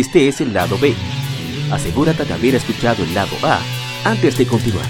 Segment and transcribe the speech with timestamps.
[0.00, 0.94] Este es el lado B.
[1.70, 3.60] Asegúrate de haber escuchado el lado A
[4.04, 4.86] antes de continuar.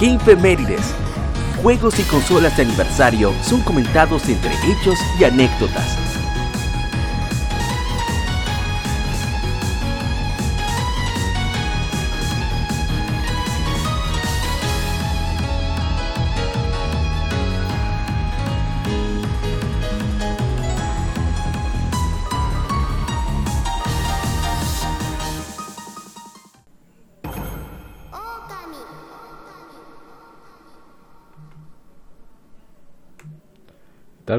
[0.00, 0.92] Gamefemérides.
[1.62, 5.99] Juegos y consolas de aniversario son comentados entre hechos y anécdotas.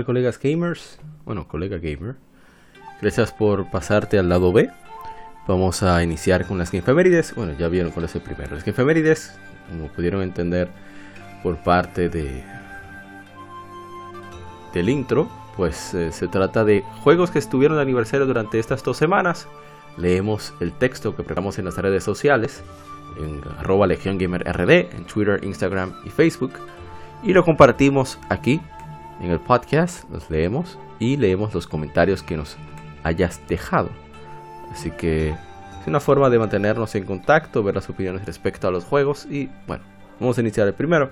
[0.02, 1.00] Tal colegas gamers?
[1.26, 2.16] Bueno, colega gamer.
[3.02, 4.70] Gracias por pasarte al lado B.
[5.48, 7.36] Vamos a iniciar con las efemérides.
[7.36, 8.56] Bueno, ya vieron cuál es el primero.
[8.56, 9.38] Las efemérides,
[9.70, 10.70] como pudieron entender
[11.44, 12.44] por parte de
[14.74, 18.98] del intro, pues eh, se trata de juegos que estuvieron de aniversario durante estas dos
[18.98, 19.48] semanas.
[19.98, 22.64] Leemos el texto que preparamos en las redes sociales,
[23.18, 26.54] en arroba Legion Gamer RD, en Twitter, Instagram y Facebook.
[27.24, 28.62] Y lo compartimos aquí
[29.22, 32.58] en el podcast, los leemos y leemos los comentarios que nos
[33.04, 33.90] hayas dejado.
[34.72, 38.84] Así que es una forma de mantenernos en contacto, ver las opiniones respecto a los
[38.84, 39.84] juegos y bueno,
[40.20, 41.12] vamos a iniciar el primero,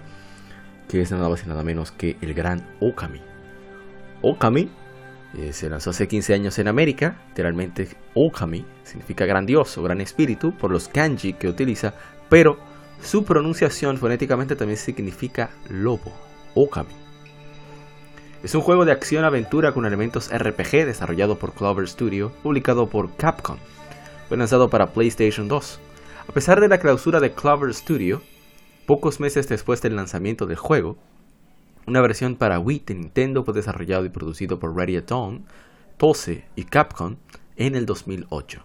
[0.87, 3.21] que es nada más y nada menos que el gran Okami.
[4.21, 4.69] Okami
[5.37, 10.71] eh, se lanzó hace 15 años en América, literalmente Okami significa grandioso, gran espíritu, por
[10.71, 11.93] los kanji que utiliza,
[12.29, 12.57] pero
[13.01, 16.11] su pronunciación fonéticamente también significa lobo,
[16.55, 16.98] Okami.
[18.41, 23.57] Es un juego de acción-aventura con elementos RPG desarrollado por Clover Studio, publicado por Capcom.
[24.29, 25.79] Fue lanzado para PlayStation 2.
[26.29, 28.21] A pesar de la clausura de Clover Studio,
[28.85, 30.97] pocos meses después del lanzamiento del juego,
[31.85, 34.73] una versión para Wii de Nintendo fue desarrollado y producido por
[35.05, 35.43] Dawn,
[35.97, 37.17] Tose y Capcom
[37.57, 38.63] en el 2008.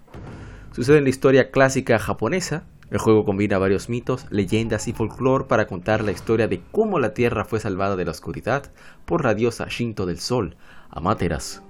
[0.71, 2.63] Sucede en la historia clásica japonesa,
[2.95, 7.13] el juego combina varios mitos, leyendas y folclore para contar la historia de cómo la
[7.13, 8.71] Tierra fue salvada de la oscuridad
[9.05, 10.55] por la diosa Shinto del Sol,
[10.91, 11.63] Amaterasu,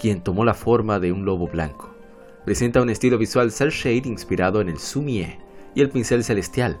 [0.00, 1.92] quien tomó la forma de un lobo blanco.
[2.44, 5.40] Presenta un estilo visual cel shade inspirado en el sumie
[5.74, 6.78] y el pincel celestial,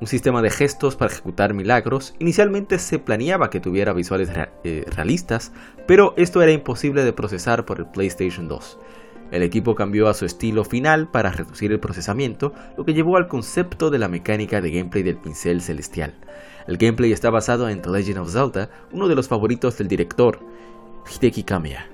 [0.00, 2.14] un sistema de gestos para ejecutar milagros.
[2.20, 4.30] Inicialmente se planeaba que tuviera visuales
[4.62, 5.50] eh, realistas,
[5.88, 8.78] pero esto era imposible de procesar por el PlayStation 2.
[9.34, 13.26] El equipo cambió a su estilo final para reducir el procesamiento, lo que llevó al
[13.26, 16.14] concepto de la mecánica de gameplay del pincel celestial.
[16.68, 20.38] El gameplay está basado en The Legend of Zelda, uno de los favoritos del director,
[21.12, 21.88] Hideki Kamiya.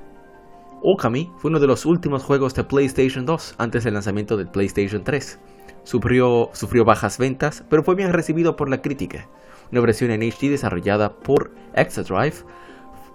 [0.82, 5.02] Okami fue uno de los últimos juegos de PlayStation 2 antes del lanzamiento del PlayStation
[5.02, 5.40] 3.
[5.82, 9.30] Sufrió, sufrió bajas ventas, pero fue bien recibido por la crítica.
[9.72, 12.34] Una versión en HD desarrollada por Exadrive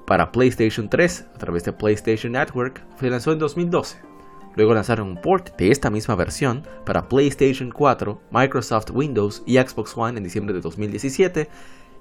[0.08, 4.15] para PlayStation 3 a través de PlayStation Network se lanzó en 2012.
[4.56, 9.98] Luego lanzaron un port de esta misma versión para PlayStation 4, Microsoft Windows y Xbox
[9.98, 11.50] One en diciembre de 2017.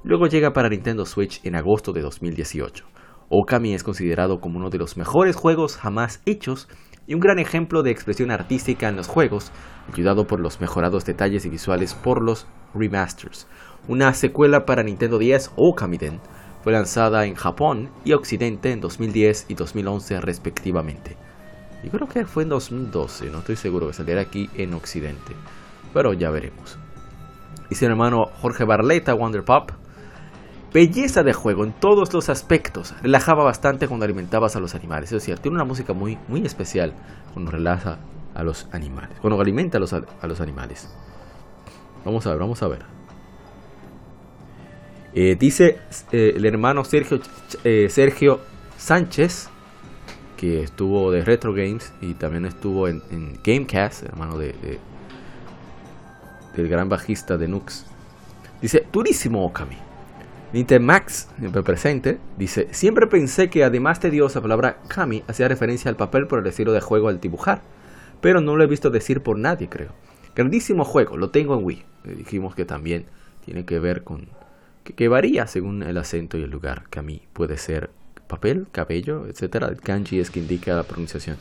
[0.04, 2.84] Luego llega para Nintendo Switch en agosto de 2018.
[3.28, 6.68] Okami es considerado como uno de los mejores juegos jamás hechos
[7.06, 9.50] y un gran ejemplo de expresión artística en los juegos,
[9.92, 13.46] ayudado por los mejorados detalles y visuales por los remasters.
[13.88, 16.20] Una secuela para Nintendo 10, Okamiden,
[16.62, 21.16] fue lanzada en Japón y Occidente en 2010 y 2011 respectivamente.
[21.84, 25.34] Y creo que fue en 2012, no estoy seguro que saliera aquí en Occidente.
[25.92, 26.78] Pero ya veremos.
[27.68, 29.70] Dice el hermano Jorge Barleta, Wonder Pop.
[30.72, 32.94] Belleza de juego en todos los aspectos.
[33.02, 35.12] Relajaba bastante cuando alimentabas a los animales.
[35.12, 36.94] Es decir, tiene una música muy, muy especial
[37.32, 37.98] cuando relaja
[38.34, 39.10] a los animales.
[39.20, 40.88] Cuando alimenta a los, a los animales.
[42.04, 42.94] Vamos a ver, vamos a ver.
[45.14, 45.78] Eh, dice
[46.10, 47.20] eh, el hermano Sergio,
[47.62, 48.40] eh, Sergio
[48.76, 49.48] Sánchez,
[50.44, 53.00] que estuvo de Retro Games y también estuvo en,
[53.42, 54.54] Gamecast, hermano de,
[56.54, 57.86] del gran bajista de Nux.
[58.60, 59.78] Dice, durísimo Okami.
[60.80, 65.88] Max, siempre presente, dice, siempre pensé que además de Dios la palabra Kami hacía referencia
[65.88, 67.62] al papel por el estilo de juego al dibujar,
[68.20, 69.92] pero no lo he visto decir por nadie, creo.
[70.36, 71.84] Grandísimo juego, lo tengo en Wii.
[72.16, 73.06] dijimos que también
[73.46, 74.28] tiene que ver con,
[74.84, 76.84] que, varía según el acento y el lugar.
[76.90, 77.88] que mí puede ser
[78.34, 79.68] papel, cabello, etcétera.
[79.68, 81.36] El kanji es que indica la pronunciación.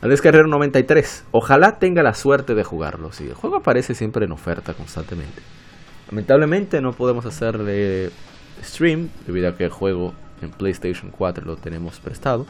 [0.00, 1.24] Andrés Carrero 93.
[1.32, 3.12] Ojalá tenga la suerte de jugarlo.
[3.12, 5.42] Sí, el juego aparece siempre en oferta constantemente.
[6.10, 8.10] Lamentablemente no podemos hacerle
[8.62, 12.46] stream debido a que el juego en PlayStation 4 lo tenemos prestado.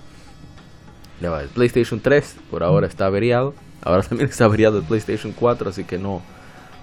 [1.20, 3.54] El PlayStation 3 por ahora está averiado.
[3.82, 6.22] Ahora también está variado el PlayStation 4, así que no,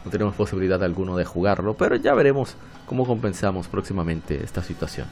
[0.04, 2.56] no tenemos posibilidad alguna de jugarlo, pero ya veremos
[2.86, 5.08] cómo compensamos próximamente esta situación.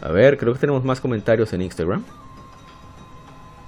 [0.00, 2.04] A ver, creo que tenemos más comentarios en Instagram.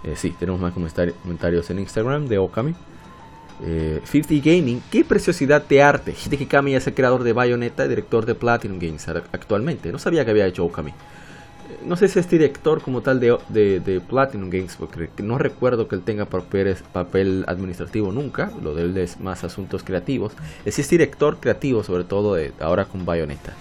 [0.05, 2.75] Eh, sí, tenemos más comentarios en Instagram de Okami.
[3.61, 6.15] 50 eh, Gaming, qué preciosidad de arte.
[6.15, 9.93] Hideki Kami es el creador de Bayonetta y director de Platinum Games actualmente.
[9.93, 10.91] No sabía que había hecho Okami.
[10.91, 10.95] Eh,
[11.85, 16.03] no sé si es director como tal de, Platinum Games, porque no recuerdo que él
[16.03, 18.51] tenga papel, administrativo nunca.
[18.63, 20.33] Lo de él es más asuntos creativos.
[20.65, 23.55] Es es director creativo, sobre todo de, ahora con Bayonetta.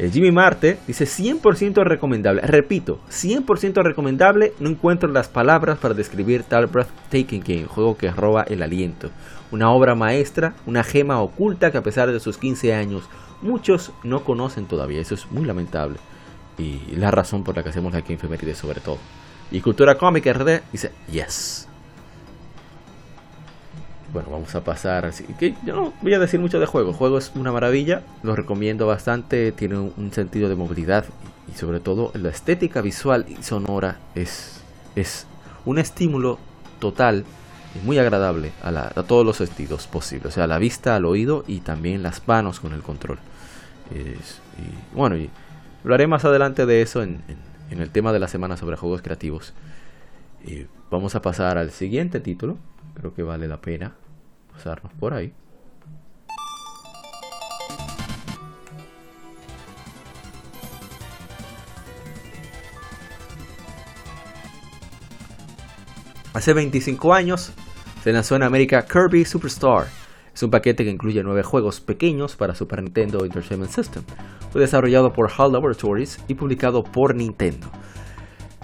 [0.00, 2.40] Eh, Jimmy Marte dice 100% recomendable.
[2.42, 4.54] Repito, 100% recomendable.
[4.60, 9.10] No encuentro las palabras para describir tal Breathtaking Game, juego que roba el aliento.
[9.50, 13.08] Una obra maestra, una gema oculta que a pesar de sus 15 años
[13.42, 15.00] muchos no conocen todavía.
[15.00, 15.98] Eso es muy lamentable.
[16.58, 18.98] Y la razón por la que hacemos aquí en sobre todo.
[19.50, 21.67] Y Cultura Cómica RD dice yes
[24.12, 25.04] bueno, vamos a pasar.
[25.04, 26.90] Así que yo no voy a decir mucho de juego.
[26.90, 29.52] El juego es una maravilla, lo recomiendo bastante.
[29.52, 31.04] Tiene un sentido de movilidad
[31.52, 34.60] y, sobre todo la estética visual y sonora es,
[34.96, 35.26] es
[35.64, 36.38] un estímulo
[36.78, 37.24] total
[37.74, 40.28] y muy agradable a, todos los sentidos posibles.
[40.28, 43.18] O sea, a la vista, al oído y también las manos con el control.
[43.94, 45.30] y, bueno, y
[45.84, 47.22] hablaré más adelante de eso en,
[47.70, 49.52] en el tema de la semana sobre juegos creativos.
[50.46, 52.56] Y vamos a pasar al siguiente título
[52.98, 53.94] creo que vale la pena
[54.52, 55.32] pasarnos por ahí.
[66.34, 67.52] Hace 25 años
[68.02, 69.86] se lanzó en América Kirby Superstar.
[70.32, 74.04] Es un paquete que incluye nueve juegos pequeños para Super Nintendo Entertainment System.
[74.52, 77.66] Fue desarrollado por HAL Laboratories y publicado por Nintendo.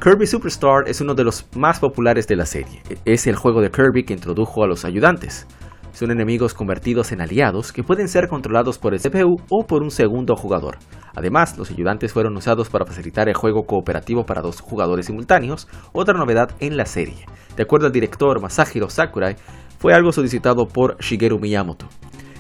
[0.01, 2.83] Kirby Superstar es uno de los más populares de la serie.
[3.05, 5.47] Es el juego de Kirby que introdujo a los ayudantes.
[5.93, 9.91] Son enemigos convertidos en aliados que pueden ser controlados por el CPU o por un
[9.91, 10.79] segundo jugador.
[11.15, 16.19] Además, los ayudantes fueron usados para facilitar el juego cooperativo para dos jugadores simultáneos, otra
[16.19, 17.25] novedad en la serie.
[17.57, 19.37] De acuerdo al director Masahiro Sakurai,
[19.79, 21.89] fue algo solicitado por Shigeru Miyamoto.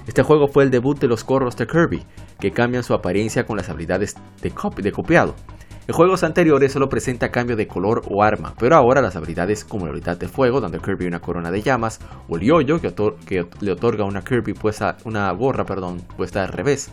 [0.06, 2.04] Este juego fue el debut de los corros de Kirby,
[2.40, 4.52] que cambian su apariencia con las habilidades de,
[4.82, 5.34] de copiado.
[5.86, 9.84] En juegos anteriores solo presenta cambio de color o arma, pero ahora las habilidades como
[9.84, 13.70] la habilidad de fuego, dando Kirby una corona de llamas, o el yoyo, que, le
[13.70, 16.90] otorga una Kirby puesta, una gorra perdón, puesta al revés,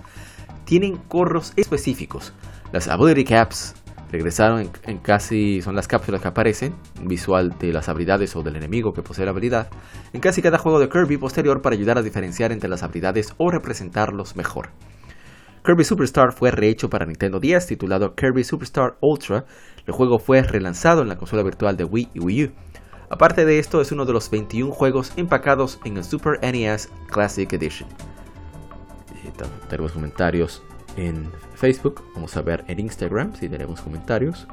[0.65, 2.33] tienen corros específicos.
[2.73, 3.75] Las Ability Caps
[4.11, 8.91] regresaron en, casi, son las cápsulas que aparecen, visual de las habilidades o del enemigo
[8.91, 9.69] que posee la habilidad,
[10.11, 13.51] en casi cada juego de Kirby posterior para ayudar a diferenciar entre las habilidades o
[13.51, 14.71] representarlos mejor.
[15.63, 19.45] Kirby Superstar fue rehecho para Nintendo 10 titulado Kirby Superstar Ultra.
[19.85, 22.51] El juego fue relanzado en la consola virtual de Wii y Wii U.
[23.11, 27.51] Aparte de esto, es uno de los 21 juegos empacados en el Super NES Classic
[27.53, 27.87] Edition.
[29.69, 30.63] tenemos comentarios
[30.97, 34.47] en Facebook, vamos a ver en Instagram si tenemos comentarios.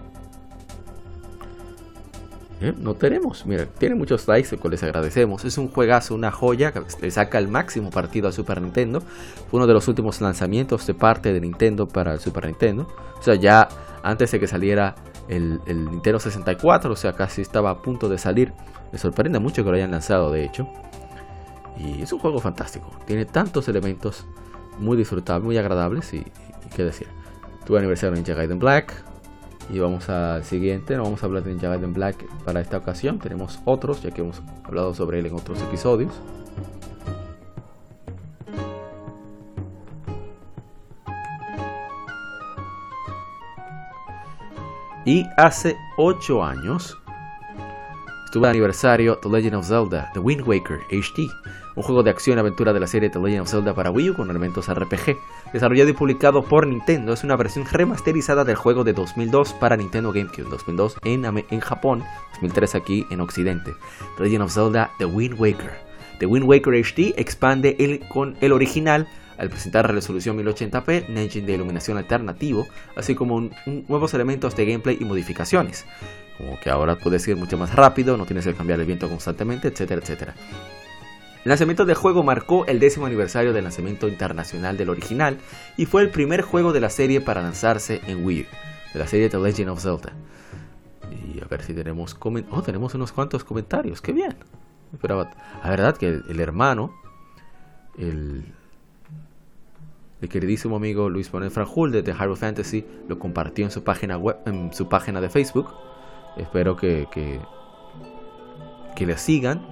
[2.60, 2.75] ¿Eh?
[2.76, 5.44] No tenemos, mira, tiene muchos likes, los les agradecemos.
[5.44, 9.00] Es un juegazo, una joya que le saca el máximo partido a Super Nintendo.
[9.00, 12.88] Fue uno de los últimos lanzamientos de parte de Nintendo para el Super Nintendo.
[13.19, 13.69] O sea, ya
[14.02, 14.96] antes de que saliera
[15.28, 18.52] el, Nintendo 64, o sea, casi estaba a punto de salir.
[18.93, 20.69] Me sorprende mucho que lo hayan lanzado, de hecho.
[21.79, 22.91] Y es un juego fantástico.
[23.06, 24.27] Tiene tantos elementos
[24.79, 26.24] muy disfrutables, muy agradables y,
[26.74, 27.06] qué decir.
[27.65, 29.05] Tuve aniversario Ninja Gaiden Black,
[29.70, 33.19] y vamos al siguiente, no vamos a hablar de Ninja Gaiden Black para esta ocasión,
[33.19, 36.13] tenemos otros, ya que hemos hablado sobre él en otros episodios.
[45.05, 46.98] Y hace 8 años
[48.27, 51.31] estuvo el aniversario The Legend of Zelda, The Wind Waker HD,
[51.79, 54.11] un juego de acción y aventura de la serie The Legend of Zelda para Wii
[54.11, 55.17] U con elementos RPG.
[55.53, 60.13] Desarrollado y publicado por Nintendo, es una versión remasterizada del juego de 2002 para Nintendo
[60.13, 63.75] GameCube, 2002 en, Japón, 2003 aquí en Occidente.
[64.17, 65.70] The Legend of Zelda The Wind Waker.
[66.19, 69.06] The Wind Waker HD expande el, con el original
[69.39, 72.67] al presentar resolución 1080p, un engine de iluminación alternativo,
[72.97, 73.51] así como
[73.87, 75.87] nuevos elementos de gameplay y modificaciones,
[76.37, 79.69] como que ahora puedes ir mucho más rápido, no tienes que cambiar el viento constantemente,
[79.69, 80.35] etcétera, etcétera.
[81.48, 85.38] El lanzamiento del juego marcó el décimo aniversario del lanzamiento internacional del original
[85.78, 88.46] y fue el primer juego de la serie para lanzarse en Wii,
[88.93, 90.12] de la serie The Legend of Zelda.
[91.10, 92.19] Y a ver si tenemos
[92.50, 94.36] oh, tenemos unos cuantos comentarios, qué bien.
[95.00, 95.26] Pero
[95.64, 96.94] la verdad que el, hermano,
[97.96, 98.44] el,
[100.28, 104.36] queridísimo amigo Luis Manuel Franjul de The Hyrule Fantasy lo compartió en su página web,
[104.44, 105.72] en su página de Facebook
[106.36, 107.40] Espero que, que,
[108.94, 109.67] que le sigan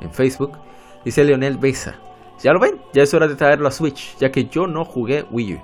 [0.00, 0.67] en Facebook.
[1.04, 1.96] Dice Leonel Besa.
[2.42, 5.26] Ya lo ven, ya es hora de traerlo a Switch, ya que yo no jugué
[5.30, 5.60] Wii U.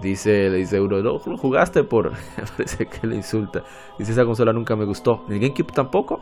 [0.00, 2.12] Dice, le dice uno, no, jugaste por.
[2.56, 3.62] Parece que le insulta.
[3.98, 5.24] Dice, esa consola nunca me gustó.
[5.28, 6.20] ¿En GameCube tampoco?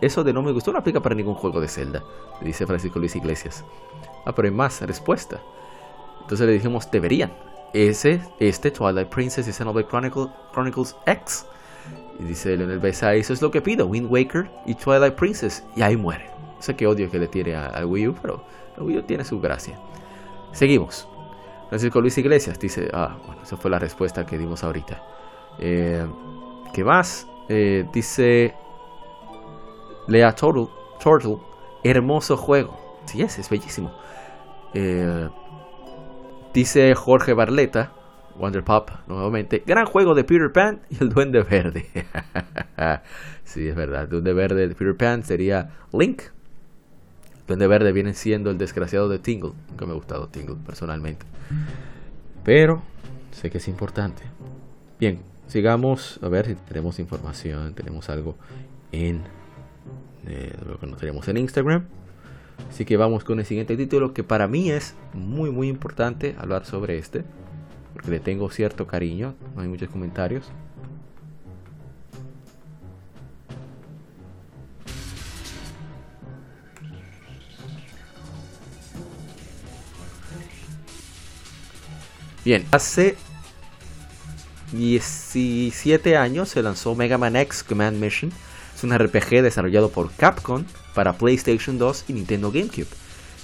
[0.00, 2.02] Eso de no me gustó no aplica para ningún juego de Zelda.
[2.40, 3.64] Dice Francisco Luis Iglesias.
[4.24, 5.40] Ah, pero hay más respuesta.
[6.20, 7.32] Entonces le dijimos, deberían.
[7.72, 11.46] Ese, este, Twilight Princess y Xenoblade Chronicles X.
[12.18, 15.64] Y dice Leonel Besa, eso es lo que pido, Wind Waker y Twilight Princess.
[15.76, 16.37] Y ahí muere.
[16.58, 18.44] Sé que odio que le tire al Wii U, pero
[18.76, 19.78] el Wii U tiene su gracia.
[20.52, 21.08] Seguimos.
[21.68, 25.02] Francisco Luis Iglesias dice, ah, bueno, esa fue la respuesta que dimos ahorita.
[25.58, 26.06] Eh,
[26.72, 27.28] ¿Qué más?
[27.48, 28.54] Eh, dice
[30.06, 30.68] Lea Turtle,
[31.02, 31.38] Turtle,
[31.84, 32.78] hermoso juego.
[33.04, 33.92] Sí es, es bellísimo.
[34.74, 35.28] Eh,
[36.54, 37.92] dice Jorge Barleta,
[38.36, 41.86] Wonder Pop, nuevamente, gran juego de Peter Pan y el Duende Verde.
[43.44, 46.22] sí, es verdad, el Duende Verde de Peter Pan sería Link,
[47.48, 49.52] Duende Verde viene siendo el desgraciado de Tingle.
[49.70, 51.24] Nunca me ha gustado Tingle personalmente.
[52.44, 52.82] Pero
[53.32, 54.22] sé que es importante.
[55.00, 56.20] Bien, sigamos.
[56.22, 57.72] A ver si tenemos información.
[57.74, 58.36] Tenemos algo
[58.92, 59.22] en
[60.26, 61.86] eh, lo que no tenemos en Instagram.
[62.68, 66.66] Así que vamos con el siguiente título que para mí es muy muy importante hablar
[66.66, 67.24] sobre este.
[67.94, 69.34] Porque le tengo cierto cariño.
[69.56, 70.52] No hay muchos comentarios.
[82.48, 83.14] Bien, hace
[84.72, 88.32] 17 años se lanzó Mega Man X Command Mission.
[88.74, 90.64] Es un RPG desarrollado por Capcom
[90.94, 92.86] para PlayStation 2 y Nintendo GameCube.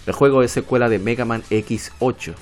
[0.07, 2.33] El juego es secuela de Mega Man X8.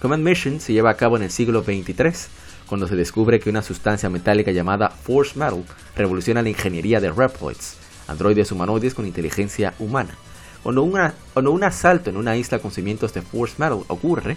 [0.00, 2.28] Command Mission se lleva a cabo en el siglo 23,
[2.68, 5.64] cuando se descubre que una sustancia metálica llamada Force Metal
[5.96, 10.14] revoluciona la ingeniería de Reploids, androides humanoides con inteligencia humana.
[10.62, 10.88] Cuando,
[11.32, 14.36] cuando un asalto en una isla con cimientos de Force Metal ocurre,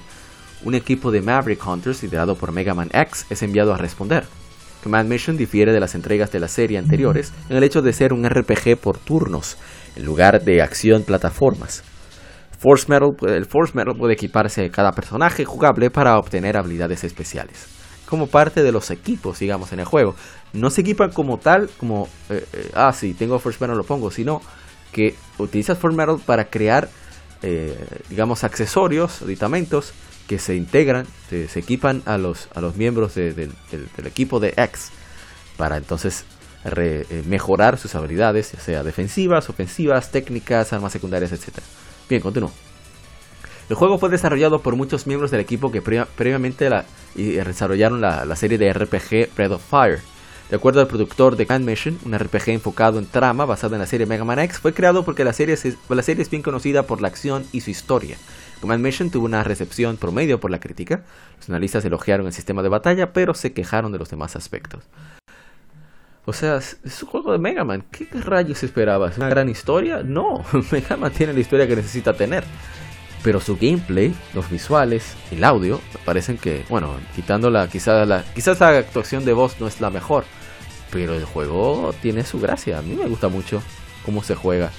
[0.63, 4.25] un equipo de Maverick Hunters liderado por Mega Man X es enviado a responder.
[4.83, 8.13] Command Mission difiere de las entregas de la serie anteriores en el hecho de ser
[8.13, 9.57] un RPG por turnos,
[9.95, 11.83] en lugar de acción plataformas.
[12.57, 17.67] Force Metal, el Force puede equiparse a cada personaje jugable para obtener habilidades especiales.
[18.05, 20.15] Como parte de los equipos, digamos, en el juego.
[20.53, 24.11] No se equipan como tal, como, eh, eh, ah, sí, tengo Force Metal, lo pongo,
[24.11, 24.41] sino
[24.91, 26.89] que utilizas Force Metal para crear,
[27.41, 27.75] eh,
[28.09, 29.93] digamos, accesorios, aditamentos
[30.31, 33.51] que se integran, se, equipan a los, a los miembros del,
[34.05, 34.89] equipo de X
[35.57, 36.23] para entonces
[36.63, 41.57] eh, mejorar sus habilidades, ya sea defensivas, ofensivas, técnicas, armas secundarias, etc.
[42.07, 42.49] Bien, continúo.
[43.69, 46.69] El juego fue desarrollado por muchos miembros del equipo que previamente
[47.13, 49.99] y desarrollaron la, serie de RPG Breath of Fire.
[50.49, 53.85] De acuerdo al productor de Grand Mission, un RPG enfocado en trama basado en la
[53.85, 55.57] serie Mega Man X, fue creado porque la serie,
[55.89, 58.15] la serie es bien conocida por la acción y su historia.
[58.61, 61.03] Command Mission tuvo una recepción promedio por la crítica.
[61.37, 64.83] Los analistas elogiaron el sistema de batalla, pero se quejaron de los demás aspectos.
[66.25, 67.83] O sea, es un juego de Mega Man.
[67.91, 69.17] ¿Qué rayos esperabas?
[69.17, 70.03] ¿Una gran historia?
[70.03, 72.43] No, Mega Man tiene la historia que necesita tener.
[73.23, 78.59] Pero su gameplay, los visuales, el audio, parecen que, bueno, quitando la, quizás la, quizás
[78.59, 80.25] la actuación de voz no es la mejor.
[80.91, 82.77] Pero el juego tiene su gracia.
[82.77, 83.63] A mí me gusta mucho
[84.05, 84.71] cómo se juega.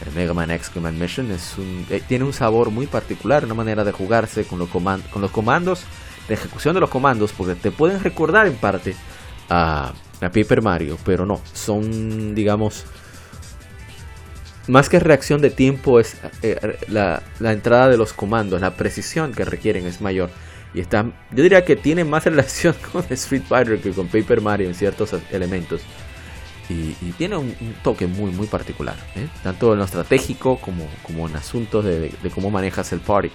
[0.00, 3.54] El Mega Man X Command Mission es un, eh, tiene un sabor muy particular, una
[3.54, 5.84] manera de jugarse con, con los comandos,
[6.28, 8.94] la ejecución de los comandos, porque te pueden recordar en parte
[9.48, 12.84] a, a Paper Mario, pero no, son, digamos,
[14.66, 19.32] más que reacción de tiempo, es eh, la, la, entrada de los comandos, la precisión
[19.32, 20.30] que requieren es mayor.
[20.72, 24.68] Y está, yo diría que tiene más relación con Street Fighter que con Paper Mario
[24.68, 25.82] en ciertos elementos
[26.68, 29.28] y, tiene un, toque muy muy particular, ¿eh?
[29.42, 33.30] tanto en lo estratégico como, como en asuntos de, cómo manejas el party.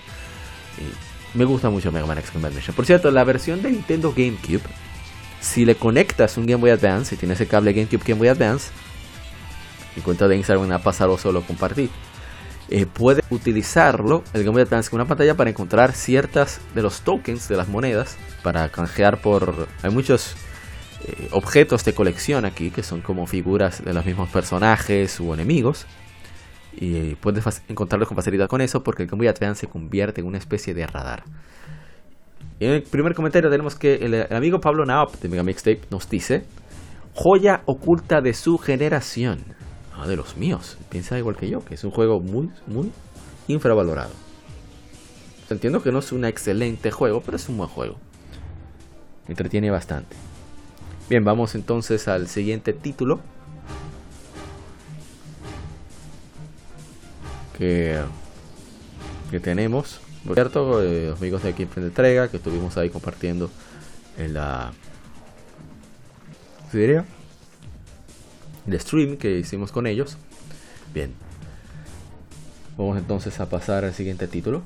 [1.35, 2.53] me gusta mucho Mega Man X Combat.
[2.75, 4.63] Por cierto, la versión de Nintendo GameCube,
[5.41, 8.71] si le conectas un Game Boy Advance, si tienes el cable GameCube Game Boy Advance,
[9.95, 11.89] mi cuenta de Instagram ha pasado solo compartir.
[12.71, 17.01] Eh, puede utilizarlo, el Game Boy Advance, con una pantalla para encontrar ciertas de los
[17.01, 19.67] tokens de las monedas para canjear por.
[19.83, 20.35] Hay muchos
[21.05, 25.85] eh, objetos de colección aquí, que son como figuras de los mismos personajes u enemigos.
[26.73, 30.27] Y puedes encontrarlos con facilidad con eso porque el Game Boy Advance se convierte en
[30.27, 31.23] una especie de radar.
[32.59, 36.43] en el primer comentario tenemos que el, amigo Pablo Naop de Mega Mixtape nos dice:
[37.13, 39.39] Joya oculta de su generación.
[39.95, 40.77] Ah, de los míos.
[40.89, 42.91] Piensa igual que yo, que es un juego muy, muy
[43.47, 44.11] infravalorado.
[45.49, 47.95] Entiendo que no es un excelente juego, pero es un buen juego.
[49.27, 50.15] Entretiene bastante.
[51.09, 53.19] Bien, vamos entonces al siguiente título.
[57.57, 57.99] Que,
[59.31, 60.01] que tenemos.
[60.23, 63.49] Por cierto, eh, amigos de aquí en Entrega, que estuvimos ahí compartiendo
[64.19, 64.71] en la.
[66.71, 67.05] ¿Qué diría?
[68.67, 70.15] El stream que hicimos con ellos.
[70.93, 71.11] Bien.
[72.77, 74.61] Vamos entonces a pasar al siguiente título.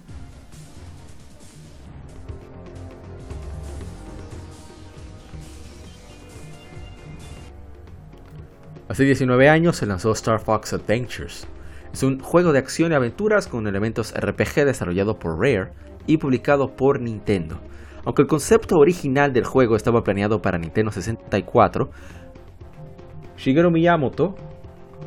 [8.93, 11.47] Hace 19 años se lanzó Star Fox Adventures.
[11.91, 15.71] Es un juego de acción y aventuras con elementos RPG desarrollado por Rare
[16.05, 17.59] y publicado por Nintendo.
[18.05, 21.89] Aunque el concepto original del juego estaba planeado para Nintendo 64,
[23.35, 24.35] Shigeru Miyamoto,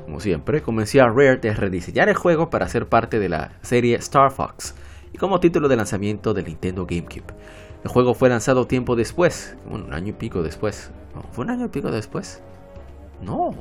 [0.05, 3.95] como siempre, convenció a Rare de rediseñar el juego para ser parte de la serie
[3.99, 4.75] Star Fox
[5.13, 7.33] y como título de lanzamiento del Nintendo GameCube.
[7.85, 10.91] El juego fue lanzado tiempo después, un año y pico después.
[11.31, 12.43] ¿Fue un año y pico después?
[13.23, 13.53] No,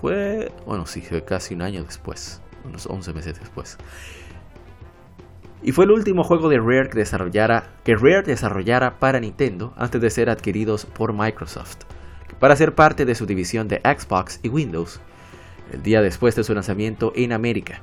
[0.00, 3.76] fue, bueno, sí, casi un año después, unos 11 meses después.
[5.62, 10.00] Y fue el último juego de Rare que, desarrollara, que Rare desarrollara para Nintendo antes
[10.00, 11.78] de ser adquiridos por Microsoft,
[12.38, 15.00] para ser parte de su división de Xbox y Windows,
[15.72, 17.82] el día después de su lanzamiento en América.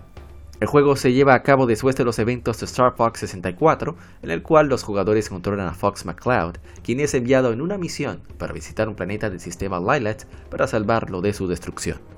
[0.60, 4.32] El juego se lleva a cabo después de los eventos de Star Fox 64, en
[4.32, 8.54] el cual los jugadores controlan a Fox McCloud, quien es enviado en una misión para
[8.54, 12.17] visitar un planeta del sistema Lilat para salvarlo de su destrucción.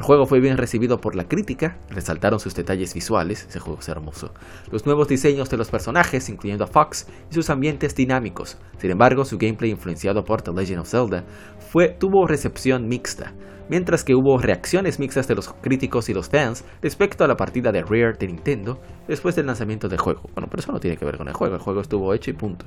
[0.00, 3.88] El juego fue bien recibido por la crítica, resaltaron sus detalles visuales, ese juego es
[3.90, 4.32] hermoso,
[4.72, 8.56] los nuevos diseños de los personajes, incluyendo a Fox, y sus ambientes dinámicos.
[8.78, 11.26] Sin embargo, su gameplay influenciado por The Legend of Zelda
[11.58, 13.34] fue, tuvo recepción mixta,
[13.68, 17.70] mientras que hubo reacciones mixtas de los críticos y los fans respecto a la partida
[17.70, 20.22] de Rare de Nintendo después del lanzamiento del juego.
[20.34, 22.34] Bueno, pero eso no tiene que ver con el juego, el juego estuvo hecho y
[22.34, 22.64] punto.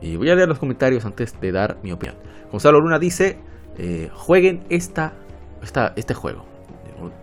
[0.00, 2.18] Y voy a leer los comentarios antes de dar mi opinión.
[2.52, 3.40] Gonzalo Luna dice,
[3.76, 5.14] eh, jueguen esta,
[5.64, 6.44] esta, este juego.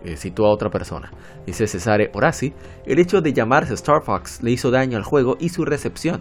[0.04, 1.10] Eh, a otra persona.
[1.46, 2.52] Dice Cesare Orasi,
[2.84, 6.20] el hecho de llamarse Star Fox le hizo daño al juego y su recepción.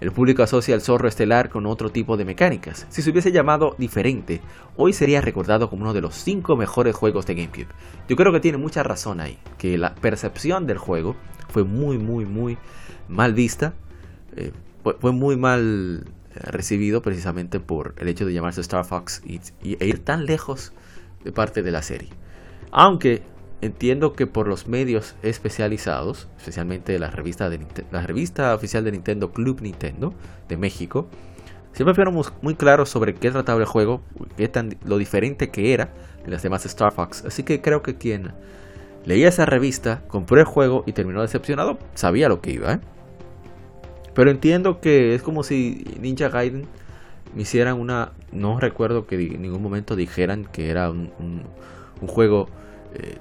[0.00, 2.86] El público asocia al zorro estelar con otro tipo de mecánicas.
[2.90, 4.42] Si se hubiese llamado diferente,
[4.76, 7.68] hoy sería recordado como uno de los 5 mejores juegos de GameCube.
[8.06, 11.16] Yo creo que tiene mucha razón ahí, que la percepción del juego
[11.48, 12.58] fue muy, muy, muy
[13.08, 13.74] mal vista.
[14.36, 14.52] Eh,
[15.00, 19.86] fue, muy mal eh, recibido precisamente por el hecho de llamarse Star Fox y, e
[19.86, 20.72] ir tan lejos
[21.26, 22.08] de parte de la serie.
[22.70, 23.22] Aunque
[23.60, 30.14] entiendo que por los medios especializados, especialmente la revista, de oficial de Nintendo Club Nintendo
[30.48, 31.08] de México,
[31.72, 34.02] siempre fueron muy claros sobre qué trataba el juego,
[34.36, 35.92] qué tan, lo diferente que era
[36.24, 37.24] de las demás Star Fox.
[37.26, 38.32] Así que creo que quien
[39.04, 42.74] leía esa revista, compró el juego y terminó decepcionado, sabía lo que iba.
[42.74, 42.80] ¿eh?
[44.14, 46.68] Pero entiendo que es como si Ninja Gaiden
[47.36, 48.12] me hicieran una...
[48.32, 51.12] No recuerdo que en ningún momento dijeran que era un,
[52.06, 52.48] juego
[52.94, 53.18] eh,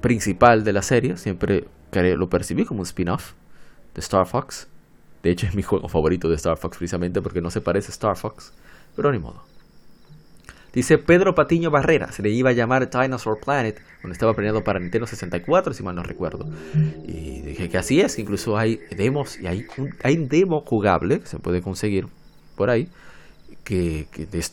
[0.00, 1.16] principal de la serie.
[1.16, 3.32] Siempre lo percibí como un spin-off
[3.94, 4.68] de Star Fox.
[5.24, 7.94] De hecho, es mi juego favorito de Star Fox precisamente porque no se parece a
[7.94, 8.52] Star Fox.
[8.94, 9.42] Pero ni modo.
[10.72, 14.78] Dice Pedro Patiño Barrera, se le iba a llamar Dinosaur Planet cuando estaba planeado para
[14.78, 16.48] Nintendo 64, si mal no recuerdo.
[17.06, 21.26] Y dije que así es, incluso hay demos y hay un, hay demo jugable que
[21.26, 22.06] se puede conseguir
[22.54, 22.88] por ahí
[23.64, 24.06] que,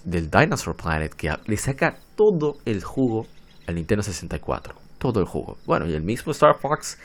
[0.05, 3.27] del Dinosaur Planet que le saca todo el jugo
[3.67, 4.75] al Nintendo 64.
[4.97, 5.57] Todo el jugo.
[5.65, 6.97] Bueno, y el mismo Star Fox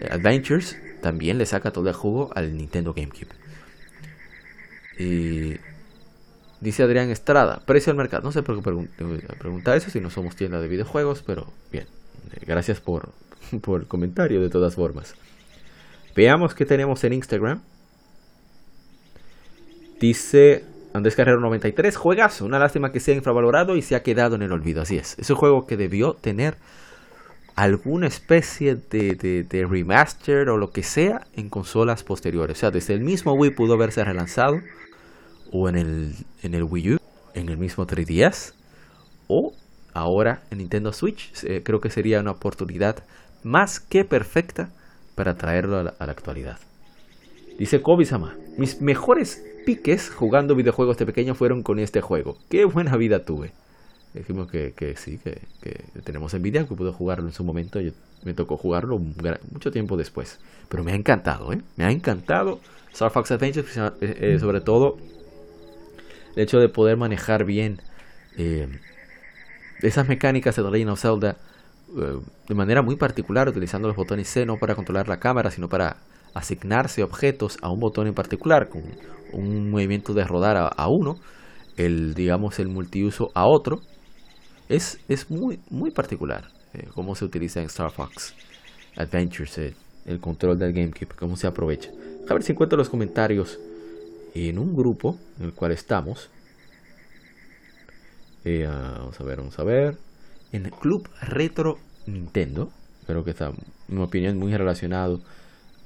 [0.00, 3.34] eh, Adventures también le saca todo el jugo al Nintendo GameCube.
[4.98, 5.56] Y
[6.60, 8.22] dice Adrián Estrada, precio al mercado.
[8.24, 8.88] No sé por qué
[9.38, 11.86] preguntar eso si no somos tienda de videojuegos, pero bien.
[12.32, 13.12] Eh, gracias por,
[13.62, 15.14] por el comentario de todas formas.
[16.16, 17.62] Veamos qué tenemos en Instagram.
[20.00, 22.44] Dice Andrés Carrero 93, juegazo.
[22.44, 24.82] Una lástima que sea infravalorado y se ha quedado en el olvido.
[24.82, 25.18] Así es.
[25.18, 26.56] Es un juego que debió tener
[27.56, 32.58] alguna especie de, de, remaster o lo que sea en consolas posteriores.
[32.58, 34.60] O sea, desde el mismo Wii pudo haberse relanzado.
[35.52, 36.98] O en el, en el Wii U.
[37.34, 38.54] En el mismo 3DS.
[39.26, 39.52] O
[39.94, 41.32] ahora en Nintendo Switch.
[41.44, 43.04] Eh, creo que sería una oportunidad
[43.42, 44.70] más que perfecta
[45.16, 46.58] para traerlo a la, a la actualidad.
[47.58, 52.38] Dice Kobe-sama, mis mejores piques jugando videojuegos de pequeño fueron con este juego.
[52.48, 53.52] Qué buena vida tuve.
[54.14, 55.42] Dijimos que, sí, que,
[56.04, 57.78] tenemos envidia, que pude jugarlo en su momento.
[57.78, 57.90] Yo,
[58.24, 60.38] me tocó jugarlo mucho tiempo después.
[60.70, 61.60] Pero me ha encantado, ¿eh?
[61.76, 62.60] Me ha encantado
[62.94, 64.96] Star Fox Adventures, eh, eh, sobre todo
[66.34, 67.82] el hecho de poder manejar bien
[68.38, 68.68] eh,
[69.82, 71.36] esas mecánicas de The Legend of Zelda
[72.48, 75.98] de manera muy particular, utilizando los botones C no para controlar la cámara, sino para
[76.32, 78.82] asignarse objetos a un botón en particular, con
[79.32, 81.16] un movimiento de rodar a, uno,
[81.76, 83.80] el digamos el multiuso a otro,
[84.68, 88.34] es, es muy, muy particular eh, cómo se utiliza en Star Fox
[88.96, 89.74] Adventures eh,
[90.06, 91.90] el control del GameCube, cómo se aprovecha.
[92.28, 93.58] A ver si encuentro los comentarios
[94.34, 96.30] en un grupo en el cual estamos.
[98.44, 99.96] Eh, ah, vamos a ver, vamos a ver.
[100.52, 102.70] En el Club Retro Nintendo.
[103.06, 103.54] Creo que está, en
[103.88, 105.20] mi opinión, muy relacionado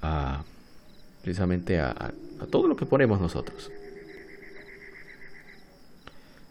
[0.01, 0.43] a
[1.23, 2.13] precisamente a,
[2.47, 3.71] todo lo que ponemos nosotros.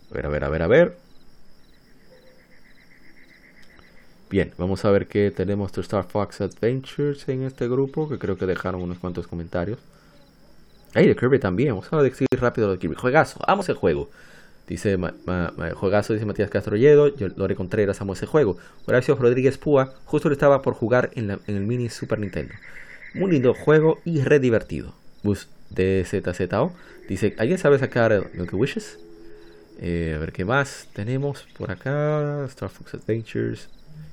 [0.10, 0.98] A ver, a ver, a ver, a ver.
[4.30, 8.38] Bien, vamos a ver que tenemos The Star Fox Adventures en este grupo, que creo
[8.38, 9.80] que dejaron unos cuantos comentarios.
[10.94, 11.70] Ay, de Kirby también.
[11.70, 12.96] Vamos a decir rápido lo de Kirby.
[12.96, 14.10] Juegazo, amo ese juego.
[14.68, 14.98] Dice
[15.76, 18.58] Juegazo, dice Matías Castro Yo Lore Contreras, amo ese juego.
[18.86, 22.54] Horacio Rodríguez Púa, justo le estaba por jugar en, el mini Super Nintendo.
[23.14, 24.94] Muy lindo juego y re divertido.
[25.24, 26.74] Bus de ZZO
[27.08, 29.00] dice: ¿Alguien sabe sacar Milky Wishes?
[29.80, 32.46] Eh, a ver qué más tenemos por acá.
[32.46, 33.70] Star Fox Adventures.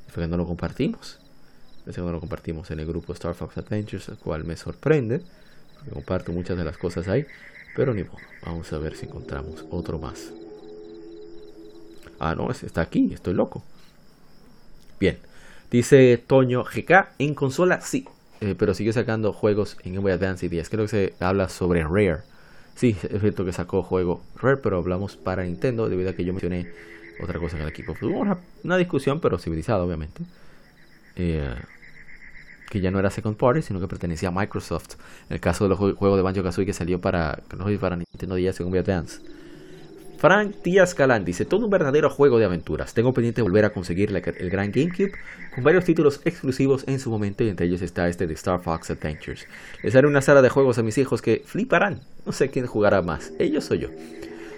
[0.08, 1.18] Fue que no lo compartimos.
[1.86, 5.22] Ese no lo compartimos en el grupo Star Fox Adventures, el cual me sorprende
[5.92, 7.26] comparto muchas de las cosas ahí,
[7.74, 8.18] pero ni modo.
[8.44, 10.32] Vamos a ver si encontramos otro más.
[12.18, 13.62] Ah, no, está aquí, estoy loco.
[14.98, 15.18] Bien,
[15.70, 18.06] dice Toño GK, en consola sí,
[18.40, 20.68] eh, pero sigue sacando juegos en Game Boy Advance y 10.
[20.68, 22.18] Creo que se habla sobre Rare.
[22.74, 26.32] Sí, es cierto que sacó juego Rare, pero hablamos para Nintendo debido a que yo
[26.32, 26.70] mencioné
[27.20, 27.94] otra cosa en el equipo.
[28.00, 30.22] Hubo una, discusión, pero civilizada, obviamente.
[31.16, 31.54] Eh,
[32.70, 34.94] que ya no era second party, sino que pertenecía a Microsoft.
[35.28, 37.40] En el caso del juego de Banjo Kazooie que salió para,
[37.80, 39.20] para Nintendo DS según Advance.
[40.18, 42.92] Frank Díaz Calán dice, todo un verdadero juego de aventuras.
[42.92, 45.12] Tengo pendiente de volver a conseguir el gran GameCube
[45.54, 48.90] con varios títulos exclusivos en su momento y entre ellos está este de Star Fox
[48.90, 49.46] Adventures.
[49.82, 52.00] Les haré una sala de juegos a mis hijos que fliparán.
[52.26, 53.90] No sé quién jugará más, ellos o yo.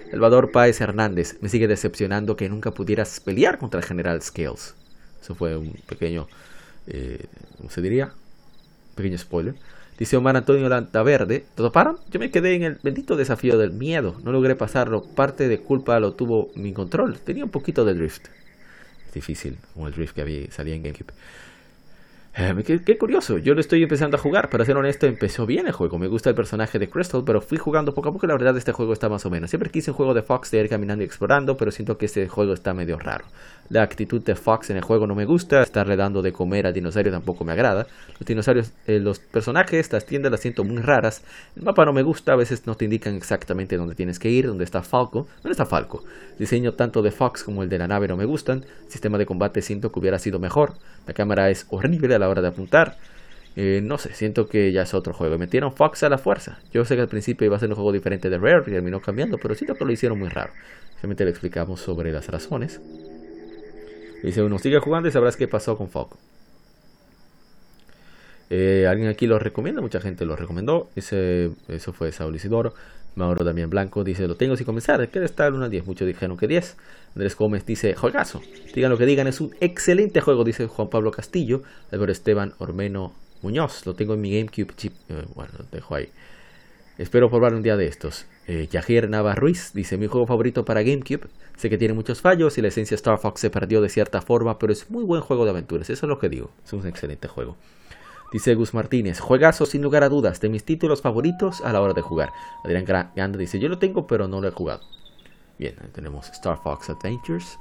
[0.09, 4.75] Salvador Páez Hernández me sigue decepcionando que nunca pudieras pelear contra el General Scales.
[5.21, 6.27] Eso fue un pequeño
[6.87, 7.25] eh,
[7.57, 8.11] ¿cómo se diría?
[8.95, 9.55] Pequeño spoiler.
[10.01, 10.67] Dice Omar Antonio
[11.03, 11.95] Verde ¿todo para?
[12.09, 14.19] Yo me quedé en el bendito desafío del miedo.
[14.23, 15.03] No logré pasarlo.
[15.03, 17.19] Parte de culpa lo tuvo mi control.
[17.19, 18.29] Tenía un poquito de drift.
[19.05, 21.13] Es difícil, como el drift que había, salía en GameCube.
[22.33, 25.73] Eh, qué, curioso, yo lo estoy empezando a jugar, para ser honesto, empezó bien el
[25.73, 25.99] juego.
[25.99, 28.25] Me gusta el personaje de Crystal, pero fui jugando poco a poco.
[28.25, 29.49] La verdad, este juego está más o menos.
[29.49, 32.29] Siempre quise un juego de Fox de ir caminando y explorando, pero siento que este
[32.29, 33.25] juego está medio raro.
[33.67, 36.71] La actitud de Fox en el juego no me gusta, estarle dando de comer a
[36.71, 37.87] dinosaurios tampoco me agrada.
[38.17, 41.23] Los dinosaurios, eh, los personajes, las tiendas las siento muy raras.
[41.55, 44.47] El mapa no me gusta, a veces no te indican exactamente dónde tienes que ir,
[44.47, 45.27] dónde está Falco.
[45.41, 46.03] ¿Dónde está Falco?
[46.39, 48.65] Diseño tanto de Fox como el de la nave no me gustan.
[48.87, 50.73] Sistema de combate siento que hubiera sido mejor.
[51.07, 52.97] La cámara es horrible la hora de apuntar.
[53.57, 55.37] Eh, no sé, siento que ya es otro juego.
[55.37, 56.59] Metieron Fox a la fuerza.
[56.71, 59.01] Yo sé que al principio iba a ser un juego diferente de Rare y terminó
[59.01, 60.53] cambiando, pero siento que lo hicieron muy raro.
[60.91, 62.79] Simplemente le explicamos sobre las razones.
[64.23, 66.15] Dice uno, sigue jugando y sabrás qué pasó con Fox.
[68.49, 70.89] Eh, alguien aquí lo recomienda, mucha gente lo recomendó.
[70.95, 72.73] Ese, eso fue Saúl Isidoro.
[73.15, 75.07] Mauro también Blanco dice, lo tengo sin comenzar.
[75.09, 75.85] ¿Qué está el 1 10?
[75.85, 76.77] Muchos dijeron que 10.
[77.15, 78.41] Andrés Gómez dice, juegazo.
[78.73, 81.63] Digan lo que digan, es un excelente juego, dice Juan Pablo Castillo.
[81.91, 84.93] Álvaro Esteban Ormeno Muñoz, lo tengo en mi GameCube chip.
[85.09, 86.09] Eh, bueno, lo dejo ahí.
[86.97, 88.25] Espero probar un día de estos.
[88.47, 91.27] Eh, Yajir Ruiz dice: Mi juego favorito para GameCube.
[91.57, 94.57] Sé que tiene muchos fallos y la esencia Star Fox se perdió de cierta forma,
[94.57, 95.89] pero es muy buen juego de aventuras.
[95.89, 96.51] Eso es lo que digo.
[96.65, 97.55] Es un excelente juego.
[98.31, 101.93] Dice Gus Martínez, juegazo sin lugar a dudas, de mis títulos favoritos a la hora
[101.93, 102.31] de jugar.
[102.63, 104.81] Adrián Grande dice, yo lo tengo pero no lo he jugado.
[105.59, 107.59] Bien, tenemos Star Fox Adventures.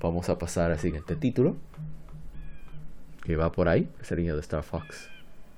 [0.00, 1.56] Vamos a pasar al siguiente título.
[3.22, 5.08] Que va por ahí, ese niño de Star Fox.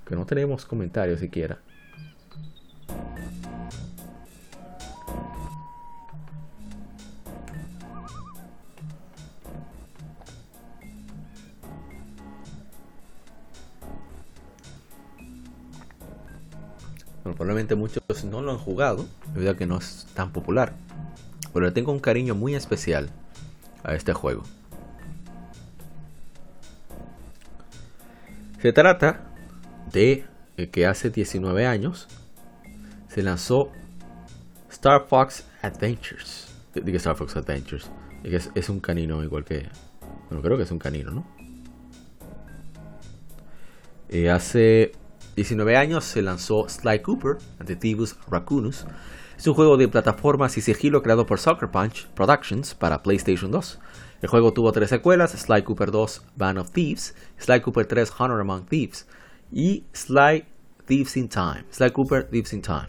[0.06, 1.58] Que no tenemos comentarios siquiera.
[17.22, 20.74] Probablemente muchos no lo han jugado, debido a que no es tan popular.
[21.52, 23.10] Pero le tengo un cariño muy especial
[23.84, 24.42] a este juego.
[28.60, 29.20] Se trata
[29.92, 30.24] de
[30.70, 32.08] que hace 19 años
[33.08, 33.70] se lanzó
[34.70, 36.48] Star Fox Adventures.
[36.74, 37.90] Digo Star Fox Adventures.
[38.22, 39.68] Es, es un canino igual que...
[40.28, 41.26] Bueno, creo que es un canino, ¿no?
[44.08, 44.92] Eh, hace
[45.36, 48.84] 19 años se lanzó Sly Cooper, Antitibus Raccoonus.
[49.38, 53.78] Es un juego de plataformas y sigilo creado por Sucker Punch Productions para PlayStation 2.
[54.20, 58.40] El juego tuvo tres secuelas, Sly Cooper 2, Band of Thieves, Sly Cooper 3, Honor
[58.40, 59.06] Among Thieves.
[59.50, 60.44] y Sly
[60.86, 61.64] Thieves in Time.
[61.70, 62.88] Sly Cooper Thieves in Time.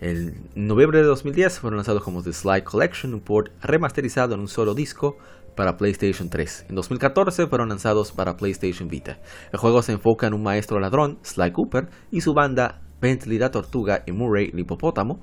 [0.00, 4.48] En noviembre de 2010 fueron lanzados como The Sly Collection, un port remasterizado en un
[4.48, 5.18] solo disco
[5.54, 6.66] para PlayStation 3.
[6.68, 9.18] En 2014 fueron lanzados para PlayStation Vita.
[9.52, 13.50] El juego se enfoca en un maestro ladrón, Sly Cooper, y su banda Bentley la
[13.50, 15.20] Tortuga y Murray el Hipopótamo,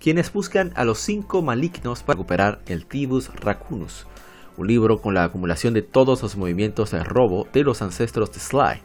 [0.00, 4.06] quienes buscan a los cinco malignos para recuperar el Tibus Racunus,
[4.56, 8.40] un libro con la acumulación de todos los movimientos de robo de los ancestros de
[8.40, 8.82] Sly.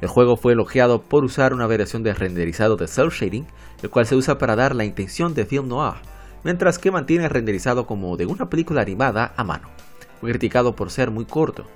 [0.00, 3.46] El juego fue elogiado por usar una variación de renderizado de cel shading,
[3.82, 5.94] el cual se usa para dar la intención de film noir,
[6.44, 9.68] mientras que mantiene renderizado como de una película animada a mano.
[10.20, 11.66] Fue criticado por ser muy corto.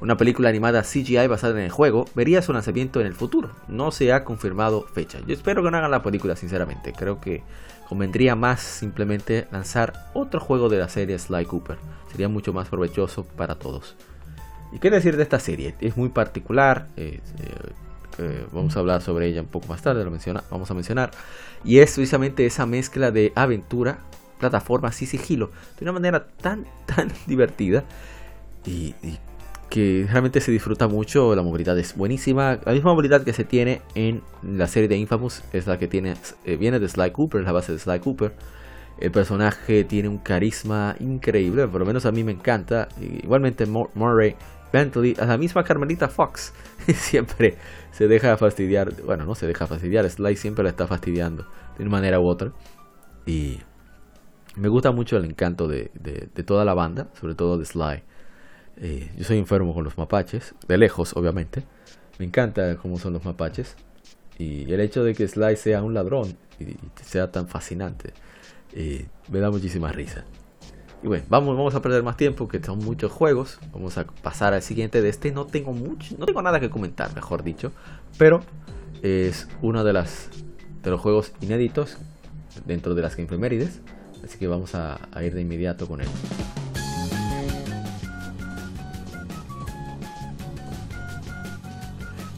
[0.00, 3.50] Una película animada CGI basada en el juego vería su lanzamiento en el futuro.
[3.66, 5.18] No se ha confirmado fecha.
[5.26, 6.92] Yo espero que no hagan la película, sinceramente.
[6.92, 7.42] Creo que
[7.88, 11.78] convendría más simplemente lanzar otro juego de la serie Sly Cooper.
[12.12, 13.96] Sería mucho más provechoso para todos.
[14.70, 15.74] ¿Y qué decir de esta serie?
[15.80, 16.86] Es muy particular.
[16.96, 17.20] Eh,
[18.18, 20.04] eh, vamos a hablar sobre ella un poco más tarde.
[20.04, 21.10] Lo menciona, vamos a mencionar.
[21.64, 23.98] Y es precisamente esa mezcla de aventura
[24.38, 27.84] plataformas y sigilo de una manera tan, tan divertida
[28.66, 28.94] y,
[29.68, 31.34] que realmente se disfruta mucho.
[31.34, 32.58] La movilidad es buenísima.
[32.64, 36.14] La misma movilidad que se tiene en la serie de Infamous es la que tiene,
[36.44, 38.32] eh, viene de Sly Cooper, la base de Sly Cooper.
[38.98, 42.88] El personaje tiene un carisma increíble, por lo menos a mí me encanta.
[43.00, 44.36] Igualmente Murray
[44.72, 46.52] Bentley, a la misma Carmelita Fox,
[46.94, 47.56] siempre
[47.92, 48.92] se deja fastidiar.
[49.02, 51.46] Bueno, no se deja fastidiar, Sly siempre la está fastidiando
[51.76, 52.52] de una manera u otra.
[53.26, 53.60] Y
[54.56, 55.90] me gusta mucho el encanto de,
[56.46, 58.02] toda la banda, sobre todo de Sly.
[58.80, 61.62] Eh, yo soy enfermo con los mapaches, de lejos obviamente.
[62.18, 63.76] Me encanta cómo son los mapaches.
[64.38, 68.12] Y el hecho de que Sly sea un ladrón y, sea tan fascinante,
[68.72, 70.24] eh, me da muchísima risa.
[71.02, 73.58] Y bueno, vamos, vamos a perder más tiempo, que son muchos juegos.
[73.72, 75.00] Vamos a pasar al siguiente.
[75.00, 77.72] De este no tengo mucho, no tengo nada que comentar, mejor dicho.
[78.16, 78.42] Pero
[79.02, 81.98] es uno de de los juegos inéditos
[82.66, 83.80] dentro de las Game Mérides
[84.24, 86.08] Así que vamos a, ir de inmediato con él.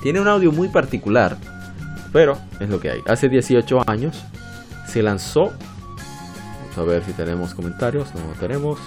[0.02, 1.36] Tiene un audio muy particular,
[2.12, 3.00] pero es lo que hay.
[3.06, 4.24] Hace 18 años
[4.86, 5.52] se lanzó.
[6.60, 8.14] Vamos a ver si tenemos comentarios.
[8.14, 8.78] No tenemos.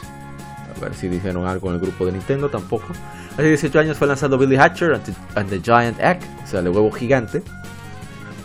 [0.75, 2.49] A ver si dijeron algo en el grupo de Nintendo.
[2.49, 2.87] Tampoco.
[3.33, 4.93] Hace 18 años fue lanzado Billy Hatcher
[5.35, 6.19] and the, Giant Egg.
[6.43, 7.43] O sea, el huevo gigante.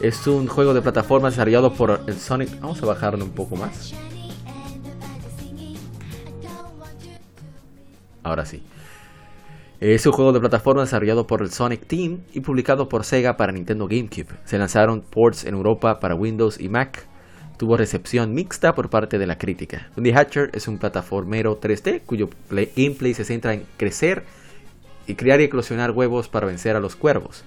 [0.00, 2.60] Es un juego de plataforma desarrollado por el Sonic.
[2.60, 3.94] Vamos a bajarlo un poco más.
[8.22, 8.62] Ahora sí.
[9.80, 13.52] Es un juego de plataforma desarrollado por el Sonic Team y publicado por Sega para
[13.52, 14.34] Nintendo GameCube.
[14.44, 17.06] Se lanzaron ports en Europa para Windows y Mac.
[17.58, 19.88] Tuvo recepción mixta por parte de la crítica.
[19.94, 24.24] Bundy Hatcher es un plataformero 3D cuyo gameplay se centra en crecer
[25.06, 27.44] y criar y eclosionar huevos para vencer a los cuervos.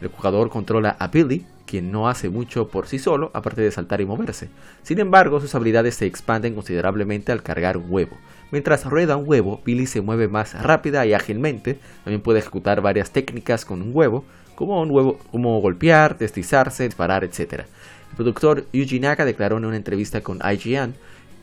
[0.00, 4.00] El jugador controla a Billy, quien no hace mucho por sí solo, aparte de saltar
[4.00, 4.48] y moverse.
[4.82, 8.16] Sin embargo, sus habilidades se expanden considerablemente al cargar un huevo.
[8.50, 11.78] Mientras rueda un huevo, Billy se mueve más rápida y ágilmente.
[12.04, 17.64] También puede ejecutar varias técnicas con un huevo, como golpear, deslizarse, disparar, etc.
[18.10, 20.94] El productor Yuji Naka declaró en una entrevista con IGN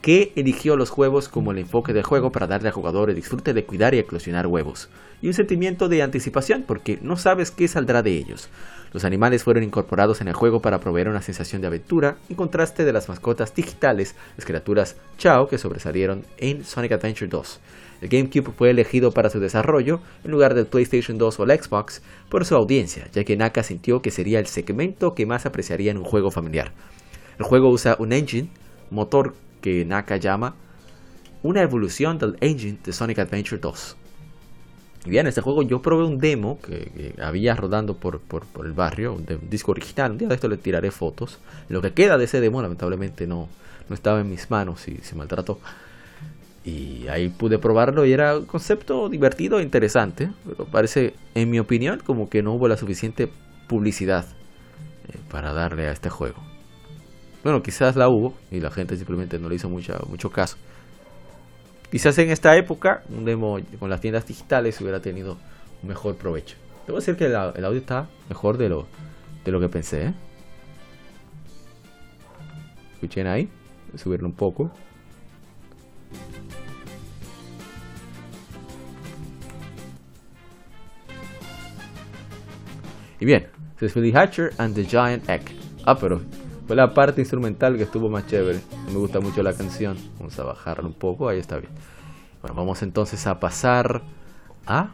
[0.06, 3.56] que eligió los huevos como el enfoque del juego para darle al jugador el disfrute
[3.56, 4.88] de cuidar y eclosionar huevos,
[5.20, 8.48] y un sentimiento de anticipación porque no sabes qué saldrá de ellos.
[8.96, 12.86] Los animales fueron incorporados en el juego para proveer una sensación de aventura, en contraste
[12.86, 17.60] de las mascotas digitales, las criaturas Chao que sobresalieron en Sonic Adventure 2.
[18.00, 22.02] El GameCube fue elegido para su desarrollo en lugar del PlayStation 2 o el Xbox
[22.30, 25.98] por su audiencia, ya que Naka sintió que sería el segmento que más apreciaría en
[25.98, 26.72] un juego familiar.
[27.38, 28.48] El juego usa un engine,
[28.92, 30.56] motor que Naka llama
[31.44, 33.98] una evolución del engine de Sonic Adventure 2.
[35.06, 38.22] Y bien, este juego yo probé un demo que, había rodando por,
[38.64, 40.12] el barrio, un, disco original.
[40.12, 41.40] Un día de esto le tiraré fotos.
[41.70, 43.48] Lo que queda de ese demo, lamentablemente, no,
[43.88, 45.60] no estaba en mis manos y se maltrató.
[46.64, 50.32] Y ahí pude probarlo y era un concepto divertido e interesante.
[50.44, 53.30] Pero parece, en mi opinión, como que no hubo la suficiente
[53.68, 54.26] publicidad
[55.08, 56.42] eh, para darle a este juego.
[57.44, 60.58] Bueno, quizás la hubo y la gente simplemente no le hizo mucho caso.
[61.90, 65.38] Quizás en esta época un demo con las tiendas digitales hubiera tenido
[65.82, 66.58] un mejor provecho.
[66.86, 68.88] Debo decir que el, audio está mejor de lo,
[69.44, 70.08] de lo que pensé.
[70.08, 70.14] ¿eh?
[72.94, 73.50] Escuchen ahí,
[73.96, 74.72] subirlo un poco.
[83.20, 83.48] Y bien,
[83.80, 85.42] Billy Hatcher and the Giant Egg.
[85.86, 86.22] Ah, pero
[86.68, 88.60] fue la parte instrumental que estuvo más chévere.
[88.88, 89.98] Me gusta mucho la canción.
[90.18, 91.72] Vamos a bajarla un poco, ahí está bien.
[92.42, 94.02] Bueno, vamos entonces a pasar
[94.66, 94.90] a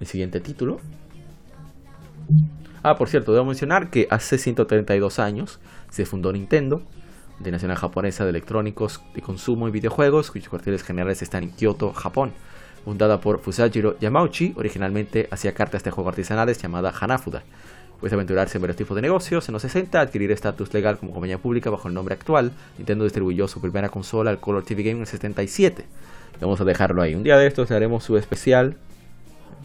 [0.00, 0.78] el siguiente título.
[2.82, 5.58] Ah, por cierto, debo mencionar que hace 132 años
[5.90, 6.82] se fundó Nintendo,
[7.38, 11.92] de nacional japonesa de electrónicos de consumo y videojuegos, cuyos cuarteles generales están en Kyoto,
[11.92, 12.32] Japón.
[12.84, 17.42] Fundada por Fusajiro Yamauchi, originalmente hacía cartas de juegos artesanales llamada Hanafuda.
[18.00, 19.48] Puede aventurarse en varios tipos de negocios.
[19.48, 22.52] En los 60, adquirir estatus legal como compañía pública bajo el nombre actual.
[22.76, 25.84] Nintendo distribuyó su primera consola, el Color TV Game, en el 77.
[26.40, 27.14] Vamos a dejarlo ahí.
[27.14, 28.76] Un día de estos haremos su especial.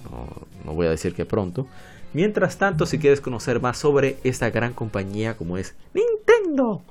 [0.10, 1.67] No, no voy a decir que pronto.
[2.13, 6.82] Mientras tanto, si quieres conocer más sobre esta gran compañía como es Nintendo,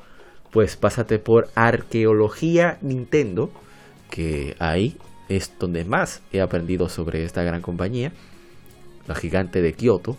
[0.50, 3.50] pues pásate por Arqueología Nintendo,
[4.10, 4.96] que ahí
[5.28, 8.12] es donde más he aprendido sobre esta gran compañía,
[9.06, 10.16] la gigante de Kioto.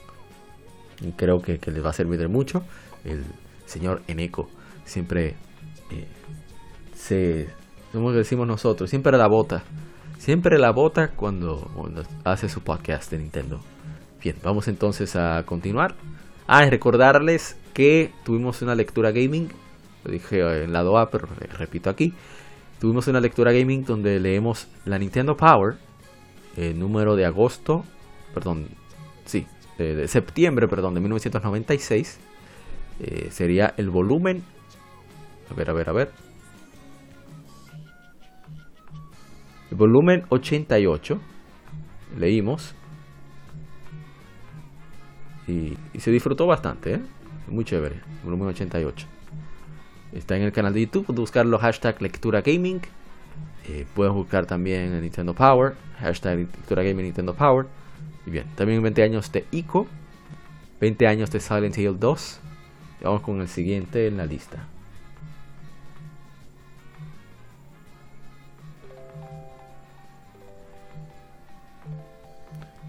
[1.15, 2.63] Creo que, les va a servir de mucho.
[3.03, 3.23] El
[3.65, 4.49] señor Eneko
[4.85, 5.35] siempre
[5.89, 6.07] eh,
[6.95, 7.49] se,
[7.91, 9.63] como decimos nosotros, siempre la bota.
[10.17, 11.71] Siempre la bota cuando,
[12.23, 13.59] hace su podcast de Nintendo.
[14.23, 15.95] Bien, vamos entonces a continuar.
[16.47, 19.49] Ah, y recordarles que tuvimos una lectura gaming.
[20.03, 22.13] Lo dije en el lado A, pero repito aquí.
[22.79, 25.75] Tuvimos una lectura gaming donde leemos la Nintendo Power,
[26.57, 27.83] el número de agosto,
[28.33, 28.69] perdón,
[29.25, 29.45] sí,
[29.81, 32.19] de, septiembre, perdón, de 1996.
[32.99, 34.43] Eh, sería el volumen.
[35.49, 36.11] A ver, a ver, a ver.
[39.71, 41.19] El volumen 88.
[42.17, 42.75] Leímos.
[45.47, 47.01] Y, se disfrutó bastante, ¿eh?
[47.47, 48.01] Muy chévere.
[48.23, 49.07] Volumen 88.
[50.13, 51.07] Está en el canal de YouTube.
[51.07, 52.81] Buscar los hashtag lectura gaming.
[53.67, 55.75] Eh, pueden buscar también en Nintendo Power.
[55.99, 57.67] Hashtag lectura gaming Nintendo Power.
[58.25, 59.87] Bien, también 20 años de ICO.
[60.79, 62.39] 20 años de Silent Hill 2.
[63.03, 64.65] vamos con el siguiente en la lista.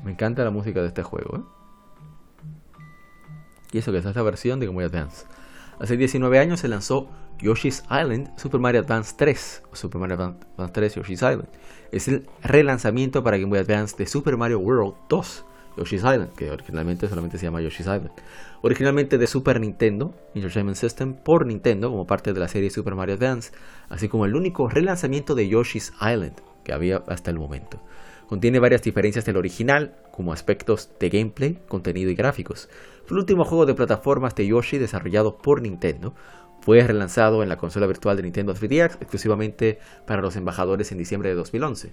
[0.05, 1.37] Me encanta la música de este juego.
[1.37, 1.43] ¿eh?
[3.73, 5.27] Y eso que es esta versión de Game Boy Advance.
[5.79, 10.73] Hace 19 años se lanzó Yoshi's Island Super Mario Advance 3 o Super Mario Advance
[10.73, 11.49] 3 Yoshi's Island.
[11.93, 15.45] Es el relanzamiento para Game Boy Advance de Super Mario World 2
[15.77, 18.13] Yoshi's Island, que originalmente solamente se llama Yoshi's Island.
[18.63, 23.17] Originalmente de Super Nintendo Entertainment System por Nintendo como parte de la serie Super Mario
[23.17, 23.53] Advance,
[23.91, 27.81] así como el único relanzamiento de Yoshi's Island que había hasta el momento.
[28.27, 32.71] Contiene varias diferencias del original, como aspectos de gameplay, contenido y gráficos.
[33.05, 36.15] Fue el último juego de plataformas de Yoshi desarrollado por Nintendo.
[36.63, 41.29] Fue relanzado en la consola virtual de Nintendo 3DS exclusivamente para los embajadores en diciembre
[41.29, 41.93] de 2011.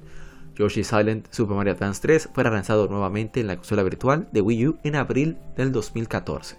[0.56, 4.68] Yoshi Silent Super Mario Advance 3 fue relanzado nuevamente en la consola virtual de Wii
[4.68, 6.58] U en abril del 2014.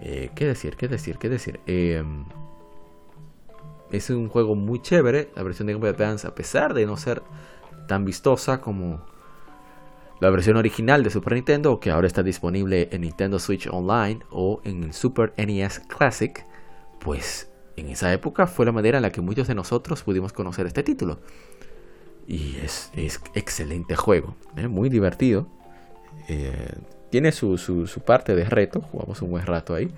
[0.00, 0.76] Eh, ¿Qué decir?
[0.76, 1.16] ¿Qué decir?
[1.16, 1.60] ¿Qué decir?
[1.66, 2.24] Em,
[3.90, 5.30] es un juego muy chévere.
[5.34, 7.22] La versión de Game Boy Advance, a pesar de no ser
[7.86, 9.00] tan vistosa como
[10.20, 14.60] la versión original de Super Nintendo, que ahora está disponible en Nintendo Switch Online o
[14.64, 16.44] en el Super NES Classic,
[17.00, 20.66] pues en esa época fue la manera en la que muchos de nosotros pudimos conocer
[20.66, 21.20] este título.
[22.26, 22.90] Y es,
[23.34, 24.68] excelente juego, ¿eh?
[24.68, 25.46] muy divertido.
[26.28, 26.74] Eh,
[27.10, 29.90] tiene su, su, parte de reto, jugamos un buen rato ahí.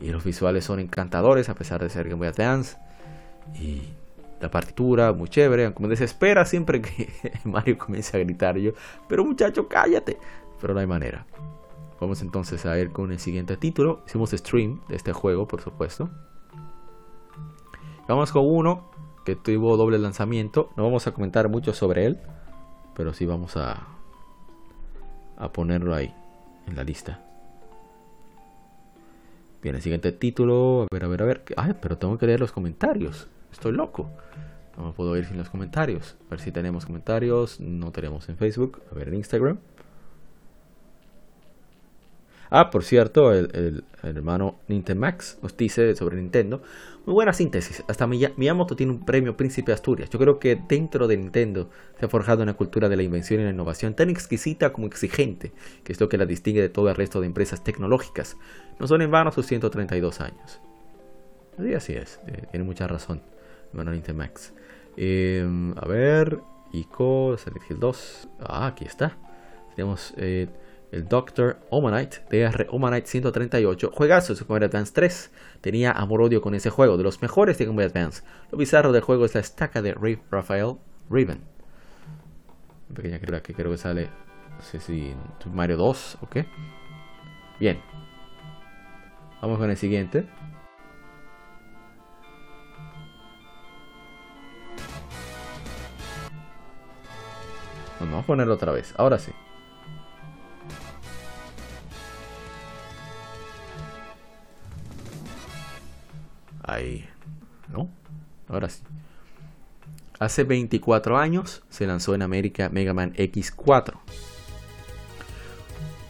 [0.00, 2.76] Y los visuales son encantadores a pesar de ser Game Boy Advance.
[3.58, 3.82] Y
[4.40, 7.08] la partitura, muy chévere, aunque me desespera siempre que
[7.44, 8.72] Mario comience a gritar yo,
[9.08, 10.18] pero muchacho, cállate.
[10.60, 11.26] Pero no hay manera.
[12.00, 14.02] Vamos entonces a ir con el siguiente título.
[14.06, 16.10] Hicimos stream de este juego, por supuesto.
[18.08, 18.90] Vamos con uno
[19.26, 20.70] que tuvo doble lanzamiento.
[20.76, 22.18] No vamos a comentar mucho sobre él,
[22.96, 23.86] pero sí vamos a,
[25.36, 26.14] a ponerlo ahí,
[26.66, 27.22] en la lista.
[29.62, 30.84] Bien, el siguiente título.
[30.84, 31.44] A ver, a ver, a ver.
[31.58, 33.28] Ay, pero tengo que leer los comentarios.
[33.52, 34.08] Estoy loco.
[34.78, 36.16] No me puedo ir sin los comentarios.
[36.28, 37.60] A ver si tenemos comentarios.
[37.60, 38.80] No tenemos en Facebook.
[38.90, 39.58] A ver en Instagram.
[42.50, 46.62] Ah, por cierto, el, hermano Nintemax nos dice sobre Nintendo.
[47.04, 47.82] Muy buena síntesis.
[47.88, 50.10] Hasta Miyamoto tiene un premio Príncipe Asturias.
[50.10, 53.44] Yo creo que dentro de Nintendo se ha forjado una cultura de la invención y
[53.44, 55.52] la innovación tan exquisita como exigente,
[55.84, 58.36] que es lo que la distingue de todo el resto de empresas tecnológicas.
[58.78, 60.60] No son en vano sus 132 años.
[61.58, 62.20] Sí, así es.
[62.26, 63.22] Eh, tiene mucha razón.
[63.72, 64.52] Manualmente Max.
[64.96, 66.38] Em, a ver,
[66.72, 68.28] ICO, Silent Hill 2.
[68.40, 69.16] Ah, aquí está.
[69.74, 70.48] Tenemos eh,
[70.90, 73.90] el Doctor Omanite, DR Omanite 138.
[73.92, 75.30] Juegazo de Super Mario Advance 3.
[75.60, 78.22] Tenía amor-odio con ese juego, de los mejores de Game Advance.
[78.50, 80.76] Lo bizarro del juego es la estaca de Ray Rafael
[81.10, 81.42] Riven.
[82.88, 84.08] Una pequeña criatura que creo que sale.
[84.56, 86.46] No sé si en Mario 2 o qué.
[87.60, 87.80] Bien.
[89.42, 90.26] Vamos con el siguiente.
[98.00, 98.94] Vamos a ponerlo otra vez.
[98.96, 99.32] Ahora sí.
[106.68, 107.08] Ahí.
[107.68, 107.88] ¿No?
[108.46, 108.82] Ahora sí.
[110.18, 113.94] Hace 24 años se lanzó en América Mega Man X4.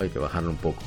[0.01, 0.83] Hay que bajarlo un poco.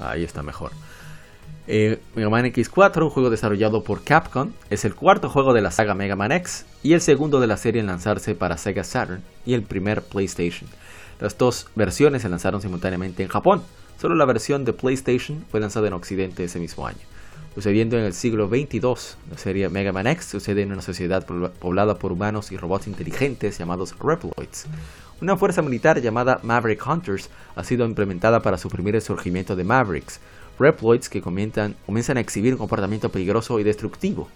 [0.00, 0.72] Ahí está mejor.
[1.68, 5.70] Eh, Mega Man X4, un juego desarrollado por Capcom, es el cuarto juego de la
[5.70, 9.22] saga Mega Man X y el segundo de la serie en lanzarse para Sega Saturn
[9.46, 10.68] y el primer PlayStation.
[11.20, 13.62] Las dos versiones se lanzaron simultáneamente en Japón.
[14.00, 16.98] Solo la versión de PlayStation fue lanzada en Occidente ese mismo año.
[17.54, 21.96] Sucediendo en el siglo XXII, la serie Mega Man X sucede en una sociedad poblada
[21.96, 24.66] por humanos y robots inteligentes llamados Reploids.
[25.20, 30.18] Una fuerza militar llamada Maverick Hunters ha sido implementada para suprimir el surgimiento de Mavericks,
[30.58, 34.28] Reploids que comienzan, a exhibir un comportamiento peligroso y destructivo.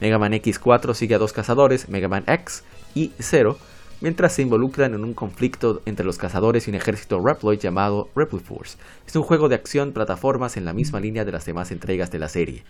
[0.00, 3.58] Mega Man X4 sigue a dos cazadores, Mega Man X y Zero,
[4.00, 8.42] mientras se involucran en un conflicto entre los cazadores y un ejército Reploid llamado Reploid
[8.42, 8.78] Force.
[9.06, 12.18] Es un juego de acción plataformas en la misma línea de las demás entregas de
[12.18, 12.64] la serie.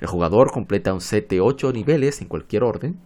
[0.00, 2.98] El jugador completa un set de 8 niveles en cualquier orden.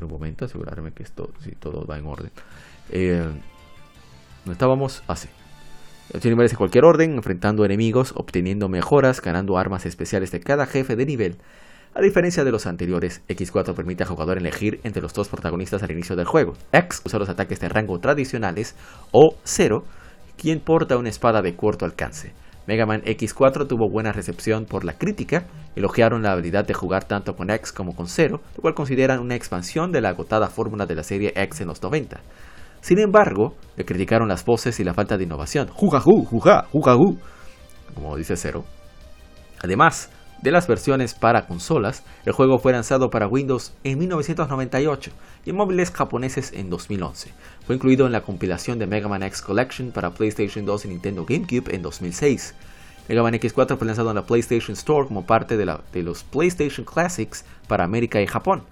[0.00, 2.30] Un momento, asegurarme que esto, si todo va en orden.
[2.90, 3.26] Eh,
[4.44, 5.28] no estábamos así.
[6.12, 10.96] 8 niveles en cualquier orden, enfrentando enemigos, obteniendo mejoras, ganando armas especiales de cada jefe
[10.96, 11.38] de nivel
[11.96, 15.92] a diferencia de los anteriores, X4 permite al jugador elegir entre los dos protagonistas al
[15.92, 16.54] inicio del juego.
[16.72, 18.74] X usa los ataques de rango tradicionales
[19.12, 19.84] o 0,
[20.36, 22.32] quien porta una espada de corto alcance.
[22.66, 25.46] Mega Man X4 tuvo buena recepción por la crítica,
[25.76, 29.36] elogiaron la habilidad de jugar tanto con X como con 0, lo cual consideran una
[29.36, 32.18] expansión de la agotada fórmula de la serie X en los 90.
[32.84, 35.68] Sin embargo, le criticaron las voces y la falta de innovación.
[35.68, 37.16] Jugajú, juga, jugajú,
[37.94, 38.62] como dice 0.
[39.62, 40.10] Además,
[40.42, 45.12] de las versiones para consolas, el juego fue lanzado para Windows en 1998
[45.46, 47.30] y móviles japoneses en 2011.
[47.66, 51.24] Fue incluido en la compilación de Mega Man X Collection para PlayStation 2 y Nintendo
[51.24, 52.54] GameCube en 2006.
[53.08, 56.84] Mega Man X4 fue lanzado en la PlayStation Store como parte de, de los PlayStation
[56.84, 58.64] Classics para América y Japón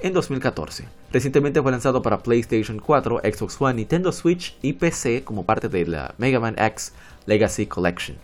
[0.00, 0.84] en 2014.
[1.12, 5.86] Recientemente fue lanzado para PlayStation 4, Xbox One, Nintendo Switch y PC como parte de
[5.86, 6.92] la Mega Man X
[7.26, 8.16] Legacy Collection.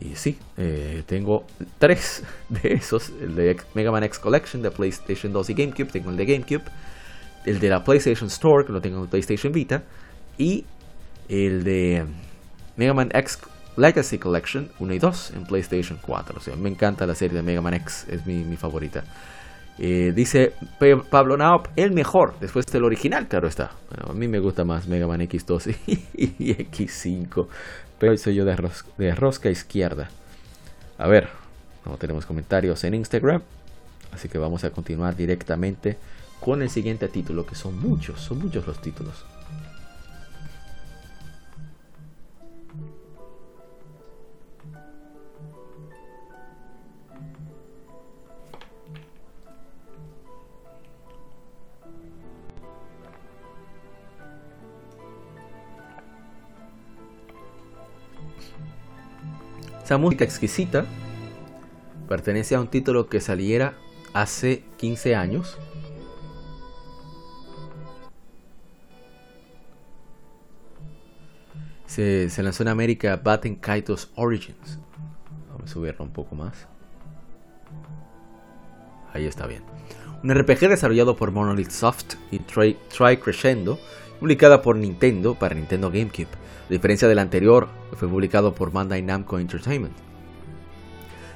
[0.00, 1.44] Y sí, eh, tengo
[1.78, 3.10] tres de esos.
[3.20, 5.86] El de Mega Man X Collection de PlayStation 2 y GameCube.
[5.86, 6.64] Tengo el de GameCube.
[7.44, 9.84] El de la PlayStation Store, que lo tengo en PlayStation Vita.
[10.36, 10.64] Y
[11.28, 12.04] el de
[12.76, 13.38] Mega Man X
[13.76, 16.36] Legacy Collection 1 y 2 en PlayStation 4.
[16.38, 18.06] O sea, me encanta la serie de Mega Man X.
[18.08, 19.04] Es mi, favorita.
[19.78, 20.54] Eh, dice
[21.10, 23.72] Pablo Naop, el mejor, después del original, claro está.
[23.90, 25.76] a mí me gusta más Mega Man X2
[26.14, 27.46] y X5.
[27.98, 28.56] Pero soy yo de,
[28.98, 30.10] de rosca izquierda.
[30.98, 31.28] A ver,
[31.84, 33.42] no tenemos comentarios en Instagram.
[34.12, 35.96] Así que vamos a continuar directamente
[36.40, 39.24] con el siguiente título, que son muchos, son muchos los títulos.
[59.86, 60.84] Esa música exquisita
[62.08, 63.74] pertenece a un título que saliera
[64.14, 65.56] hace 15 años.
[71.86, 74.80] Se, lanzó en América Batten Kaitos Origins.
[75.50, 76.66] Vamos a subirlo un poco más.
[79.12, 79.62] Ahí está bien.
[80.24, 83.78] Un RPG desarrollado por Monolith Soft y Try, Try Crescendo,
[84.20, 86.28] publicada por Nintendo para Nintendo GameCube
[86.68, 89.94] a diferencia del anterior, que fue publicado por Bandai Namco Entertainment.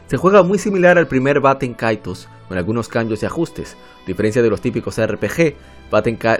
[0.08, 3.76] Se juega muy similar al primer Batten Kaitos, con algunos cambios y ajustes.
[4.02, 5.54] A diferencia de los típicos RPG,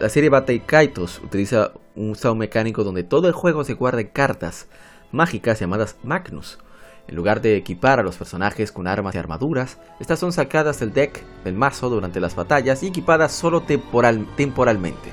[0.01, 4.09] la serie Batten Kaitos utiliza un sound mecánico donde todo el juego se guarda en
[4.09, 4.67] cartas
[5.13, 6.59] mágicas llamadas Magnus.
[7.07, 10.93] En lugar de equipar a los personajes con armas y armaduras, estas son sacadas del
[10.93, 15.11] deck del mazo durante las batallas y equipadas solo temporalmente.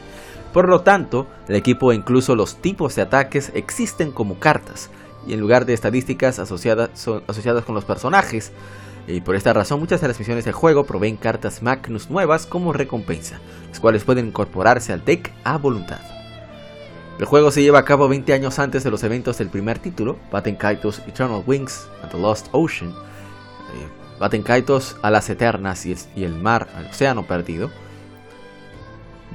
[0.58, 4.90] Por lo tanto, el equipo e incluso los tipos de ataques existen como cartas,
[5.28, 6.90] y en lugar de estadísticas asociadas,
[7.64, 8.52] con los personajes.
[9.06, 12.74] Y por esta razón muchas de las misiones del juego proveen cartas Magnus nuevas como
[12.74, 13.40] recompensa,
[13.70, 16.02] las cuales pueden incorporarse al deck a voluntad.
[17.20, 20.18] El juego se lleva a cabo 20 años antes de los eventos del primer título,
[20.32, 26.24] Batten Kaitos Eternal Wings and the Lost Ocean, eh, Batten Kaitos a las Eternas y
[26.24, 27.70] el mar, al océano perdido,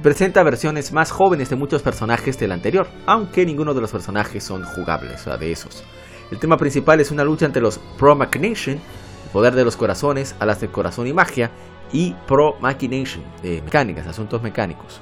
[0.01, 4.63] presenta versiones más jóvenes de muchos personajes del anterior, aunque ninguno de los personajes son
[4.63, 5.83] jugables, o sea, de esos.
[6.31, 10.35] El tema principal es una lucha entre los Pro Machination, el poder de los corazones,
[10.39, 11.51] alas de corazón y magia,
[11.91, 15.01] y Pro Machination, mecánicas, asuntos mecánicos.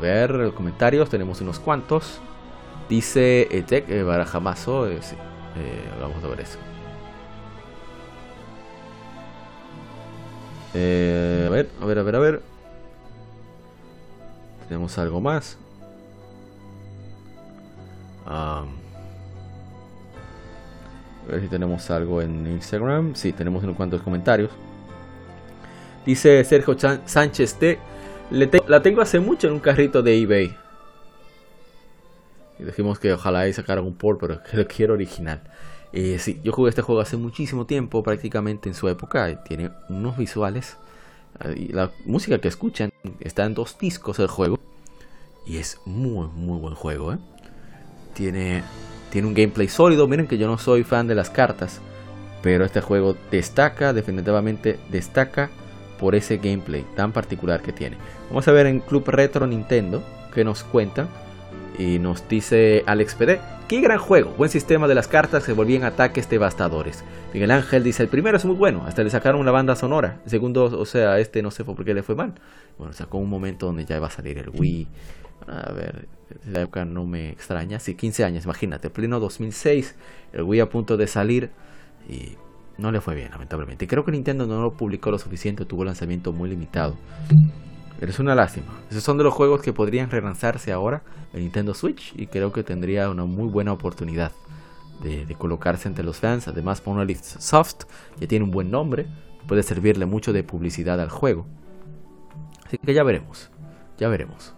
[0.00, 2.20] ver los comentarios, tenemos unos cuantos.
[2.88, 5.16] Dice Etek eh, Barajamazo, eh, sí,
[5.56, 6.58] eh, vamos a ver eso.
[10.74, 12.53] Eh, a ver, a ver, a ver, a ver.
[14.68, 15.58] Tenemos algo más.
[18.26, 18.64] A
[21.28, 23.14] ver si tenemos algo en Instagram.
[23.14, 24.50] Sí, tenemos unos cuantos comentarios.
[26.06, 27.78] Dice Sergio Chan- Sánchez T.
[28.50, 30.56] Te- la tengo hace mucho en un carrito de eBay.
[32.58, 35.42] Y dijimos que ojalá ahí sacaran un port, pero que lo quiero original.
[35.92, 39.44] Eh, sí, yo jugué este juego hace muchísimo tiempo, prácticamente en su época.
[39.44, 40.76] Tiene unos visuales.
[41.40, 44.58] La música que escuchan está en dos discos el juego.
[45.46, 47.12] Y es muy, muy buen juego.
[47.12, 47.18] ¿eh?
[48.14, 48.62] Tiene,
[49.10, 50.08] tiene un gameplay sólido.
[50.08, 51.80] Miren que yo no soy fan de las cartas.
[52.42, 55.50] Pero este juego destaca, definitivamente destaca
[55.98, 57.96] por ese gameplay tan particular que tiene.
[58.28, 61.08] Vamos a ver en Club Retro Nintendo que nos cuentan.
[61.78, 65.84] Y nos dice Alex PD, qué gran juego, buen sistema de las cartas se volvían
[65.84, 67.04] ataques devastadores.
[67.32, 70.20] Miguel Ángel dice, el primero es muy bueno, hasta le sacaron una banda sonora.
[70.24, 72.34] El segundo, o sea, este no sé por qué le fue mal.
[72.78, 74.88] Bueno, sacó un momento donde ya iba a salir el Wii.
[75.48, 76.08] A ver,
[76.46, 77.78] la época no me extraña.
[77.78, 79.96] Sí, 15 años, imagínate, pleno 2006,
[80.32, 81.50] el Wii a punto de salir
[82.08, 82.36] y
[82.78, 83.86] no le fue bien, lamentablemente.
[83.86, 86.96] Creo que Nintendo no lo publicó lo suficiente, tuvo lanzamiento muy limitado.
[88.04, 88.66] Pero es una lástima.
[88.90, 91.00] Esos son de los juegos que podrían relanzarse ahora
[91.32, 94.30] en Nintendo Switch y creo que tendría una muy buena oportunidad
[95.02, 96.46] de, colocarse entre los fans.
[96.46, 97.86] Además, Monolith Soft
[98.20, 99.06] ya tiene un buen nombre,
[99.48, 101.46] puede servirle mucho de publicidad al juego.
[102.66, 103.48] Así que ya veremos,
[103.96, 104.52] ya veremos.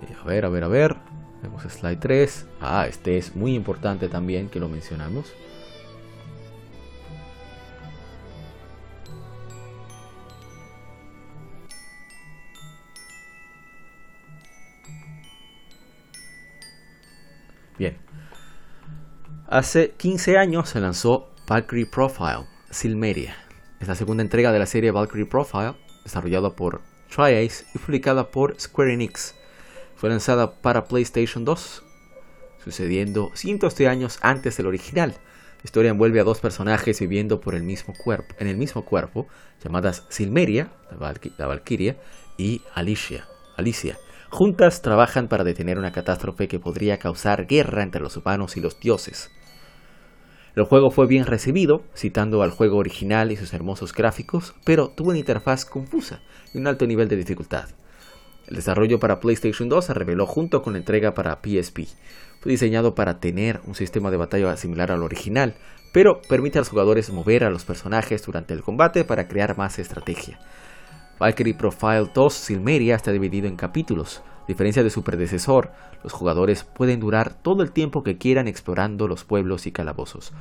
[0.00, 0.96] Eh, a ver, a ver, a ver.
[1.42, 2.46] Vemos slide 3.
[2.62, 5.30] Ah, este es muy importante también que lo mencionamos.
[19.50, 23.34] Hace 15 años se lanzó Valkyrie Profile, Silmeria.
[23.80, 25.74] Es la segunda entrega de la serie Valkyrie Profile,
[26.04, 26.82] desarrollada por
[27.12, 29.34] Tri-Ace y publicada por Square Enix.
[29.96, 31.82] Fue lanzada para PlayStation 2,
[32.62, 35.14] sucediendo cientos de años antes del original.
[35.18, 39.26] La historia envuelve a dos personajes viviendo por el mismo cuerpo, en el mismo cuerpo,
[39.64, 41.60] llamadas Silmeria, la,
[42.38, 43.26] y Alicia,
[43.56, 43.98] Alicia.
[44.30, 48.78] Juntas trabajan para detener una catástrofe que podría causar guerra entre los humanos y los
[48.78, 49.32] dioses.
[50.56, 55.10] El juego fue bien recibido, citando al juego original y sus hermosos gráficos, pero tuvo
[55.10, 56.20] una interfaz confusa
[56.52, 57.68] y un alto nivel de dificultad.
[58.48, 61.86] El desarrollo para PlayStation 2 se reveló junto con la entrega para PSP.
[62.40, 65.54] Fue diseñado para tener un sistema de batalla similar al original,
[65.92, 69.78] pero permite a los jugadores mover a los personajes durante el combate para crear más
[69.78, 70.40] estrategia.
[71.20, 74.22] Valkyrie Profile 2 Silmeria está dividido en capítulos.
[74.42, 75.72] A diferencia de su predecesor,
[76.02, 80.32] los jugadores pueden durar todo el tiempo que quieran explorando los pueblos y calabozos.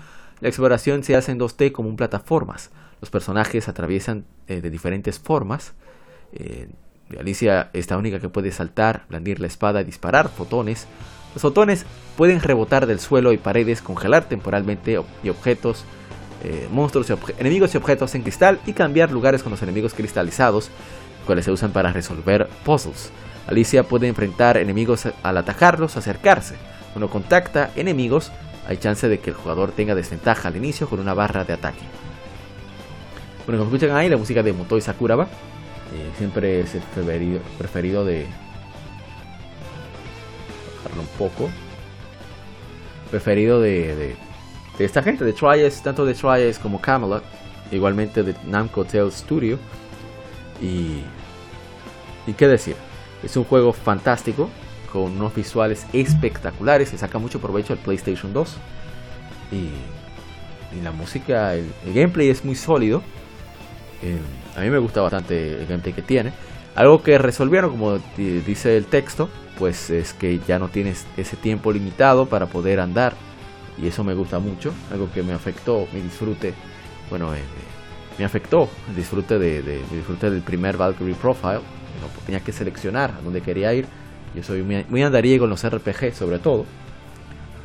[0.41, 2.71] La exploración se hace en 2D como en plataformas.
[3.01, 5.73] Los personajes atraviesan eh, de diferentes formas.
[6.33, 6.69] Eh,
[7.19, 10.87] Alicia es la única que puede saltar, blandir la espada y disparar fotones.
[11.33, 11.85] Los fotones
[12.17, 15.83] pueden rebotar del suelo y paredes, congelar temporalmente y objetos,
[16.43, 20.69] eh, monstruos enemigos y objetos en cristal y cambiar lugares con los enemigos cristalizados,
[21.25, 23.11] cuales se usan para resolver puzzles.
[23.49, 26.55] Alicia puede enfrentar enemigos al atacarlos acercarse.
[26.93, 28.31] Cuando contacta enemigos,
[28.67, 31.81] hay chance de que el jugador tenga desventaja al inicio con una barra de ataque.
[33.47, 38.05] Bueno, como escuchan ahí, la música de Motoi Sakuraba eh, siempre es el preferido, preferido
[38.05, 38.27] de.
[40.83, 41.49] bajarlo un poco.
[43.09, 44.15] Preferido de, de,
[44.77, 47.23] de esta gente, de Trias, tanto de Trias como Camelot,
[47.71, 49.57] igualmente de Namco Tale Studio.
[50.61, 51.01] Y.
[52.27, 52.75] ¿Y qué decir?
[53.23, 54.49] Es un juego fantástico,
[54.91, 58.57] con unos visuales espectaculares, se saca mucho provecho del PlayStation 2.
[59.51, 59.69] Y,
[60.83, 63.01] la música, el, gameplay es muy sólido.
[64.01, 64.17] Eh,
[64.55, 66.31] a mí me gusta bastante el gameplay que tiene.
[66.75, 71.35] Algo que resolvieron, como di- dice el texto, pues es que ya no tienes ese
[71.35, 73.13] tiempo limitado para poder andar.
[73.81, 74.73] Y eso me gusta mucho.
[74.91, 76.53] Algo que me afectó mi disfrute.
[77.09, 77.39] Bueno, eh,
[78.17, 79.61] me afectó el disfrute de,
[79.91, 81.61] disfrute del primer Valkyrie Profile.
[82.01, 83.85] No tenía que seleccionar a dónde quería ir.
[84.35, 86.65] Yo soy muy, muy andariego en los RPG, sobre todo.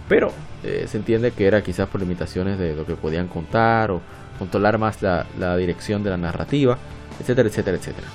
[0.08, 0.32] Pero
[0.62, 4.00] eh, se entiende que era quizás por limitaciones de lo que podían contar o
[4.38, 6.78] controlar más la, dirección de la narrativa,
[7.20, 8.08] etcétera, etcétera, etcétera.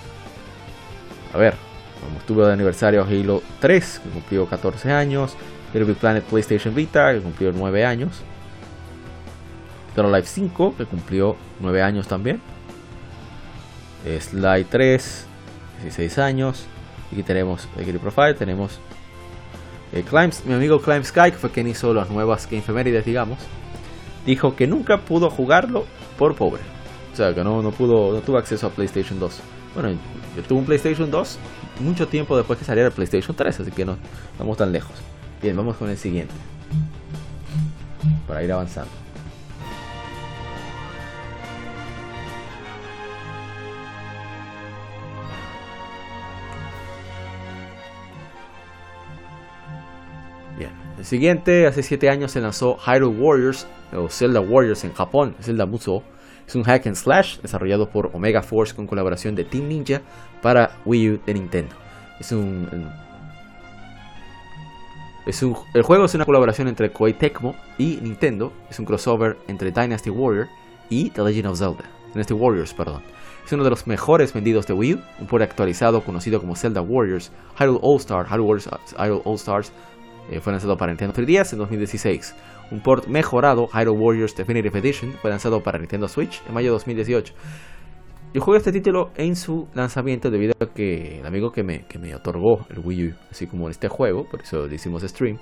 [1.34, 1.56] A ver,
[2.04, 5.36] como estuvo de aniversario Halo 3, que cumplió 14 años,
[5.74, 8.22] Little Big Planet PlayStation Vita, que cumplió 9 años,
[9.92, 12.42] Eternal Life 5, que cumplió 9 años también,
[14.06, 15.26] Sly 3,
[15.82, 16.68] 16 años,
[17.12, 18.80] Aquí tenemos el Profile, tenemos
[19.94, 23.40] eh, Climbs, mi amigo Climb Sky, que fue quien hizo las nuevas Game Femérides, digamos,
[24.26, 25.86] dijo que nunca pudo jugarlo
[26.18, 26.62] por pobre.
[27.12, 29.40] O sea, que no, no pudo, no tuvo acceso a PlayStation 2.
[29.74, 29.98] Bueno,
[30.36, 31.40] yo tuve un PlayStation 2
[31.80, 33.98] mucho tiempo después que saliera el PlayStation 3, así que no
[34.32, 34.96] estamos tan lejos.
[35.42, 36.34] Bien, vamos con el siguiente.
[38.28, 38.99] Para ir avanzando.
[51.00, 55.66] El siguiente, hace 7 años se lanzó Hyrule Warriors o Zelda Warriors en Japón, Zelda
[55.66, 56.04] Musou.
[56.46, 60.02] Es un hack and slash desarrollado por Omega Force con colaboración de Team Ninja
[60.42, 61.74] para Wii U de Nintendo.
[62.20, 62.90] Es un,
[65.26, 68.52] es un el juego es una colaboración entre Koei Tecmo y Nintendo.
[68.70, 70.48] Es un crossover entre Dynasty Warrior
[70.90, 71.86] y The Legend of Zelda.
[72.12, 73.04] Dynasty Warriors, perdón.
[73.46, 76.82] Es uno de los mejores vendidos de Wii U, un port actualizado conocido como Zelda
[76.82, 78.62] Warriors, Hyrule All Star, Hyrule
[78.98, 79.72] Hyrule All Stars,
[80.32, 82.36] eh, fue lanzado para Nintendo 3DS en 2016.
[82.72, 86.74] Un port mejorado, Hyrule Warriors Definitive Edition, fue lanzado para Nintendo Switch en mayo de
[86.74, 87.34] 2018.
[88.32, 91.98] Yo jugué este título en su lanzamiento debido a que el amigo que me, que
[91.98, 95.40] me otorgó el Wii U, así como este juego, por eso le hicimos stream,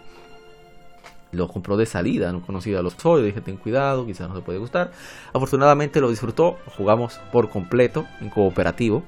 [1.32, 4.42] lo compró de salida, no conocía a los soy, dije ten cuidado, quizás no te
[4.42, 4.92] puede gustar.
[5.34, 9.04] Afortunadamente lo disfrutó, jugamos por completo en cooperativo.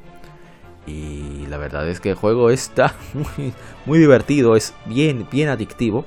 [0.90, 3.54] Y la verdad es que el juego está muy,
[3.86, 6.06] muy divertido, es bien, bien adictivo.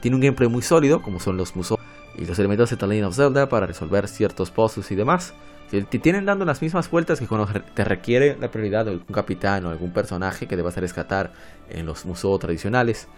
[0.00, 1.78] Tiene un gameplay muy sólido, como son los musos
[2.16, 5.34] y los elementos de The of Zelda para resolver ciertos puzzles y demás.
[5.70, 9.66] Te tienen dando las mismas vueltas que cuando te requiere la prioridad de algún capitán
[9.66, 11.32] o algún personaje que debas rescatar
[11.68, 13.08] en los museos tradicionales.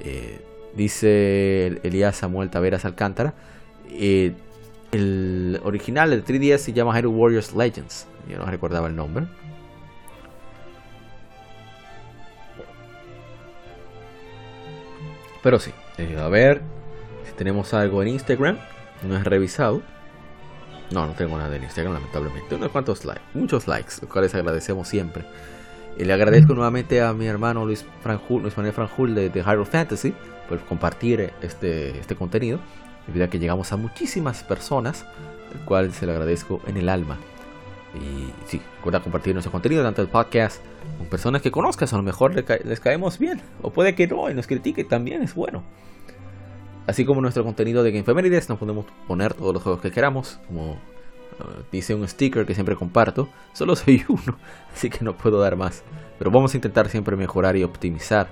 [0.00, 0.40] Eh,
[0.74, 3.34] dice Elías Samuel Taveras Alcántara.
[3.90, 4.32] Eh,
[4.92, 8.06] el original, el 3DS, se llama Hero Warriors Legends.
[8.26, 9.26] Yo no recordaba el nombre.
[15.42, 16.62] Pero sí, eh, a ver
[17.26, 18.58] si tenemos algo en Instagram.
[19.02, 19.82] No he revisado.
[20.90, 22.54] No, no tengo nada en Instagram, lamentablemente.
[22.54, 25.24] Unos cuantos likes, muchos likes, los cuales agradecemos siempre.
[25.98, 29.66] Y le agradezco nuevamente a mi hermano Luis, Franjul, Luis Manuel Franjul de, de Hyrule
[29.66, 30.14] Fantasy
[30.48, 32.58] por compartir este, este contenido.
[33.06, 35.06] Debido a que llegamos a muchísimas personas,
[35.52, 37.18] el cual se le agradezco en el alma.
[37.94, 40.62] Y sí, recuerda compartir nuestro contenido, tanto el podcast,
[40.98, 44.34] con personas que conozcas, a lo mejor les caemos bien, o puede que no, y
[44.34, 45.62] nos critique, también es bueno.
[46.86, 50.72] Así como nuestro contenido de Gamefemérides, nos podemos poner todos los juegos que queramos, como
[50.72, 50.76] uh,
[51.70, 54.38] dice un sticker que siempre comparto, solo soy uno,
[54.72, 55.82] así que no puedo dar más.
[56.18, 58.28] Pero vamos a intentar siempre mejorar y optimizar.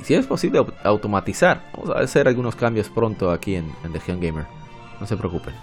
[0.00, 4.00] Y si es posible automatizar, vamos a hacer algunos cambios pronto aquí en, en The
[4.06, 4.46] Gamer.
[5.00, 5.54] No se preocupen.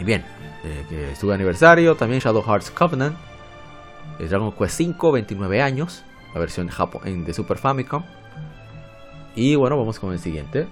[0.00, 0.24] Y bien,
[0.64, 3.16] eh, que estuve aniversario, también Shadow Hearts Covenant,
[4.18, 6.02] el Dragon Quest 5, 29 años,
[6.32, 8.02] la versión de, de Super Famicom.
[9.36, 10.66] Y bueno, vamos con el siguiente.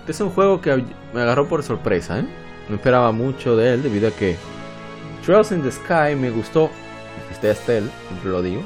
[0.00, 2.45] Este es un juego que me agarró por sorpresa, ¿eh?
[2.68, 4.36] No esperaba mucho de él debido a que
[5.24, 6.70] Trails in the Sky me gustó.
[7.30, 8.62] Este es él, siempre lo digo.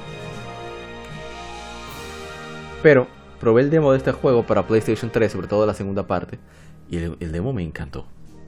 [2.83, 6.39] Pero probé el demo de este juego para PlayStation 3, sobre todo la segunda parte.
[6.89, 8.07] Y el, demo me encantó.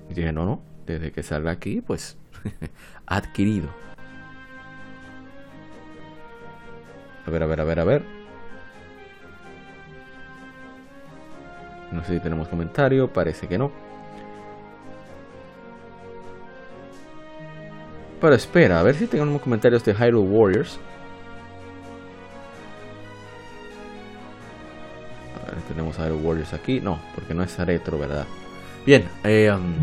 [0.08, 2.16] Dije, no, no, desde que salga aquí, pues
[3.06, 3.68] adquirido.
[7.26, 8.04] A ver, a ver, a ver, a ver.
[11.92, 13.91] No sé si tenemos comentario, parece que no.
[18.22, 20.78] Pero espera, a ver si tengo comentarios de Hyrule Warriors.
[25.34, 26.80] A tenemos Hyrule Warriors aquí.
[26.80, 28.24] No, porque no es retro, ¿verdad?
[28.86, 29.74] Bien, eh, um,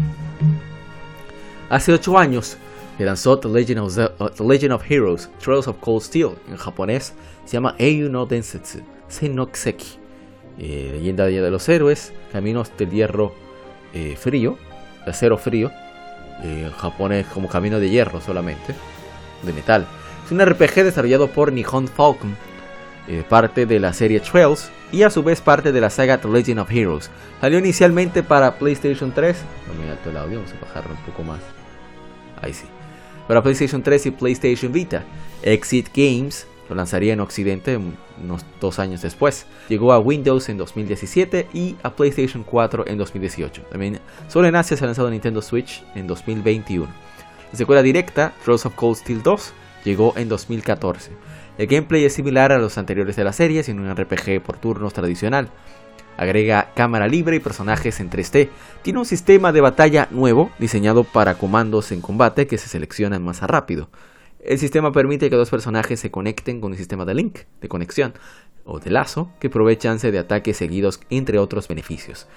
[1.70, 2.56] hace 8 años
[2.98, 3.96] se lanzó The Legend, of
[4.38, 6.30] The Legend of Heroes, Trails of Cold Steel.
[6.48, 7.14] En japonés
[7.44, 8.80] se llama Eiyu no Densetsu,
[9.10, 10.00] Senokseki.
[10.60, 13.34] Eh, leyenda de los héroes, caminos del hierro
[13.94, 14.58] eh, frío,
[15.04, 15.72] de acero frío
[16.44, 18.76] en japonés como Camino de Hierro solamente,
[19.44, 19.88] de metal.
[20.26, 22.36] Es un RPG desarrollado por Nihon Falcon,
[23.08, 26.28] eh, parte de la serie Trails y a su vez parte de la saga The
[26.28, 27.10] Legend of Heroes.
[27.42, 29.38] Salió inicialmente para PlayStation 3,
[29.78, 31.40] muy alto el audio, vamos a bajarlo un poco más.
[32.42, 32.66] Ahí sí.
[33.28, 35.04] Para PlayStation 3 y PlayStation Vita.
[35.42, 39.48] Exit Games lo lanzaría en Occidente unos dos años después.
[39.68, 43.64] Llegó a Windows en 2017 y a PlayStation 4 en 2018.
[43.72, 46.88] También solo en Asia se ha lanzado Nintendo Switch en 2021.
[47.52, 49.54] La secuela directa, Trolls of Cold Steel 2,
[49.84, 51.12] llegó en 2014.
[51.58, 54.94] El gameplay es similar a los anteriores de la serie, sin un RPG por turnos
[54.94, 55.50] tradicional.
[56.16, 58.50] Agrega cámara libre y personajes en 3D.
[58.82, 63.42] Tiene un sistema de batalla nuevo, diseñado para comandos en combate que se seleccionan más
[63.42, 63.90] rápido.
[64.44, 68.14] El sistema permite que dos personajes se conecten con un sistema de link, de conexión
[68.64, 72.28] o de lazo, que provee de ataques seguidos, entre otros beneficios.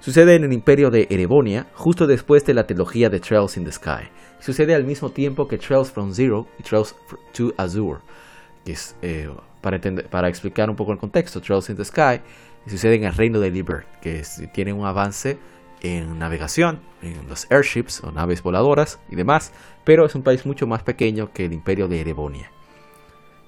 [0.00, 3.70] Sucede en el imperio de Erebonia, justo después de la trilogía de Trails in the
[3.70, 4.08] Sky.
[4.40, 6.96] Sucede al mismo tiempo que Trails from Zero y Trails
[7.32, 8.00] to Azure.
[9.02, 12.20] Eh, para, explicar un poco el contexto, Trails in the Sky
[12.66, 15.38] sucede en el reino de Liber, que tiene un avance
[15.82, 19.52] en navegación, en los airships o naves voladoras y demás,
[19.84, 22.50] pero es un país mucho más pequeño que el imperio de Erebonia.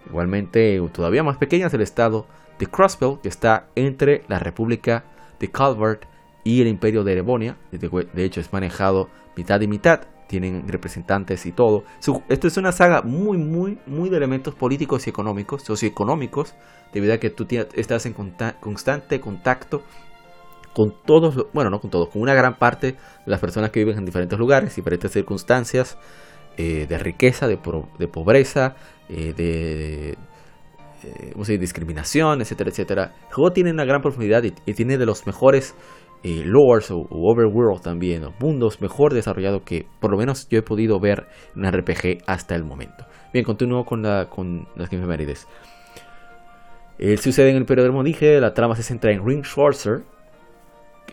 [0.07, 2.27] Igualmente, todavía más pequeño es el estado
[2.59, 5.05] de Crossbell, que está entre la República
[5.41, 6.05] de Calvert
[6.43, 11.53] y el imperio de Erebonia, de hecho es manejado mitad y mitad, tienen representantes y
[11.53, 11.85] todo.
[12.29, 16.55] Esto es una saga muy, muy, muy de elementos políticos y económicos, socioeconómicos,
[16.93, 19.83] debido a que tú estás en constante contacto
[20.75, 22.97] con todos, bueno, no con todos, con una gran parte de
[23.27, 25.97] las personas que viven en diferentes lugares, diferentes circunstancias
[26.57, 28.75] eh, de riqueza, de, pobreza,
[29.09, 30.17] eh, de,
[31.03, 33.13] de, discriminación, etcétera, etcétera.
[33.29, 35.75] El juego tiene una gran profundidad y tiene de los mejores
[36.27, 40.99] eh, lores o, overworld también, mundos mejor desarrollados que por lo menos yo he podido
[40.99, 43.05] ver en RPG hasta el momento.
[43.33, 45.47] Bien, continúo con, la, con las efemérides.
[46.99, 50.05] El sucede en el periodo del dije, la trama se centra en Ring Schwarzer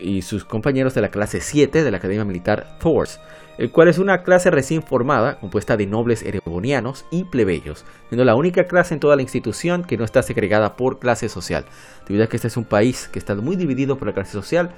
[0.00, 3.20] y sus compañeros de la clase 7 de la Academia Militar Thors,
[3.58, 8.34] el cual es una clase recién formada, compuesta de nobles erebonianos y plebeyos, siendo la
[8.34, 11.66] única clase en toda la institución que no está segregada por clase social,
[12.06, 14.70] debido a que este es un país que está muy dividido por la clase social,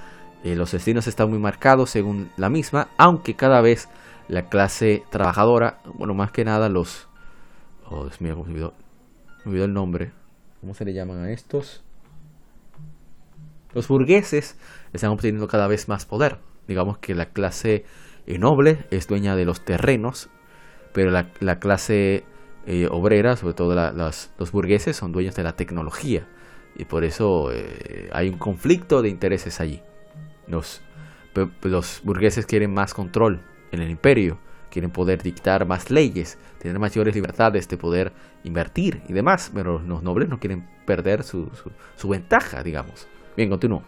[0.42, 3.88] eh, los destinos están muy marcados según la misma, aunque cada vez
[4.28, 7.08] la clase trabajadora, bueno, más que nada los...
[7.86, 8.74] Oh, Dios mío, me olvidó,
[9.44, 10.12] me olvidó el nombre.
[10.60, 11.82] ¿Cómo se le llaman a estos?
[13.74, 14.56] Los burgueses
[14.94, 16.38] están obteniendo cada vez más poder.
[16.66, 17.84] Digamos que la clase
[18.26, 20.30] eh, noble es dueña de los terrenos,
[20.92, 22.24] pero la, clase
[22.66, 26.26] eh, obrera, sobre todo los burgueses, son dueños de la tecnología.
[26.76, 27.50] Y por eso
[28.12, 29.80] hay un conflicto de intereses allí.
[30.48, 30.82] Los,
[31.62, 34.38] los burgueses quieren más control en el imperio,
[34.74, 40.02] quieren poder dictar más leyes, tener mayores libertades de poder invertir y demás, pero los
[40.02, 41.48] nobles no quieren perder su,
[41.94, 43.06] su, ventaja, digamos.
[43.36, 43.84] Bien, continúo.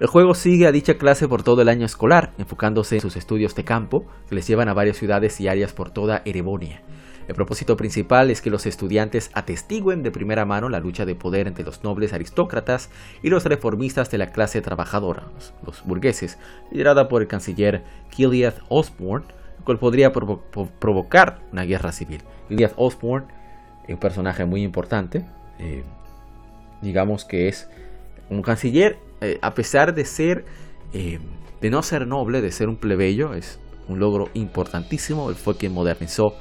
[0.00, 3.54] El juego sigue a dicha clase por todo el año escolar, enfocándose en sus estudios
[3.54, 6.82] de campo, que les llevan a varias ciudades y áreas por toda Erebonia.
[7.28, 11.46] El propósito principal es que los estudiantes atestiguen de primera mano la lucha de poder
[11.46, 12.90] entre los nobles aristócratas
[13.22, 15.28] y los reformistas de la clase trabajadora,
[15.64, 16.38] los, burgueses,
[16.72, 19.26] liderada por el canciller Gilead Osborne,
[19.64, 22.22] cual podría provocar una guerra civil.
[22.48, 23.28] Gilead Osborne,
[23.88, 25.24] un personaje muy importante,
[25.60, 25.84] eh,
[26.82, 27.70] digamos que es
[28.28, 30.44] un canciller, eh, a pesar de ser,
[30.92, 31.18] eh,
[31.60, 33.58] de no ser noble, de ser un plebeyo, es
[33.88, 35.30] un logro importantísimo.
[35.30, 36.34] Él fue quien modernizó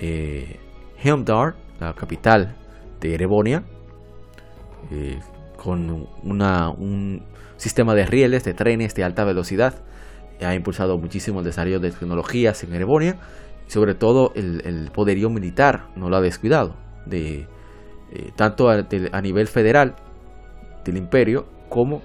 [0.00, 0.58] eh,
[1.02, 2.56] Helmdar, la capital
[3.00, 3.64] de Erebonia,
[4.90, 5.18] eh,
[5.56, 7.22] con un
[7.56, 9.82] sistema de rieles, de trenes de alta velocidad.
[10.40, 13.16] Ha impulsado muchísimo el desarrollo de tecnologías en Erebonia
[13.66, 16.76] sobre todo el, poderío militar no lo ha descuidado.
[17.06, 17.46] De,
[18.36, 19.96] tanto a, nivel federal
[20.84, 22.02] del imperio como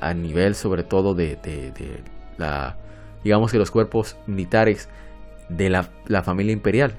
[0.00, 2.02] a nivel sobre todo de, de
[2.36, 2.76] la
[3.24, 4.88] digamos que los cuerpos militares
[5.48, 6.94] de la, la familia imperial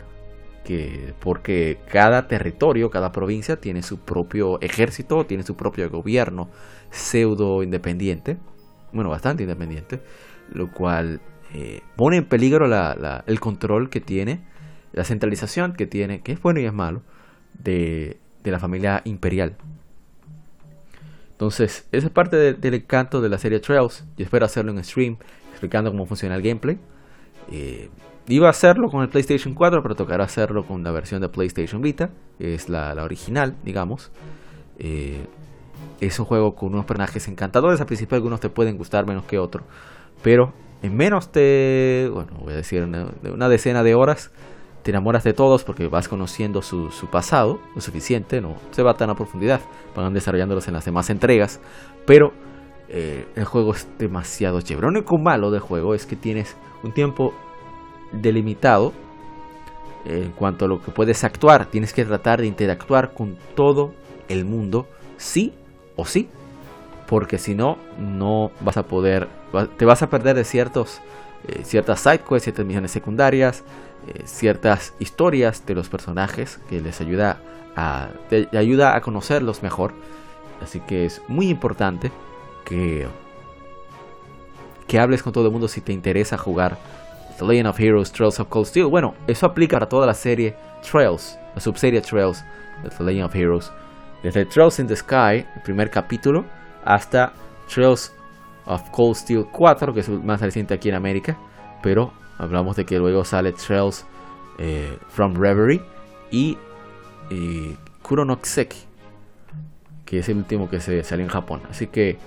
[1.20, 6.50] porque cada territorio, cada provincia tiene su propio ejército, tiene su propio gobierno
[6.92, 8.38] pseudo independiente,
[8.92, 10.02] bueno, bastante independiente,
[10.52, 11.22] lo cual
[11.54, 12.68] eh, pone en peligro
[13.26, 14.42] el control que tiene,
[14.92, 17.02] la centralización que tiene, que es bueno y es malo,
[17.58, 19.58] de, la familia imperial.
[21.40, 24.04] Entonces, esa es parte del encanto de la serie Trails.
[24.18, 25.18] Yo espero hacerlo en stream,
[25.52, 26.78] explicando cómo funciona el gameplay.
[27.50, 27.90] Eh,
[28.30, 31.82] Iba a hacerlo con el PlayStation 4, pero tocará hacerlo con la versión de PlayStation
[31.82, 34.12] Vita, que es la, original, digamos.
[34.78, 35.26] Eh,
[36.00, 37.82] es un juego con unos personajes encantadores.
[37.82, 39.66] Al principio algunos te pueden gustar menos que otros.
[40.22, 44.32] Pero en menos de, bueno, voy a decir, una, decena de horas,
[44.84, 49.10] te enamoras de todos porque vas conociendo su, pasado, lo suficiente, no se va tan
[49.10, 49.62] a profundidad,
[49.96, 51.60] van desarrollándolos en las demás entregas,
[52.06, 52.34] pero
[52.88, 54.88] eh, el juego es demasiado chévere.
[54.88, 57.34] Lo único malo del juego es que tienes un tiempo
[58.12, 58.94] delimitado
[60.06, 61.66] en cuanto a lo que puedes actuar.
[61.66, 63.94] Tienes que tratar de interactuar con todo
[64.28, 65.54] el mundo, sí
[65.96, 66.30] o sí.
[67.08, 69.28] Porque si no, no vas a poder,
[69.78, 71.02] te vas a perder de ciertos
[71.48, 73.64] eh, ciertas side quests, ciertas misiones secundarias,
[74.08, 77.38] eh, ciertas historias de los personajes que les ayuda
[77.76, 79.94] a, te ayuda a conocerlos mejor.
[80.62, 82.12] Así que es muy importante
[82.66, 83.08] que,
[84.88, 86.78] que hables con todo el mundo si te interesa jugar
[87.38, 88.88] The Legend of Heroes Trails of Cold Steel.
[88.88, 90.56] Bueno, eso aplica para toda la serie
[90.90, 92.44] Trails, la subserie Trails
[92.84, 93.72] de The Legend of Heroes.
[94.24, 96.46] Desde Trails in the Sky, el primer capítulo,
[96.84, 97.32] hasta
[97.74, 98.14] Trails
[98.66, 101.38] of Cold Steel 4, que es el más reciente aquí en América.
[101.82, 104.06] Pero hablamos de que luego sale Trails
[104.58, 105.82] eh, from Reverie
[106.32, 106.58] y,
[107.30, 108.40] y Kuro no
[110.06, 111.62] que es el último que se salió en Japón.
[111.70, 112.18] Así que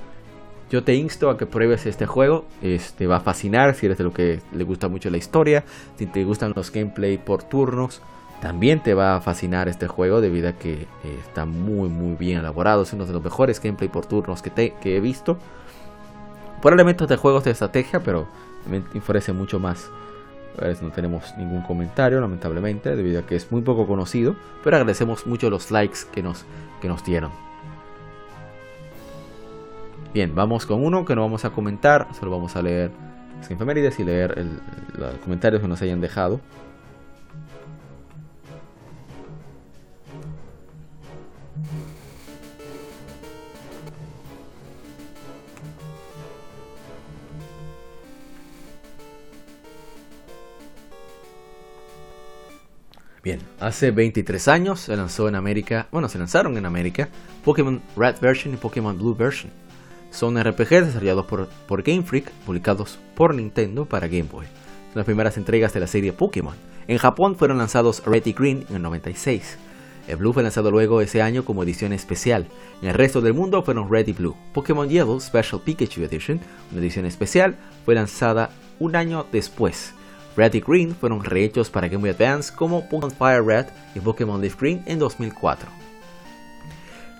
[0.71, 2.47] yo te insto a que pruebes este juego.
[2.97, 5.65] Te va a fascinar si eres de lo que le gusta mucho la historia.
[5.97, 8.01] Si te gustan los gameplay por turnos.
[8.41, 10.87] También te va a fascinar este juego debido a que eh,
[11.27, 12.83] está muy muy bien elaborado.
[12.83, 14.53] Es uno de los mejores gameplay por turnos que
[14.85, 15.37] he visto.
[16.61, 18.29] Por elementos de juegos de estrategia, pero
[18.69, 19.91] me ofrece mucho más.
[20.83, 24.37] no tenemos ningún comentario, lamentablemente, debido a que es muy poco conocido.
[24.63, 26.45] Pero agradecemos mucho los likes que nos,
[26.81, 27.31] que nos dieron.
[30.15, 32.91] Bien, vamos con uno que no vamos a comentar, solo vamos a leer
[33.39, 34.47] las efemérides y leer
[34.99, 36.41] los comentarios que nos hayan dejado.
[53.23, 57.09] Bien, hace 23 años se lanzó en América, bueno, se lanzaron en América
[57.45, 59.53] Pokémon Red Version y Pokémon Blue Version.
[60.11, 64.47] Son RPGs desarrollados por, por Game Freak, publicados por Nintendo para Game Boy.
[64.47, 66.55] Son las primeras entregas de la serie Pokémon.
[66.89, 69.57] En Japón fueron lanzados Red y Green en el 96.
[70.09, 72.49] El Blue fue lanzado luego ese año como edición especial.
[72.83, 74.37] En el resto del mundo fueron Red y Blue.
[74.53, 76.41] Pokémon Yellow Special Pikachu Edition,
[76.73, 78.51] una edición especial, fue lanzada
[78.81, 79.95] un año después.
[80.37, 84.41] Red y Green fueron rehechos para Game Boy Advance como Pokémon Fire Red y Pokémon
[84.41, 85.69] Leaf Green en 2004.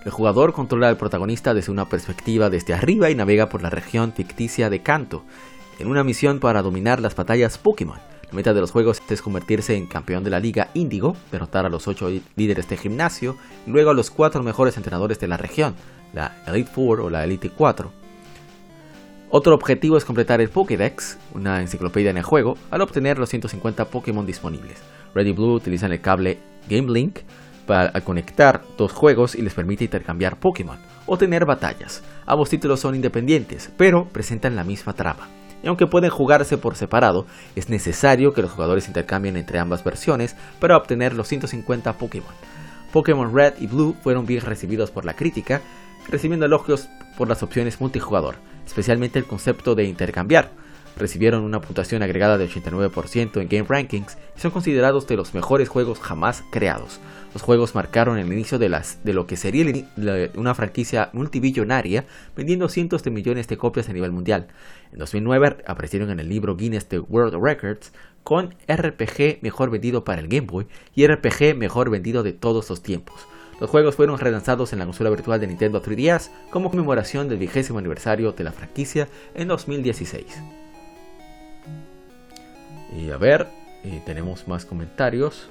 [0.05, 4.13] El jugador controla al protagonista desde una perspectiva desde arriba y navega por la región
[4.13, 5.25] ficticia de Kanto,
[5.79, 7.99] en una misión para dominar las batallas Pokémon.
[8.27, 11.69] La meta de los juegos es convertirse en campeón de la Liga Índigo, derrotar a
[11.69, 13.37] los 8 líderes de gimnasio
[13.67, 15.75] y luego a los 4 mejores entrenadores de la región,
[16.15, 18.02] la Elite Four o la Elite 4.
[19.35, 23.87] Otro objetivo es completar el Pokédex, una enciclopedia en el juego, al obtener los 150
[23.87, 24.77] Pokémon disponibles.
[25.15, 27.21] Ready Blue utilizan el cable Game Link
[27.67, 30.77] para conectar dos juegos y les permite intercambiar Pokémon
[31.07, 32.03] o tener batallas.
[32.27, 35.31] Ambos títulos son independientes, pero presentan la misma trama.
[35.63, 37.25] Y aunque pueden jugarse por separado,
[37.57, 42.35] es necesario que los jugadores intercambien entre ambas versiones para obtener los 150 Pokémon.
[42.93, 45.63] Pokémon Red y Blue fueron bien recibidos por la crítica,
[46.07, 50.51] recibiendo elogios por las opciones multijugador especialmente el concepto de intercambiar.
[50.97, 55.69] Recibieron una puntuación agregada de 89% en Game Rankings y son considerados de los mejores
[55.69, 56.99] juegos jamás creados.
[57.35, 59.67] Los juegos marcaron el inicio de, las, de lo que sería
[60.37, 64.49] una franquicia multibillonaria, vendiendo cientos de millones de copias a nivel mundial.
[64.91, 67.93] En 2009 aparecieron en el libro Guinness de World Records
[68.23, 72.83] con RPG mejor vendido para el Game Boy y RPG mejor vendido de todos los
[72.83, 73.27] tiempos.
[73.63, 77.79] Los juegos fueron relanzados en la consola virtual de Nintendo 3DS como conmemoración del vigésimo
[77.79, 79.07] aniversario de la franquicia
[79.37, 80.27] en 2016.
[82.99, 83.47] Y a ver,
[83.85, 85.49] eh, tenemos más comentarios.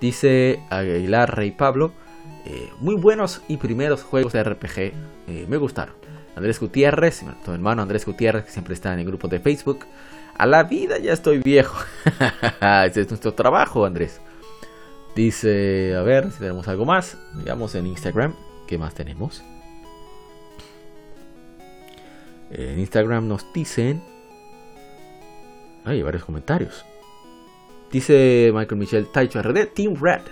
[0.00, 1.90] Dice Aguilar Rey Pablo,
[2.46, 5.96] eh, muy buenos y primeros juegos de RPG, eh, me gustaron.
[6.36, 9.80] Andrés Gutiérrez, tu hermano Andrés Gutiérrez, que siempre está en el grupo de Facebook.
[10.38, 11.76] A la vida ya estoy viejo.
[12.86, 14.20] Ese es nuestro trabajo, Andrés.
[15.14, 17.16] Dice, a ver si tenemos algo más.
[17.34, 18.34] Digamos en Instagram.
[18.66, 19.42] ¿Qué más tenemos?
[22.50, 24.02] En Instagram nos dicen...
[25.84, 26.84] Hay varios comentarios.
[27.92, 30.22] Dice Michael Michel Taicho RD, Team Red.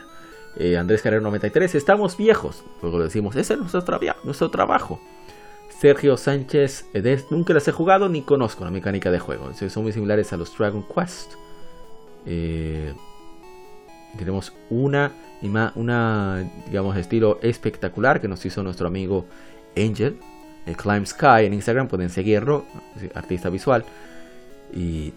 [0.56, 2.64] Eh, Andrés Carrero 93, estamos viejos.
[2.82, 5.00] Luego le decimos, ese es nuestro, nuestro trabajo.
[5.78, 9.52] Sergio Sánchez Edes, nunca las he jugado ni conozco la mecánica de juego.
[9.54, 11.34] Son muy similares a los Dragon Quest.
[12.26, 12.94] Eh,
[14.16, 15.12] tenemos una,
[15.74, 19.26] una, digamos, estilo espectacular que nos hizo nuestro amigo
[19.76, 20.18] Angel,
[20.66, 22.64] el Climb Sky en Instagram, pueden seguirlo,
[23.14, 23.84] artista visual.
[24.72, 25.12] Y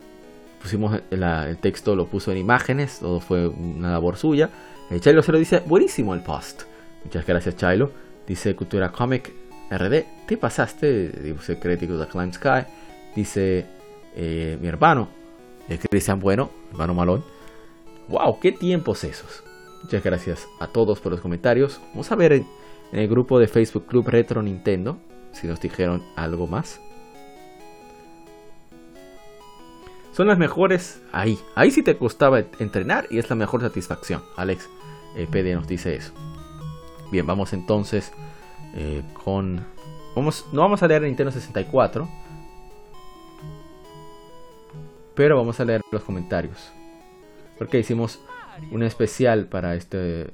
[0.61, 4.49] pusimos el texto, lo puso en imágenes, todo fue una labor suya.
[4.89, 6.63] El Chilo se lo dice, buenísimo el post.
[7.03, 7.91] Muchas gracias Chilo.
[8.25, 9.31] Dice Cultura Comic
[9.69, 12.65] RD, te pasaste, dice crítico de Climb Sky.
[13.15, 13.65] Dice
[14.15, 15.09] eh, mi hermano,
[15.89, 17.34] Cristian Bueno, hermano Malón
[18.07, 18.39] ¡Wow!
[18.39, 19.43] ¡Qué tiempos esos!
[19.83, 21.79] Muchas gracias a todos por los comentarios.
[21.91, 22.47] Vamos a ver en,
[22.91, 24.97] el grupo de Facebook Club Retro Nintendo
[25.31, 26.79] si nos dijeron algo más.
[30.13, 31.37] Son las mejores ahí.
[31.55, 34.23] Ahí sí te costaba entrenar y es la mejor satisfacción.
[34.37, 34.69] Alex
[35.15, 36.13] eh, PD nos dice eso.
[37.11, 38.11] Bien, vamos entonces
[38.75, 39.65] eh, con...
[40.15, 42.07] Vamos, no vamos a leer Nintendo 64.
[45.13, 46.71] Pero vamos a leer los comentarios.
[47.57, 48.19] Porque hicimos
[48.71, 50.31] un especial para este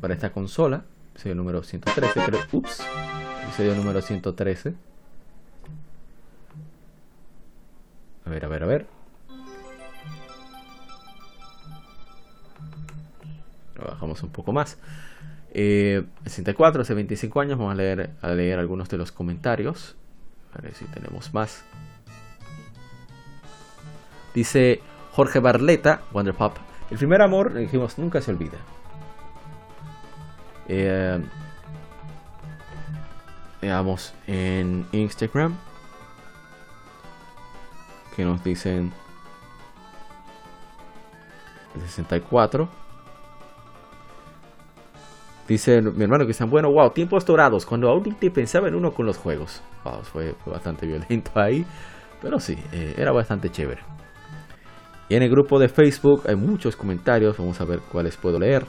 [0.00, 0.84] para esta consola.
[1.12, 2.40] Episodio número 113, creo.
[2.52, 2.82] Ups.
[3.44, 4.74] Episodio número 113.
[8.26, 8.86] A ver, a ver, a ver.
[13.76, 14.78] Lo bajamos un poco más.
[15.52, 17.58] Eh, 64, hace 25 años.
[17.58, 19.94] Vamos a leer, a leer algunos de los comentarios.
[20.52, 21.64] A ver si tenemos más.
[24.34, 24.80] Dice
[25.14, 26.56] Jorge Barleta, Wonder Pop.
[26.90, 28.58] El primer amor, dijimos, nunca se olvida.
[30.68, 31.20] Eh,
[33.60, 35.54] veamos en Instagram
[38.16, 38.92] que nos dicen
[41.78, 42.68] 64
[45.48, 48.92] dice mi hermano que están bueno wow tiempos dorados cuando aún te pensaba en uno
[48.92, 51.66] con los juegos wow, fue, bastante violento ahí
[52.22, 53.82] pero sí eh, era bastante chévere
[55.08, 58.66] y en el grupo de Facebook hay muchos comentarios vamos a ver cuáles puedo leer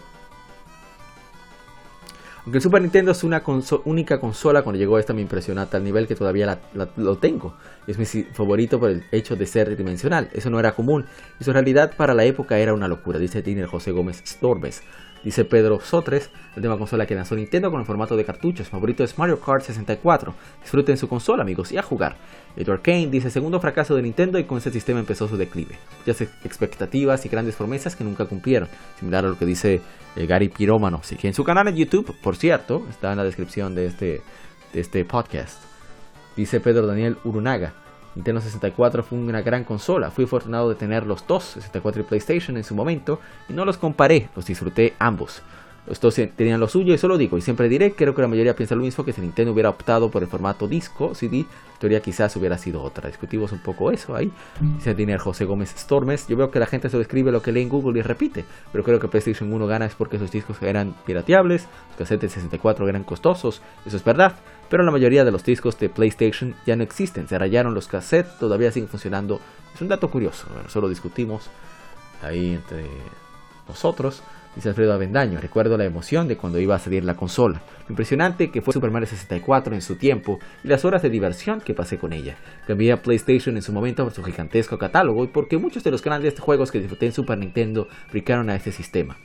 [2.45, 3.41] aunque el Super Nintendo es una
[3.85, 6.59] única consola, cuando llegó esta me impresionó a tal nivel que todavía
[6.95, 7.57] lo tengo.
[7.87, 10.29] Es mi favorito por el hecho de ser tridimensional.
[10.31, 11.05] Eso no era común.
[11.39, 14.83] Y su realidad para la época era una locura, dice Tiner José Gómez Storbes.
[15.25, 18.69] Dice Pedro Sotres, la última consola que lanzó Nintendo con el formato de cartuchos.
[18.69, 20.35] Favorito es Mario Kart 64.
[20.61, 22.15] Disfruten su consola, amigos, y a jugar.
[22.55, 25.79] Edward Kane dice, segundo fracaso de Nintendo y con ese sistema empezó su declive.
[25.97, 28.69] Muchas expectativas y grandes promesas que nunca cumplieron.
[28.99, 29.81] Similar a lo que dice
[30.15, 30.97] eh, Gary Pirómano.
[30.97, 34.21] Así que en su canal en YouTube, por cierto, está en la descripción de este,
[34.73, 35.59] de este podcast.
[36.37, 37.84] Dice Pedro Daniel Urunaga.
[38.15, 40.09] Nintendo 64 fue una gran consola.
[40.09, 43.77] Fui afortunado de tener los dos, 64 y PlayStation, en su momento, y no los
[43.77, 45.41] comparé, los disfruté ambos.
[45.87, 48.55] Los dos tenían lo suyo eso lo digo, y siempre diré, creo que la mayoría
[48.55, 52.01] piensa lo mismo, que si Nintendo hubiera optado por el formato disco, CD, la teoría
[52.01, 53.07] quizás hubiera sido otra.
[53.07, 54.31] Discutimos un poco eso ahí.
[54.59, 57.61] Dice Diner José Gómez Stormes, yo veo que la gente solo escribe lo que lee
[57.61, 60.95] en Google y repite, pero creo que PlayStation 1 gana es porque esos discos eran
[61.05, 64.35] pirateables, los cassettes 64 eran costosos, eso es verdad,
[64.69, 68.39] pero la mayoría de los discos de PlayStation ya no existen, se rayaron los cassettes,
[68.39, 69.39] todavía siguen funcionando.
[69.73, 71.49] Es un dato curioso, bueno, solo discutimos
[72.23, 72.87] ahí entre
[73.67, 74.23] nosotros.
[74.55, 78.51] Dice Alfredo Avendaño, recuerdo la emoción de cuando iba a salir la consola, lo impresionante
[78.51, 81.97] que fue Super Mario 64 en su tiempo y las horas de diversión que pasé
[81.97, 82.37] con ella.
[82.65, 86.01] Cambié a PlayStation en su momento por su gigantesco catálogo y porque muchos de los
[86.01, 89.17] grandes juegos que disfruté en Super Nintendo brincaron a este sistema.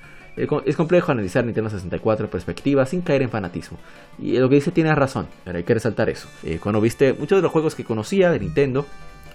[0.65, 3.79] Es complejo analizar Nintendo 64 en perspectiva sin caer en fanatismo.
[4.19, 6.29] Y lo que dice tiene razón, pero hay que resaltar eso.
[6.43, 8.87] Eh, cuando viste muchos de los juegos que conocía de Nintendo,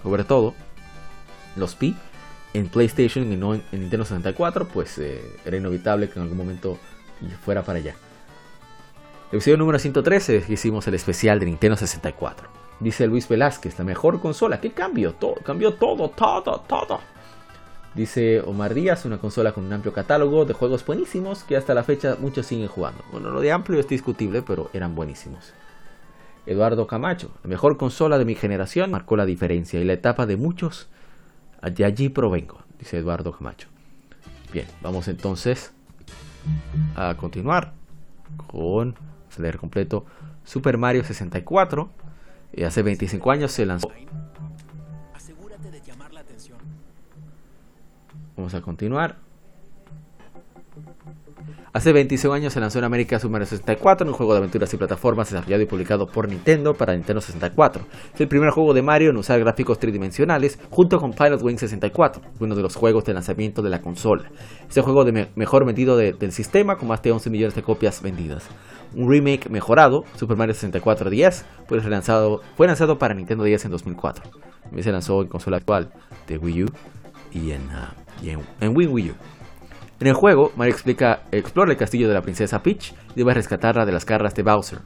[0.02, 0.54] sobre todo,
[1.54, 1.94] los vi
[2.56, 6.78] en PlayStation y no en, Nintendo 64, pues eh, era inevitable que en algún momento
[7.44, 7.94] fuera para allá.
[9.30, 12.48] Episodio número 113 hicimos el especial de Nintendo 64.
[12.80, 14.60] Dice Luis Velázquez, la mejor consola.
[14.60, 15.12] ¿Qué cambió?
[15.14, 17.00] Todo, cambió todo, todo, todo.
[17.94, 21.82] Dice Omar Díaz, una consola con un amplio catálogo de juegos buenísimos que hasta la
[21.82, 23.02] fecha muchos siguen jugando.
[23.10, 25.54] Bueno, lo de amplio es discutible, pero eran buenísimos.
[26.44, 30.36] Eduardo Camacho, la mejor consola de mi generación, marcó la diferencia y la etapa de
[30.36, 30.88] muchos.
[31.62, 33.68] De allí provengo, dice Eduardo Camacho.
[34.52, 35.72] Bien, vamos entonces
[36.94, 37.72] a continuar
[38.46, 38.94] con,
[39.36, 40.06] a leer completo,
[40.44, 41.90] Super Mario 64.
[42.52, 43.90] Y hace 25 años se lanzó
[48.36, 49.16] Vamos a continuar.
[51.76, 54.78] Hace 25 años se lanzó en América Super Mario 64, un juego de aventuras y
[54.78, 57.84] plataformas desarrollado y publicado por Nintendo para Nintendo 64.
[58.14, 62.22] Es el primer juego de Mario en usar gráficos tridimensionales junto con Pilot Wing 64,
[62.40, 64.30] uno de los juegos de lanzamiento de la consola.
[64.66, 68.00] Es el juego de mejor vendido del sistema con más de 11 millones de copias
[68.00, 68.48] vendidas.
[68.94, 73.70] Un remake mejorado, Super Mario 64 10, fue lanzado, fue lanzado para Nintendo 10 en
[73.72, 74.24] 2004.
[74.62, 75.92] También se lanzó en consola actual
[76.26, 76.66] de Wii U
[77.34, 77.68] y en...
[78.22, 79.14] Y en, Wii U.
[79.98, 83.86] En el juego, Mario explica, explora el castillo de la princesa Peach y debe rescatarla
[83.86, 84.80] de las garras de Bowser.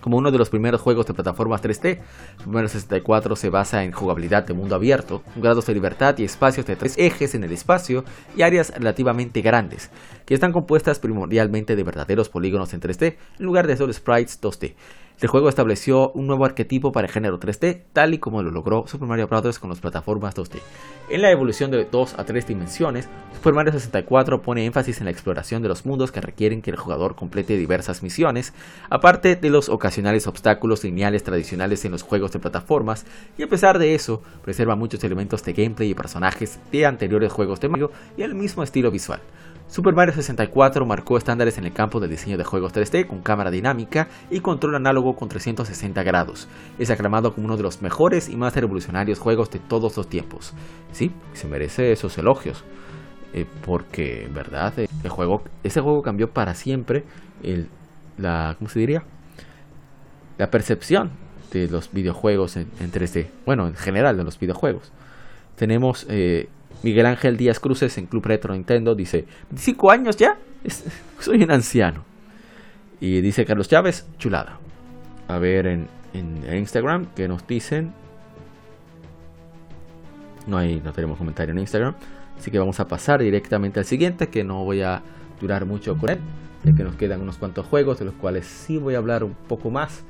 [0.00, 2.00] Como uno de los primeros juegos de plataformas 3D,
[2.44, 6.74] Mario 64 se basa en jugabilidad de mundo abierto, grados de libertad y espacios de
[6.74, 8.04] tres ejes en el espacio
[8.36, 9.90] y áreas relativamente grandes,
[10.26, 14.74] que están compuestas primordialmente de verdaderos polígonos en 3D en lugar de solo sprites 2D.
[15.20, 18.88] El juego estableció un nuevo arquetipo para el género 3D, tal y como lo logró
[18.88, 19.60] Super Mario Bros.
[19.60, 20.58] con las plataformas 2D.
[21.08, 25.12] En la evolución de 2 a 3 dimensiones, Super Mario 64 pone énfasis en la
[25.12, 28.54] exploración de los mundos que requieren que el jugador complete diversas misiones,
[28.90, 33.06] aparte de los ocasionales obstáculos lineales tradicionales en los juegos de plataformas,
[33.38, 37.60] y a pesar de eso, preserva muchos elementos de gameplay y personajes de anteriores juegos
[37.60, 39.20] de Mario y el mismo estilo visual.
[39.74, 43.50] Super Mario 64 marcó estándares en el campo del diseño de juegos 3D con cámara
[43.50, 46.46] dinámica y control análogo con 360 grados.
[46.78, 50.54] Es aclamado como uno de los mejores y más revolucionarios juegos de todos los tiempos.
[50.92, 52.62] Sí, se merece esos elogios.
[53.32, 57.02] Eh, porque en verdad eh, el juego, ese juego cambió para siempre
[58.16, 59.02] la, ¿cómo se diría?
[60.38, 61.10] La percepción
[61.52, 63.26] de los videojuegos en, 3D.
[63.44, 64.92] Bueno, en general de los videojuegos.
[65.56, 66.48] Tenemos eh,
[66.84, 70.36] Miguel Ángel Díaz Cruces en Club Retro Nintendo dice, ¿25 años ya?
[71.18, 72.04] soy un anciano.
[73.00, 74.58] Y dice Carlos Chávez, chulada.
[75.26, 77.94] A ver en, Instagram que nos dicen.
[80.46, 81.94] No hay, no tenemos comentario en Instagram.
[82.36, 85.02] Así que vamos a pasar directamente al siguiente, que no voy a
[85.40, 86.18] durar mucho con él,
[86.64, 89.32] ya que nos quedan unos cuantos juegos, de los cuales sí voy a hablar un
[89.48, 90.04] poco más.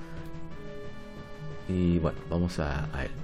[1.69, 3.24] Y bueno, vamos a él.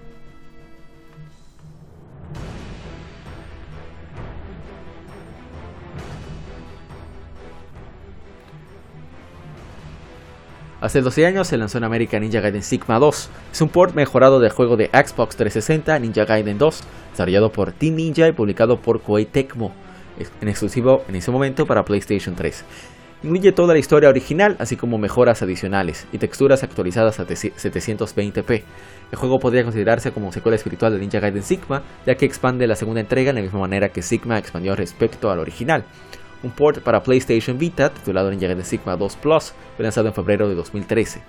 [10.81, 13.29] Hace 12 años se lanzó en América Ninja Gaiden Sigma 2.
[13.53, 17.97] Es un port mejorado del juego de Xbox 360 Ninja Gaiden 2, desarrollado por Team
[17.97, 19.73] Ninja y publicado por Koei Tecmo,
[20.41, 22.65] en exclusivo en ese momento para PlayStation 3.
[23.23, 28.63] Incluye toda la historia original, así como mejoras adicionales y texturas actualizadas a 720p.
[29.13, 32.77] El juego podría considerarse como secuela espiritual de Ninja Gaiden Sigma, ya que expande la
[32.77, 35.85] segunda entrega de la misma manera que Sigma expandió respecto al original.
[36.43, 40.49] Un port para PlayStation Vita, titulado Ninja Gaiden Sigma 2 Plus, fue lanzado en febrero
[40.49, 41.21] de 2013.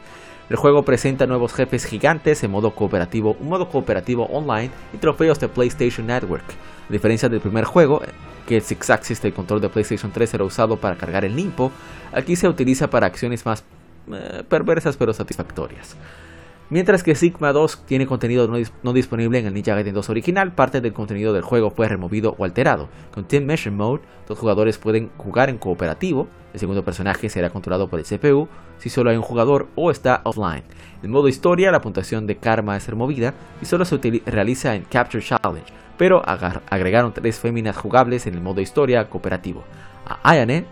[0.49, 5.39] El juego presenta nuevos jefes gigantes en modo cooperativo, un modo cooperativo online y trofeos
[5.39, 6.43] de PlayStation Network.
[6.89, 8.01] A diferencia del primer juego,
[8.47, 11.71] que el Six Axis del control de PlayStation 3 era usado para cargar el limpo,
[12.11, 13.63] aquí se utiliza para acciones más
[14.11, 15.95] eh, perversas pero satisfactorias.
[16.71, 20.79] Mientras que Sigma 2 tiene contenido no, disponible en el Ninja Gaiden 2 original, parte
[20.79, 22.87] del contenido del juego fue removido o alterado.
[23.13, 27.89] Con Team Mission Mode, los jugadores pueden jugar en cooperativo, el segundo personaje será controlado
[27.89, 28.47] por el CPU
[28.77, 30.63] si solo hay un jugador o está offline.
[31.03, 35.21] En modo historia, la puntuación de karma es removida y solo se realiza en Capture
[35.21, 39.65] Challenge, pero agregaron tres féminas jugables en el modo historia cooperativo.
[40.05, 40.63] A Ayane,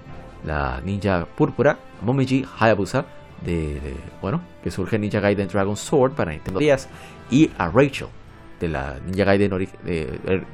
[0.46, 3.06] la ninja púrpura, Momiji Hayabusa,
[3.44, 6.90] de, bueno, que surge Ninja Gaiden Dragon Sword para Nintendo 10
[7.32, 8.08] y a Rachel
[8.60, 10.46] de la Ninja Gaiden del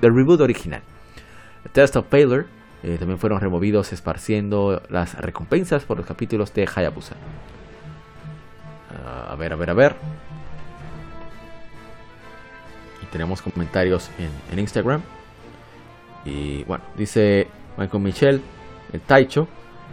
[0.00, 0.82] reboot original.
[1.72, 2.46] Test of Failure
[2.82, 7.16] eh, también fueron removidos esparciendo las recompensas por los capítulos de Hayabusa.
[8.90, 9.96] Ah, a ver, a ver, a ver.
[13.02, 15.02] Y tenemos comentarios en, en Instagram.
[16.24, 18.42] Y bueno, dice Michael Michel,
[18.92, 19.48] el Taicho.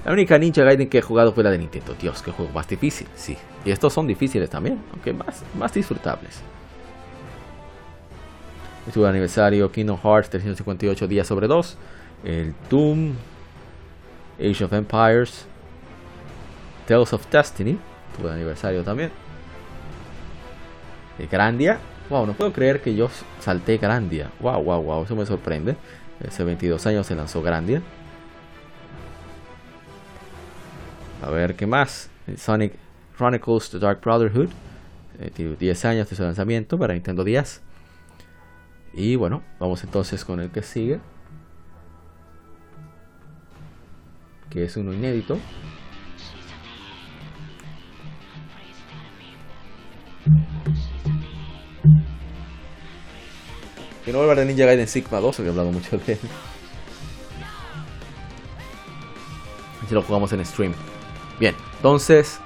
[0.06, 1.96] La única Ninja Gaiden que he jugado fue la de Nintendo.
[2.00, 3.08] Dios, qué juego más difícil.
[3.16, 3.38] Sí.
[3.64, 6.42] Y estos son difíciles también, aunque más, más disfrutables.
[8.86, 11.78] Estuvo aniversario Kingdom Hearts 358 días sobre 2.
[12.26, 13.14] El Doom.
[14.40, 15.46] Age of Empires.
[16.86, 17.80] Tales of Destiny.
[18.18, 19.10] Tuvo el aniversario también.
[21.18, 21.80] El Grandia.
[22.10, 24.32] Wow, no puedo creer que yo salté Grandia.
[24.42, 25.04] Wow, wow, wow.
[25.06, 25.78] Eso me sorprende.
[26.28, 27.82] Hace 22 años se lanzó Grandia.
[31.24, 32.10] A ver, ¿qué más?
[32.36, 32.74] Sonic
[33.16, 34.50] Chronicles The Dark Brotherhood.
[35.20, 37.62] Eh, tiene 10 años de su lanzamiento para Nintendo 10.
[38.96, 41.00] Y bueno, vamos entonces con el que sigue.
[44.50, 45.38] Que es uno inédito.
[54.04, 56.20] Que no hablar de Ninja Gaiden Sigma 2, que he hablado mucho de él.
[59.88, 60.74] Si lo jugamos en stream.
[61.40, 62.40] Bien, entonces,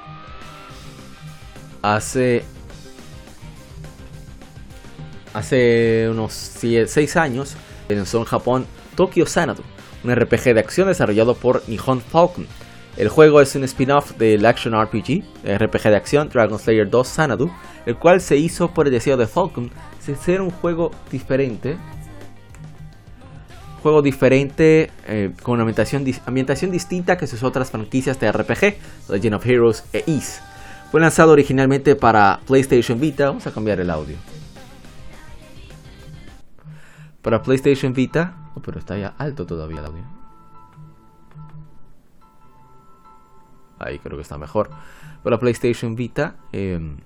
[1.82, 2.44] hace
[5.34, 7.56] hace unos 6 años
[7.90, 8.66] lanzó en Japón
[8.96, 9.62] Tokyo Sanado,
[10.04, 12.48] un RPG de acción desarrollado por Nihon Falcon.
[12.98, 17.52] El juego es un spin-off del action RPG, RPG de acción Dragon Slayer 2 Sanadu,
[17.86, 19.70] el cual se hizo por el deseo de Falcon
[20.08, 21.78] de ser un juego diferente
[23.88, 28.76] juego diferente, eh, con una ambientación, ambientación distinta que sus otras franquicias de RPG,
[29.08, 30.42] Legend of Heroes e Ease.
[30.92, 33.28] Fue lanzado originalmente para PlayStation Vita.
[33.28, 34.18] Vamos a cambiar el audio.
[37.22, 38.36] Para PlayStation Vita.
[38.56, 40.04] Oh, pero está ya alto todavía el audio.
[43.80, 44.70] ahí creo que está mejor.
[45.24, 46.98] Para PlayStation Vita, em,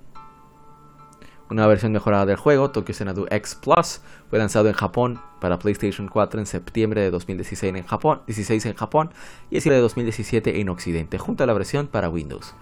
[1.51, 6.07] una versión mejorada del juego, Tokyo Xanadu X Plus, fue lanzado en Japón para PlayStation
[6.07, 9.09] 4 en septiembre de 2016 en Japón, 16 en Japón
[9.49, 12.55] y es de 2017 en Occidente, junto a la versión para Windows.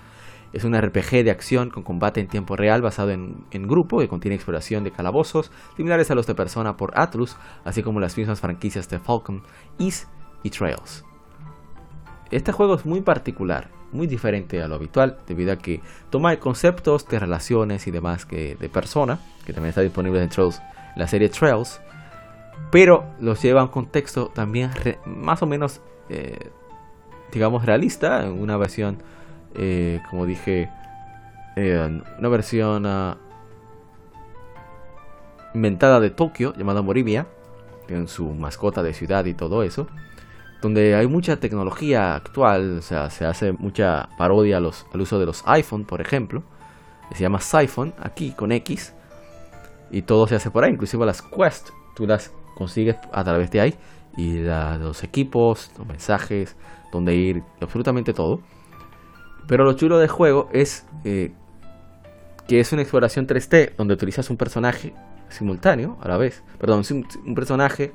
[0.54, 4.34] Es un RPG de acción con combate en tiempo real basado en, grupo que contiene
[4.34, 8.90] exploración de calabozos similares a los de Persona por Atlus, así como las mismas franquicias
[8.90, 9.44] de Falcon,
[9.78, 10.10] East
[10.42, 11.06] y Trails.
[12.32, 17.08] Este juego es muy particular, muy diferente a lo habitual, debido a que toma conceptos
[17.08, 20.62] de relaciones y demás que de Persona, que también está disponible en Trails,
[20.96, 21.82] la serie Trails,
[22.72, 24.72] pero los lleva a un contexto también
[25.06, 26.52] más o menos, eh,
[27.32, 28.98] digamos, realista, en una versión
[29.56, 30.70] eh, como dije,
[31.58, 33.16] una versión uh,
[35.54, 37.28] inventada de Tokio llamada Moribia,
[37.88, 39.88] con su mascota de ciudad y todo eso,
[40.62, 45.44] donde hay mucha tecnología actual, o sea, se hace mucha parodia al uso de los
[45.46, 46.44] iPhone, por ejemplo,
[47.14, 48.94] se llama Siphon, aquí con X,
[49.92, 53.62] y todo se hace por ahí, inclusive las Quest, tú las consigues a través de
[53.62, 53.76] ahí,
[54.18, 56.56] y los equipos, los mensajes,
[56.92, 58.42] donde ir, absolutamente todo.
[59.48, 61.32] Pero lo chulo del juego es eh,
[62.48, 64.94] que es una exploración 3D donde utilizas un personaje
[65.30, 66.44] simultáneo a la vez.
[66.60, 66.84] Perdón,
[67.26, 67.94] un, personaje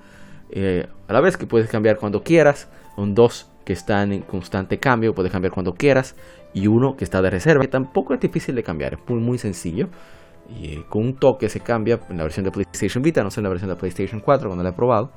[0.50, 2.68] eh, a la vez que puedes cambiar cuando quieras.
[2.96, 6.14] Son dos que están en constante cambio, puedes cambiar cuando quieras.
[6.52, 9.38] Y uno que está de reserva, que tampoco es difícil de cambiar, es muy, muy
[9.38, 9.88] sencillo.
[10.48, 13.40] Y eh, con un toque se cambia en la versión de PlayStation Vita, no sé
[13.40, 15.10] en la versión de PlayStation 4 cuando la he probado.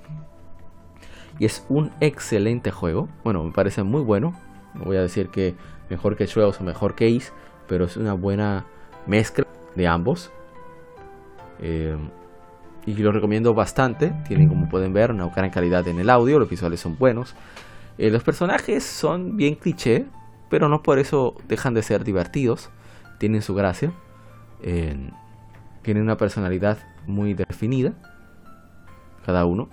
[1.40, 3.10] Y es un excelente juego.
[3.24, 4.34] Bueno, me parece muy bueno.
[4.74, 5.56] No voy a decir que
[5.90, 7.32] mejor que Trails o mejor que Ace,
[7.68, 8.66] pero es una buena
[9.06, 9.46] mezcla
[9.76, 10.32] de ambos.
[11.60, 11.96] Eh,
[12.88, 14.14] y lo recomiendo bastante.
[14.28, 16.40] Tienen, como pueden ver, una gran calidad en el audio.
[16.40, 17.36] Los visuales son buenos.
[18.00, 20.08] Eh, los personajes son bien cliché,
[20.50, 22.72] pero no por eso dejan de ser divertidos.
[23.20, 23.92] Tienen su gracia.
[24.62, 27.94] tienen una personalidad muy definida.
[29.26, 29.68] Cada uno.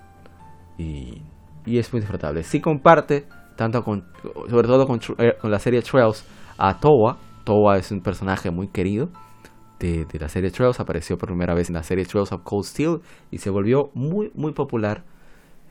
[0.76, 1.22] Y,
[1.64, 2.42] y es muy disfrutable.
[2.42, 3.26] Si comparte
[3.56, 4.04] tanto con,
[4.48, 4.86] sobre todo
[5.18, 6.26] eh, con, la serie Trails,
[6.58, 7.18] a Towa.
[7.44, 9.10] Towa es un personaje muy querido
[9.84, 13.00] de, la serie Trails, apareció por primera vez en la serie Trails of Cold Steel
[13.30, 15.04] y se volvió muy, muy popular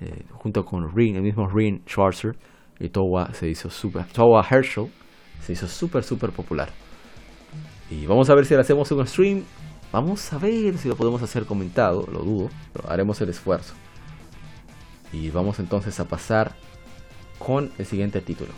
[0.02, 2.36] eh, junto con Rin, el mismo Rin Schwarzer.
[2.80, 4.88] Y Towa se hizo super, Towa Herschel
[5.42, 6.70] se hizo súper, súper popular.
[7.90, 9.44] Y vamos a ver si le hacemos un stream.
[9.92, 13.76] Vamos a ver si lo podemos hacer comentado, lo dudo, pero haremos el esfuerzo.
[15.12, 16.56] Y vamos entonces a pasar
[17.38, 18.54] con el siguiente título.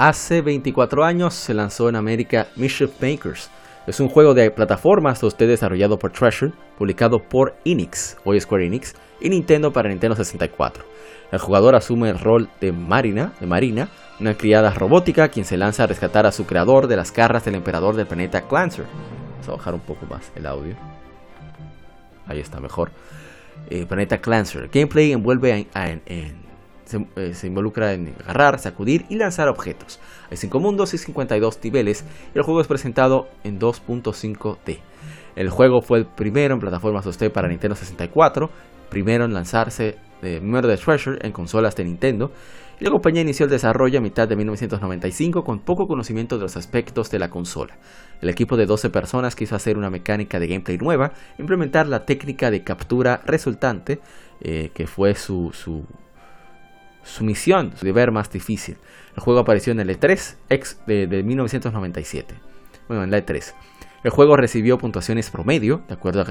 [0.00, 3.50] Hace 24 años se lanzó en América Mischief Makers.
[3.86, 8.94] Es un juego de plataformas 2D desarrollado por Treasure, publicado por Enix, hoy Square Enix,
[9.20, 10.84] y Nintendo para Nintendo 64.
[11.30, 15.84] El jugador asume el rol de Marina, de Marina, una criada robótica quien se lanza
[15.84, 18.86] a rescatar a su creador de las garras del emperador del planeta Clancer.
[19.32, 20.76] Vamos a bajar un poco más el audio.
[22.26, 22.90] Ahí está mejor.
[23.68, 24.70] Eh, planeta Clancer.
[24.72, 25.66] gameplay envuelve
[27.16, 30.00] eh, se, involucra en agarrar, sacudir y lanzar objetos.
[30.30, 32.04] Hay 5 mundos y 52 niveles
[32.34, 34.78] y el juego es presentado en 2.5D.
[35.36, 38.50] El juego fue el primero en plataformas 2D para Nintendo 64,
[38.88, 42.32] primero en lanzarse de Murder Treasure en consolas de Nintendo
[42.80, 47.10] la compañía inició el desarrollo a mitad de 1995 con poco conocimiento de los aspectos
[47.10, 47.76] de la consola.
[48.22, 52.50] El equipo de 12 personas quiso hacer una mecánica de gameplay nueva, implementar la técnica
[52.50, 54.00] de captura resultante,
[54.40, 55.52] eh, que fue su,
[57.04, 58.76] su, misión, su deber más difícil.
[59.14, 62.34] El juego apareció en el E3 ex de, de 1997.
[62.88, 63.54] Bueno, en la E3.
[64.02, 66.24] El juego recibió puntuaciones promedio, de acuerdo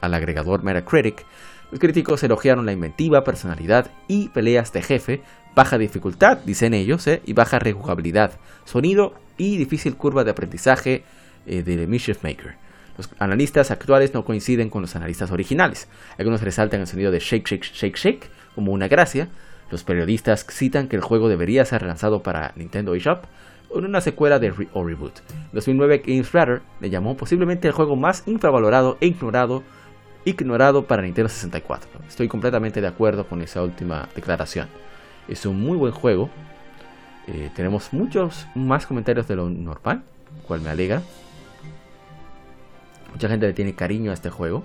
[0.00, 1.24] al agregador Metacritic.
[1.70, 5.22] Los críticos elogiaron la inventiva, personalidad y peleas de jefe,
[5.54, 7.22] baja dificultad, dicen ellos, ¿eh?
[7.24, 11.04] y baja rejugabilidad, sonido y difícil curva de aprendizaje
[11.46, 12.56] eh, de Mischief Maker.
[12.96, 15.88] Los analistas actuales no coinciden con los analistas originales.
[16.18, 19.28] Algunos resaltan el sonido de Shake Shake Shake Shake como una gracia.
[19.70, 23.24] Los periodistas citan que el juego debería ser lanzado para Nintendo eShop
[23.70, 25.18] o en una secuela de o reboot.
[25.30, 29.62] En 2009 GameSplatter le llamó posiblemente el juego más infravalorado e ignorado,
[30.24, 31.88] ignorado para Nintendo 64.
[32.08, 34.68] Estoy completamente de acuerdo con esa última declaración.
[35.28, 36.30] Es un muy buen juego.
[37.26, 40.02] Eh, tenemos muchos más comentarios de lo normal,
[40.46, 41.02] cual me alegra.
[43.12, 44.64] Mucha gente le tiene cariño a este juego.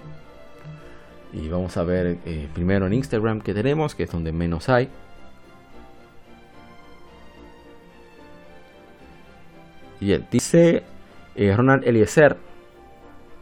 [1.32, 4.90] Y vamos a ver eh, primero en Instagram que tenemos, que es donde menos hay.
[10.00, 10.84] Y él dice
[11.36, 12.38] Eh, Ronald Eliezer,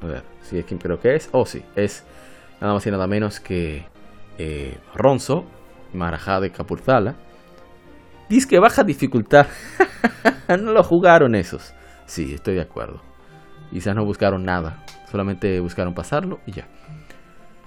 [0.03, 2.05] a ver si es quien creo que es, oh, sí, es
[2.61, 3.87] nada más y nada menos que
[4.37, 5.45] eh, Ronzo,
[5.93, 7.15] Marajá de Capurtala.
[8.29, 9.47] Dice que baja dificultad.
[10.49, 11.73] no lo jugaron esos.
[12.05, 13.01] Sí, estoy de acuerdo.
[13.71, 14.83] Quizás no buscaron nada.
[15.09, 16.67] Solamente buscaron pasarlo y ya.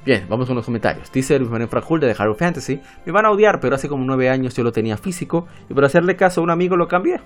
[0.05, 1.13] Bien, vamos con los comentarios.
[1.13, 2.81] Dice Luis Manuel Frajul de Hard Fantasy.
[3.05, 5.85] Me van a odiar, pero hace como nueve años yo lo tenía físico y por
[5.85, 7.21] hacerle caso a un amigo lo cambié.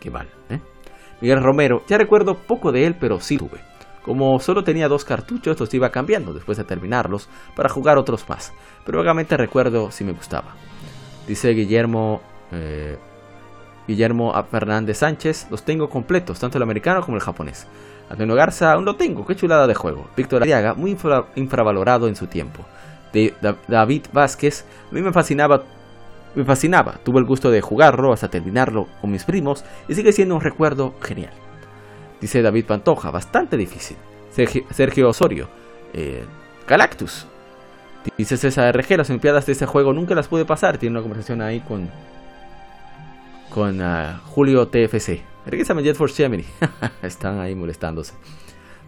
[0.00, 0.60] Qué mal, ¿eh?
[1.20, 3.60] Miguel Romero, ya recuerdo poco de él, pero sí tuve.
[4.02, 8.52] Como solo tenía dos cartuchos, los iba cambiando después de terminarlos para jugar otros más.
[8.84, 10.54] Pero vagamente recuerdo si me gustaba.
[11.26, 12.22] Dice Guillermo
[12.52, 12.96] eh,
[13.86, 17.66] Guillermo Fernández Sánchez, los tengo completos, tanto el americano como el japonés.
[18.08, 20.08] Antonio Garza, aún lo tengo, qué chulada de juego.
[20.16, 20.96] Víctor Ariaga, muy
[21.34, 22.64] infravalorado en su tiempo.
[23.68, 25.64] David Vázquez, a mí me fascinaba,
[26.34, 30.34] me fascinaba, tuve el gusto de jugarlo hasta terminarlo con mis primos y sigue siendo
[30.34, 31.32] un recuerdo genial.
[32.20, 33.96] Dice David Pantoja, bastante difícil.
[34.30, 35.48] Sergio, Osorio,
[35.92, 36.24] eh,
[36.68, 37.26] Galactus.
[38.16, 40.78] Dice César RG, las Olimpiadas de este juego nunca las pude pasar.
[40.78, 41.88] Tiene una conversación ahí con
[43.50, 45.22] con ah, Julio TFC.
[45.46, 46.44] Regresame Jet Force Gemini.
[47.02, 48.14] Están ahí molestándose.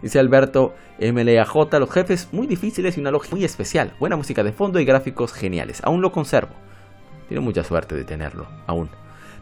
[0.01, 3.93] Dice Alberto MLAJ, los jefes muy difíciles y una lógica muy especial.
[3.99, 5.81] Buena música de fondo y gráficos geniales.
[5.83, 6.53] Aún lo conservo.
[7.27, 8.89] Tiene mucha suerte de tenerlo, aún.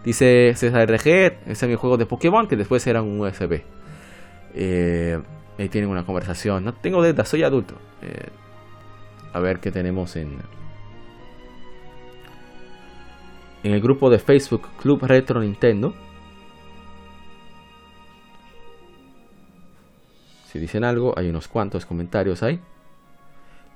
[0.03, 3.61] Dice César RG, ese es mi juego de Pokémon que después era un USB.
[4.53, 5.19] Eh,
[5.57, 6.65] ahí tienen una conversación.
[6.65, 7.75] No tengo deuda, soy adulto.
[8.01, 8.29] Eh,
[9.33, 10.37] a ver qué tenemos en,
[13.63, 15.93] en el grupo de Facebook Club Retro Nintendo.
[20.59, 22.59] Dicen algo, hay unos cuantos comentarios ahí.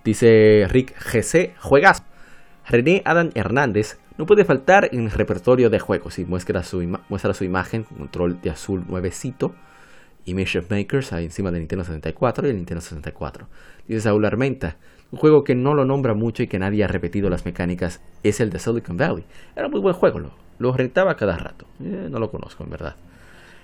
[0.03, 2.03] Dice Rick GC, juegas.
[2.67, 7.33] René Adam Hernández no puede faltar en el repertorio de juegos y muestra su, muestra
[7.33, 9.55] su imagen, control de azul nuevecito,
[10.25, 13.47] Image of Makers ahí encima del Nintendo 64 y el Nintendo 64.
[13.87, 14.77] Dice Saúl Armenta,
[15.11, 18.39] un juego que no lo nombra mucho y que nadie ha repetido las mecánicas es
[18.39, 19.25] el de Silicon Valley.
[19.55, 21.65] Era muy buen juego, lo, lo rentaba cada rato.
[21.83, 22.95] Eh, no lo conozco, en verdad.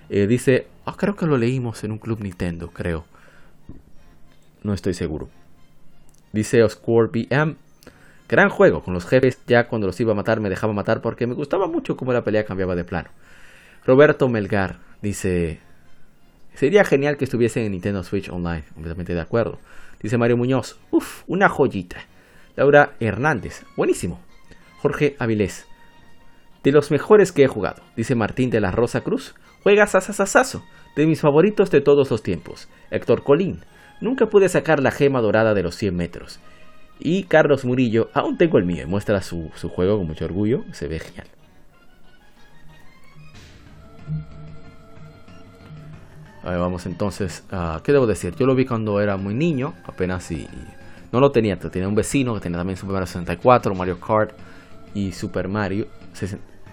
[0.10, 3.06] Eh, dice, ah, creo que lo leímos en un club Nintendo, creo.
[4.64, 5.30] No estoy seguro.
[6.32, 7.56] Dice Oscar BM,
[8.28, 11.28] gran juego, con los jefes ya cuando los iba a matar me dejaba matar porque
[11.28, 13.10] me gustaba mucho cómo la pelea cambiaba de plano.
[13.86, 15.60] Roberto Melgar dice,
[16.54, 19.60] sería genial que estuviese en Nintendo Switch Online, completamente de acuerdo.
[20.02, 21.98] Dice Mario Muñoz, uff, una joyita.
[22.56, 24.20] Laura Hernández, buenísimo.
[24.82, 25.66] Jorge Avilés,
[26.64, 27.82] de los mejores que he jugado.
[27.96, 29.36] Dice Martín de la Rosa Cruz,
[29.68, 30.64] juega sasasasazo,
[30.96, 32.70] de mis favoritos de todos los tiempos.
[32.90, 33.60] Héctor Colín,
[34.00, 36.40] nunca pude sacar la gema dorada de los 100 metros.
[37.00, 40.64] Y Carlos Murillo, aún tengo el mío, y muestra su, su juego con mucho orgullo,
[40.72, 41.28] se ve genial.
[46.44, 48.36] vamos entonces, uh, ¿qué debo decir?
[48.38, 50.48] Yo lo vi cuando era muy niño, apenas y,
[51.12, 54.32] no lo tenía, tenía un vecino que tenía también Super Mario 64, Mario Kart
[54.94, 55.88] y Super Mario,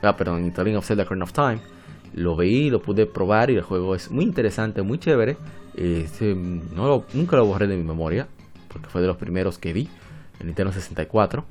[0.01, 1.75] ah, perdón, Italian of Zelda Current of Time.
[2.15, 5.37] Lo veí, lo pude probar y el juego es muy interesante, muy chévere.
[5.77, 8.29] Este, no nunca lo borré de mi memoria,
[8.69, 9.89] porque fue de los primeros que vi
[10.39, 11.45] en Nintendo 64.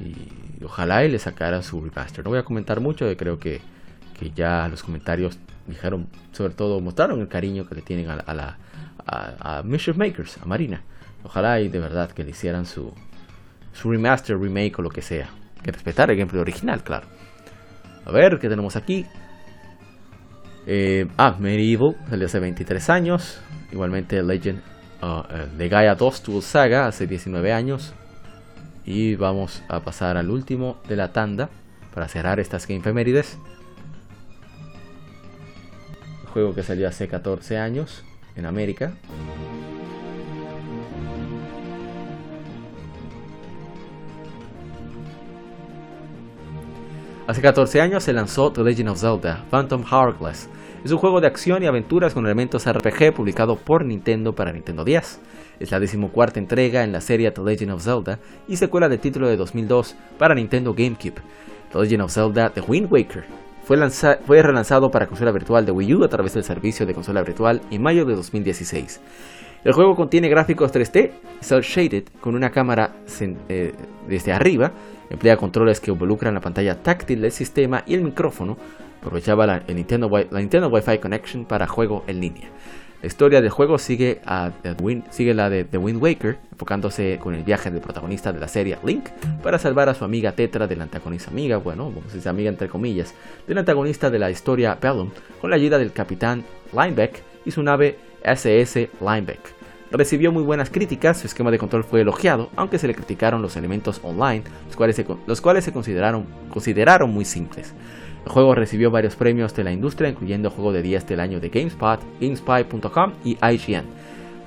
[0.00, 2.24] Y ojalá y le sacara su remaster.
[2.24, 3.60] No voy a comentar mucho, creo que,
[4.18, 8.58] que ya los comentarios dijeron, sobre todo mostraron el cariño que le tienen a, la
[9.06, 10.82] a, Makers, a Marina.
[11.24, 12.92] Ojalá y de verdad que le hicieran su,
[13.72, 15.28] su remaster, remake o lo que sea.
[15.62, 17.06] Que respetar el gameplay original, claro.
[18.04, 19.06] A ver, ¿qué tenemos aquí?
[20.66, 23.40] Eh, ah, Medieval, salió hace 23 años.
[23.72, 24.60] Igualmente Legend
[25.02, 27.94] uh, de Gaia 2 Tool Saga, hace 19 años.
[28.84, 31.48] Y vamos a pasar al último de la tanda
[31.94, 33.38] para cerrar estas Game Femérides
[36.32, 38.04] juego que salió hace 14 años
[38.36, 38.94] en América.
[47.32, 50.50] Hace 14 años se lanzó The Legend of Zelda Phantom Hourglass.
[50.84, 54.84] Es un juego de acción y aventuras con elementos RPG publicado por Nintendo para Nintendo
[54.84, 55.18] 10.
[55.58, 59.28] Es la decimocuarta entrega en la serie The Legend of Zelda y secuela del título
[59.28, 61.22] de 2002 para Nintendo GameCube.
[61.72, 63.24] The Legend of Zelda The Wind Waker
[63.64, 67.62] fue, relanzado para consola virtual de Wii U a través del servicio de consola virtual
[67.70, 69.00] en mayo de 2016.
[69.64, 72.92] El juego contiene gráficos 3D, cel shaded, con una cámara
[73.48, 73.72] eh,
[74.06, 74.72] desde arriba,
[75.12, 78.56] emplea controles que involucran la pantalla táctil del sistema y el micrófono,
[79.00, 82.48] aprovechaba la, Nintendo, la Nintendo Wi-Fi Connection para juego en línea.
[83.02, 84.52] La historia del juego sigue, a
[85.10, 88.78] sigue la de The Wind Waker, enfocándose con el viaje del protagonista de la serie
[88.84, 89.08] Link
[89.42, 93.12] para salvar a su amiga Tetra del antagonista amiga, bueno, vamos amiga entre comillas,
[93.48, 95.10] del antagonista de la historia Bellum
[95.40, 99.61] con la ayuda del capitán Lineback y su nave SS Lineback.
[99.92, 103.58] Recibió muy buenas críticas, su esquema de control fue elogiado, aunque se le criticaron los
[103.58, 107.74] elementos online, los cuales se, los cuales se consideraron, consideraron muy simples.
[108.24, 111.50] El juego recibió varios premios de la industria, incluyendo Juego de 10 del año de
[111.50, 113.84] GameSpot, GameSpy.com y IGN.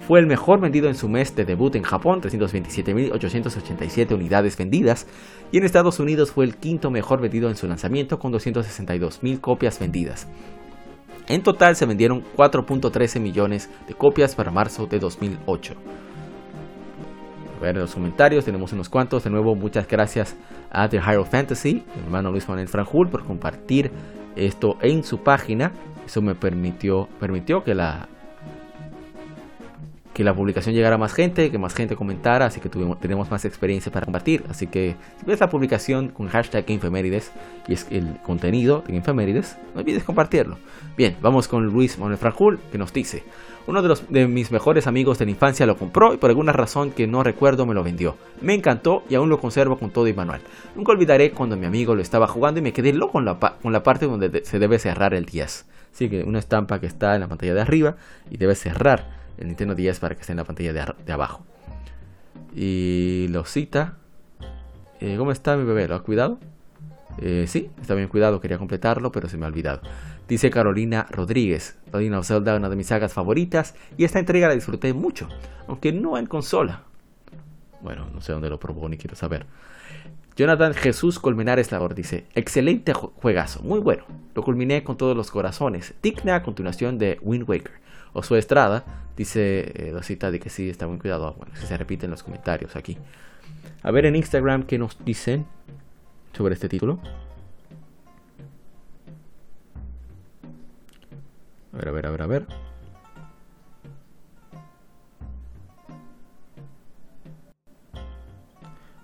[0.07, 5.05] Fue el mejor vendido en su mes de debut en Japón, 327.887 unidades vendidas,
[5.51, 9.77] y en Estados Unidos fue el quinto mejor vendido en su lanzamiento, con 262.000 copias
[9.77, 10.27] vendidas.
[11.27, 15.73] En total se vendieron 4.13 millones de copias para marzo de 2008.
[17.57, 19.23] A ver los comentarios, tenemos unos cuantos.
[19.23, 20.35] De nuevo, muchas gracias
[20.69, 23.91] a The Hero Fantasy, mi hermano Luis Manuel Franjul, por compartir
[24.35, 25.72] esto en su página.
[26.06, 28.07] Eso me permitió, permitió que la
[30.15, 33.29] que la publicación llegara a más gente, que más gente comentara, así que tuvimos, tenemos
[33.29, 34.45] más experiencia para compartir.
[34.49, 37.33] Así que si ves la publicación con hashtag Infemérides
[37.67, 40.57] y es el contenido de Infemérides, no olvides compartirlo.
[40.95, 43.23] Bien, vamos con Luis Manuel Franjul, que nos dice,
[43.67, 46.53] uno de, los, de mis mejores amigos de la infancia lo compró y por alguna
[46.53, 48.15] razón que no recuerdo me lo vendió.
[48.39, 50.39] Me encantó y aún lo conservo con todo y manual.
[50.77, 53.73] Nunca olvidaré cuando mi amigo lo estaba jugando y me quedé loco con la, con
[53.73, 55.65] la parte donde se debe cerrar el 10.
[55.93, 57.97] Así que una estampa que está en la pantalla de arriba
[58.31, 61.45] y debe cerrar el Nintendo 10 para que esté en la pantalla de, abajo.
[62.56, 63.98] Y lo cita.
[64.99, 65.88] Eh, ¿Cómo está mi bebé?
[65.88, 66.40] ¿Lo ha cuidado?
[67.18, 69.82] Eh, sí, está bien cuidado, quería completarlo, pero se me ha olvidado.
[70.28, 74.56] Dice Carolina Rodríguez, Rodina of Zelda, una de mis sagas favoritas, y esta entrega la
[74.56, 75.30] disfruté mucho,
[75.68, 76.84] aunque no en consola.
[77.82, 79.45] Bueno, no sé dónde lo probó ni quiero saber.
[80.36, 84.03] Jonathan Jesús Colmenares Labor dice, excelente juegazo, muy bueno.
[84.34, 85.94] Lo culminé con todos los corazones.
[86.03, 87.85] Digna a continuación de Wind Waker.
[88.17, 88.85] O su Estrada
[89.17, 91.33] dice eh, la cita de que sí, está muy cuidado.
[91.33, 92.97] Bueno, si se repite en los comentarios aquí.
[93.83, 95.45] A ver en Instagram qué nos dicen
[96.31, 97.01] sobre este título.
[101.73, 102.47] A ver, a ver, a ver, a ver.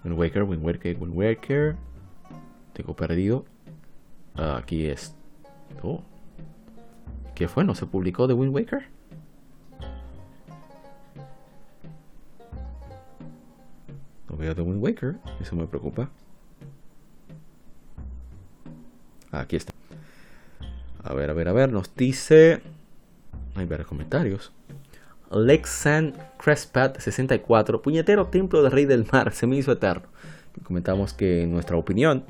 [0.05, 1.75] Wind Waker, Wind Waker, Wind Waker.
[2.71, 3.43] Tengo perdido.
[4.35, 5.13] Ah, aquí es.
[5.83, 6.01] Oh.
[7.35, 7.65] ¿Qué fue?
[7.65, 8.90] ¿No se publicó de Wind Waker?
[14.41, 15.15] Veo de Wind Waker.
[15.39, 16.09] Eso me preocupa.
[19.31, 19.72] Aquí está.
[21.03, 21.72] A ver, a ver, a ver.
[21.72, 22.61] Nos dice.
[23.55, 24.51] Hay varios comentarios.
[25.31, 30.07] Lexan Crespat 64, puñetero templo del rey del mar, se me hizo eterno.
[30.63, 32.26] Comentamos que en nuestra opinión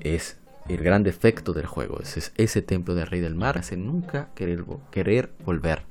[0.00, 0.38] es
[0.68, 5.30] el gran defecto del juego, es ese templo del rey del mar, hace nunca querer,
[5.44, 5.82] volver.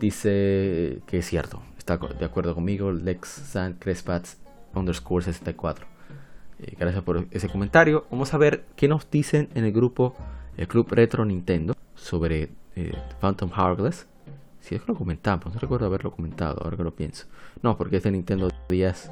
[0.00, 4.26] Dice que es cierto, está de acuerdo conmigo, Lexan Crespat
[4.74, 5.86] underscore 64.
[6.60, 8.06] Eh, gracias por ese comentario.
[8.10, 10.14] Vamos a ver qué nos dicen en el grupo,
[10.56, 14.06] el Club Retro Nintendo, sobre eh, Phantom Hourglass.
[14.60, 17.26] Si es que lo comentamos, no recuerdo haberlo comentado, ahora que lo pienso.
[17.62, 19.10] No, porque es de Nintendo 10.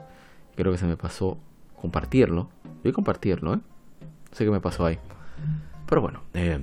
[0.54, 1.38] Creo que se me pasó
[1.80, 2.48] compartirlo.
[2.82, 3.60] Voy a compartirlo, ¿eh?
[4.32, 4.98] Sé qué me pasó ahí.
[5.88, 6.60] Pero bueno, eh,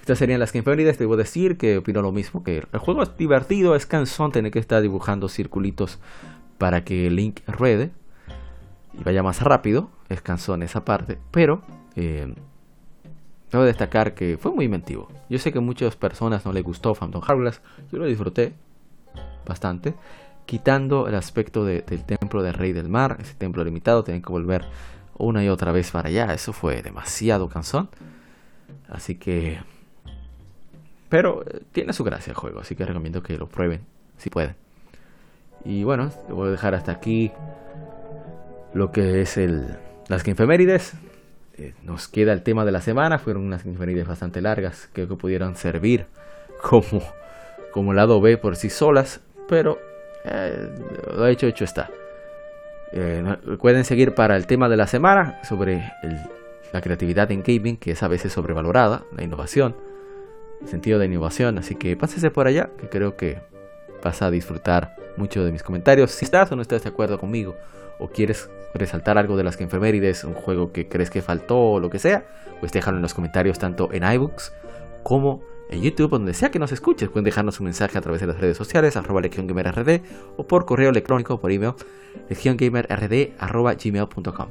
[0.00, 3.76] estas serían las Game Debo decir que opino lo mismo que el juego es divertido,
[3.76, 5.98] es cansón tener que estar dibujando circulitos
[6.56, 7.90] para que Link ruede
[8.98, 9.90] y vaya más rápido.
[10.08, 11.62] Es cansón esa parte, pero
[11.96, 12.34] eh,
[13.50, 15.08] Debo destacar que fue muy inventivo.
[15.30, 17.62] Yo sé que a muchas personas no les gustó Phantom Hourglass.
[17.90, 18.52] Yo lo disfruté
[19.46, 19.94] bastante.
[20.44, 24.66] Quitando el aspecto del templo del Rey del Mar, ese templo limitado, tienen que volver
[25.16, 26.34] una y otra vez para allá.
[26.34, 27.88] Eso fue demasiado cansón.
[28.88, 29.58] Así que.
[31.08, 33.80] Pero eh, tiene su gracia el juego, así que recomiendo que lo prueben
[34.18, 34.56] si pueden.
[35.64, 37.32] Y bueno, voy a dejar hasta aquí
[38.74, 39.76] lo que es el,
[40.08, 40.94] las Infemérides.
[41.56, 43.18] Eh, nos queda el tema de la semana.
[43.18, 44.88] Fueron unas inferides bastante largas.
[44.92, 46.06] Creo que pudieran servir
[46.62, 47.02] como,
[47.72, 49.20] como lado B por sí solas.
[49.48, 49.78] Pero
[50.24, 50.68] eh,
[51.16, 51.90] lo hecho, está.
[52.92, 55.92] Eh, recuerden seguir para el tema de la semana sobre
[56.72, 59.76] la creatividad en gaming, que es a veces sobrevalorada, la innovación,
[60.62, 61.58] el sentido de innovación.
[61.58, 63.40] Así que pásese por allá, que creo que
[64.02, 66.12] vas a disfrutar mucho de mis comentarios.
[66.12, 67.56] Si estás o no estás de acuerdo conmigo,
[67.98, 71.80] o quieres resaltar algo de las que enfermerides, un juego que crees que faltó o
[71.80, 72.26] lo que sea,
[72.60, 74.52] pues déjalo en los comentarios tanto en iBooks
[75.02, 77.08] como en YouTube, donde sea que nos escuches.
[77.08, 80.00] Pueden dejarnos un mensaje a través de las redes sociales, arroba legiongamerrd,
[80.36, 81.74] o por correo electrónico por email,
[82.28, 84.48] legiongamerrd, arroba gmail.com.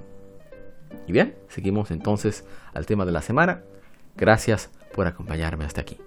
[1.08, 2.44] Y bien, seguimos entonces
[2.74, 3.64] al tema de la semana.
[4.16, 6.07] Gracias por acompañarme hasta aquí.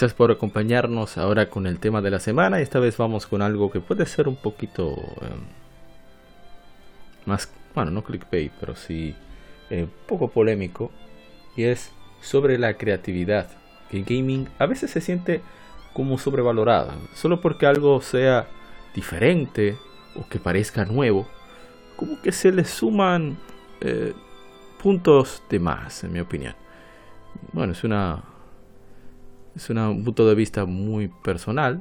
[0.00, 2.62] Gracias por acompañarnos ahora con el tema de la semana.
[2.62, 5.40] Esta vez vamos con algo que puede ser un poquito em,
[7.26, 9.14] más, bueno, no clickbait, pero sí
[9.68, 10.90] un eh, poco polémico.
[11.54, 13.48] Y es sobre la creatividad.
[13.90, 15.42] Que en gaming a veces se siente
[15.92, 16.96] como sobrevalorada.
[17.12, 18.48] Solo porque algo sea
[18.94, 19.76] diferente
[20.16, 21.28] o que parezca nuevo.
[21.96, 23.36] Como que se le suman
[23.82, 24.14] eh,
[24.82, 26.54] puntos de más, en mi opinión.
[27.52, 28.29] Bueno, es una
[29.60, 31.80] es un punto de vista muy personal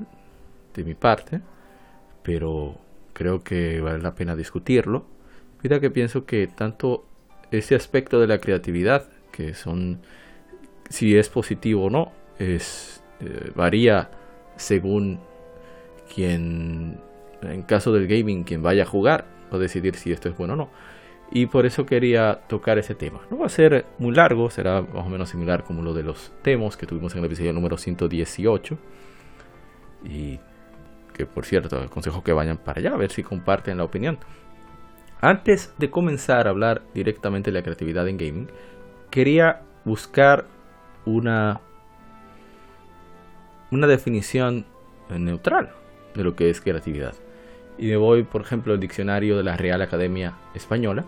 [0.76, 1.42] de mi parte,
[2.24, 2.78] pero
[3.14, 5.06] creo que vale la pena discutirlo.
[5.64, 7.06] Mira que pienso que tanto
[7.52, 10.00] ese aspecto de la creatividad, que son
[10.90, 14.10] si es positivo o no, es eh, varía
[14.58, 15.20] según
[16.14, 17.00] quien,
[17.42, 20.58] en caso del gaming, quien vaya a jugar o decidir si esto es bueno o
[20.58, 20.70] no
[21.32, 23.22] y por eso quería tocar ese tema.
[23.30, 26.32] No va a ser muy largo, será más o menos similar como lo de los
[26.42, 28.78] temas que tuvimos en el episodio número 118.
[30.06, 30.40] Y
[31.14, 34.18] que por cierto, aconsejo que vayan para allá a ver si comparten la opinión.
[35.22, 38.48] Antes de comenzar a hablar directamente de la creatividad en gaming,
[39.12, 40.46] quería buscar
[41.06, 41.62] una
[43.72, 44.66] una definición
[45.10, 45.72] neutral
[46.16, 47.14] de lo que es creatividad.
[47.78, 51.06] Y me voy, por ejemplo, al diccionario de la Real Academia Española,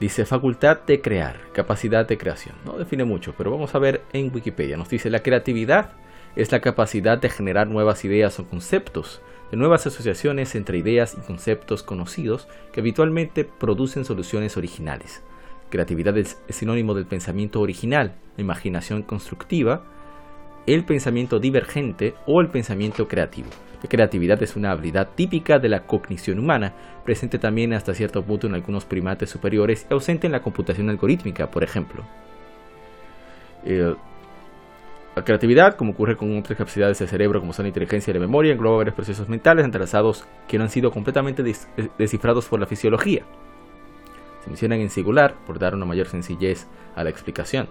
[0.00, 2.54] Dice facultad de crear, capacidad de creación.
[2.64, 4.76] No define mucho, pero vamos a ver en Wikipedia.
[4.76, 5.92] Nos dice la creatividad
[6.36, 9.20] es la capacidad de generar nuevas ideas o conceptos,
[9.50, 15.22] de nuevas asociaciones entre ideas y conceptos conocidos que habitualmente producen soluciones originales.
[15.68, 19.82] Creatividad es sinónimo del pensamiento original, la imaginación constructiva,
[20.66, 23.48] el pensamiento divergente o el pensamiento creativo.
[23.82, 26.72] La creatividad es una habilidad típica de la cognición humana,
[27.04, 31.50] presente también hasta cierto punto en algunos primates superiores y ausente en la computación algorítmica,
[31.50, 32.04] por ejemplo.
[33.64, 33.94] Eh,
[35.14, 38.20] la creatividad, como ocurre con otras capacidades del cerebro como son la inteligencia y la
[38.20, 41.42] memoria, engloba varios procesos mentales entrelazados que no han sido completamente
[41.98, 43.24] descifrados por la fisiología.
[44.44, 47.68] Se mencionan en singular por dar una mayor sencillez a la explicación.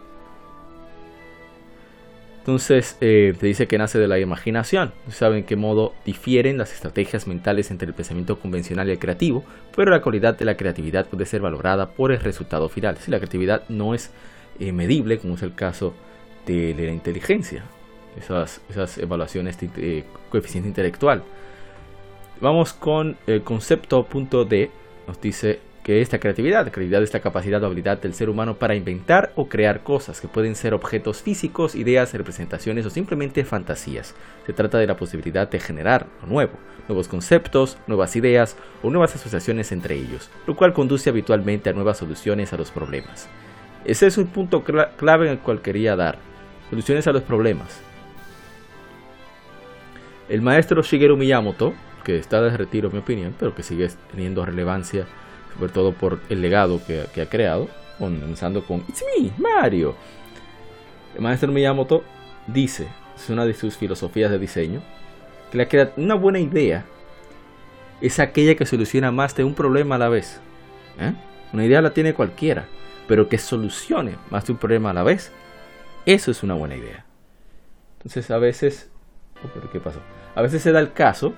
[2.47, 4.93] Entonces, eh, te dice que nace de la imaginación.
[5.09, 9.43] saben en qué modo difieren las estrategias mentales entre el pensamiento convencional y el creativo,
[9.75, 12.95] pero la calidad de la creatividad puede ser valorada por el resultado final.
[12.99, 14.11] Si la creatividad no es
[14.61, 15.93] eh, medible, como es el caso
[16.45, 17.65] de, la inteligencia,
[18.17, 18.61] esas,
[18.97, 21.23] evaluaciones de coeficiente intelectual.
[22.39, 24.71] Vamos con el concepto punto D.
[25.05, 26.69] Nos dice que esta creatividad.
[26.69, 30.27] Creatividad es la capacidad o habilidad del ser humano para inventar o crear cosas que
[30.27, 34.13] pueden ser objetos físicos, ideas, representaciones o simplemente fantasías.
[34.45, 36.51] Se trata de la posibilidad de generar lo nuevo,
[36.89, 41.99] nuevos conceptos, nuevas ideas o nuevas asociaciones entre ellos, lo cual conduce habitualmente a nuevas
[41.99, 43.29] soluciones a los problemas.
[43.85, 46.17] Ese es un punto clave en el cual quería dar.
[46.69, 47.79] Soluciones a los problemas.
[50.27, 51.73] El maestro Shigeru Miyamoto,
[52.03, 55.07] que está de retiro en mi opinión, pero que sigue teniendo relevancia,
[55.57, 57.67] sobre todo por el legado que, ha creado,
[57.97, 59.95] comenzando con It's me, Mario.
[61.15, 62.03] El maestro Miyamoto
[62.45, 64.81] dice, es una de sus filosofías de diseño,
[65.51, 66.85] que la una buena idea
[68.01, 70.39] es aquella que soluciona más de un problema a la vez.
[70.99, 71.13] ¿eh?
[71.53, 72.67] Una idea la tiene cualquiera,
[73.07, 75.31] pero que solucione más de un problema a la vez,
[76.05, 77.05] eso es una buena idea.
[77.97, 78.91] Entonces a veces,
[79.43, 80.01] oh, ¿qué pasó?
[80.35, 81.33] A veces se da el caso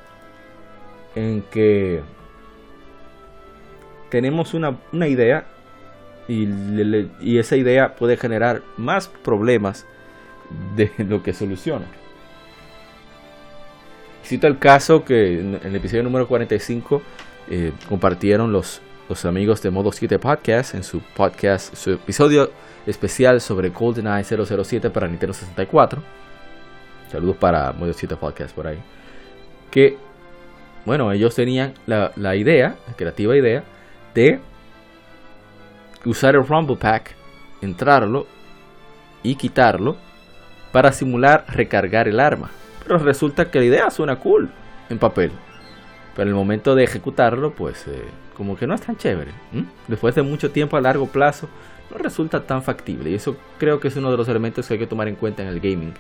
[1.15, 2.01] en que
[4.10, 4.77] tenemos una,
[5.07, 5.45] idea
[6.27, 6.48] y,
[7.22, 9.86] y, esa idea puede generar más problemas
[10.76, 11.86] de lo que soluciona.
[14.23, 17.02] Cito el caso que en el episodio número 45
[17.49, 22.52] eh, compartieron los, los amigos de Modo 7 Podcast en su podcast, su episodio
[22.86, 26.03] especial sobre GoldenEye 007 para Nintendo 64.
[27.11, 28.77] Saludos para Modo 7 Podcast por ahí.
[29.72, 29.98] Que,
[30.86, 33.64] bueno, ellos tenían la, la idea, la creativa idea,
[34.14, 34.40] de
[36.06, 37.15] usar el Rumble Pack,
[37.61, 38.27] entrarlo
[39.23, 39.98] y quitarlo
[40.72, 42.49] para simular recargar el arma.
[42.84, 44.49] Pero resulta que la idea suena cool
[44.90, 45.31] en papel.
[46.15, 48.03] Pero en el momento de ejecutarlo, pues eh,
[48.36, 49.31] como que no es tan chévere.
[49.88, 51.49] Después de mucho tiempo a largo plazo,
[51.91, 53.10] no resulta tan factible.
[53.10, 55.44] Y eso creo que es uno de los elementos que hay que tomar en cuenta
[55.44, 55.94] en el gaming.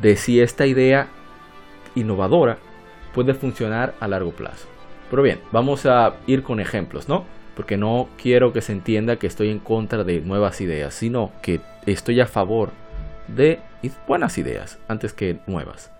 [0.00, 1.08] De si esta idea
[1.94, 2.58] innovadora
[3.14, 4.68] puede funcionar a largo plazo.
[5.10, 7.24] Pero bien, vamos a ir con ejemplos, ¿no?
[7.56, 11.60] Porque no quiero que se entienda que estoy en contra de nuevas ideas, sino que
[11.84, 12.70] estoy a favor
[13.26, 13.60] de
[14.06, 15.90] buenas ideas antes que nuevas.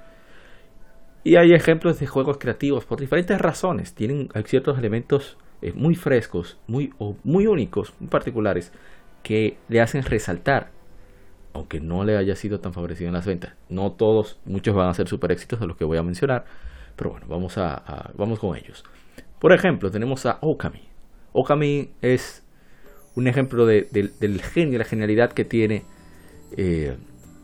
[1.23, 3.95] Y hay ejemplos de juegos creativos por diferentes razones.
[3.95, 8.73] Tienen ciertos elementos eh, muy frescos, muy, muy únicos, muy particulares,
[9.23, 10.71] que le hacen resaltar,
[11.53, 13.55] aunque no le haya sido tan favorecido en las ventas.
[13.69, 16.47] No todos, muchos van a ser super éxitos de los que voy a mencionar,
[16.97, 18.85] pero bueno, vamos, a, vamos con ellos.
[19.41, 20.83] Por ejemplo, tenemos a Okami.
[21.33, 22.47] Okami es
[23.17, 25.85] un ejemplo de, del genio, la genialidad que tiene
[26.57, 26.97] eh,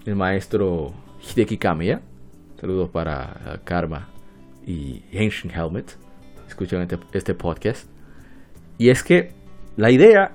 [0.05, 0.93] el maestro
[1.23, 2.03] Hideki Kamiya.
[2.61, 4.09] Saludos para Karma
[4.67, 5.97] y Ancient Helmet.
[6.47, 7.89] Escuchan este, este, podcast.
[8.79, 9.33] Y es que
[9.77, 10.33] la idea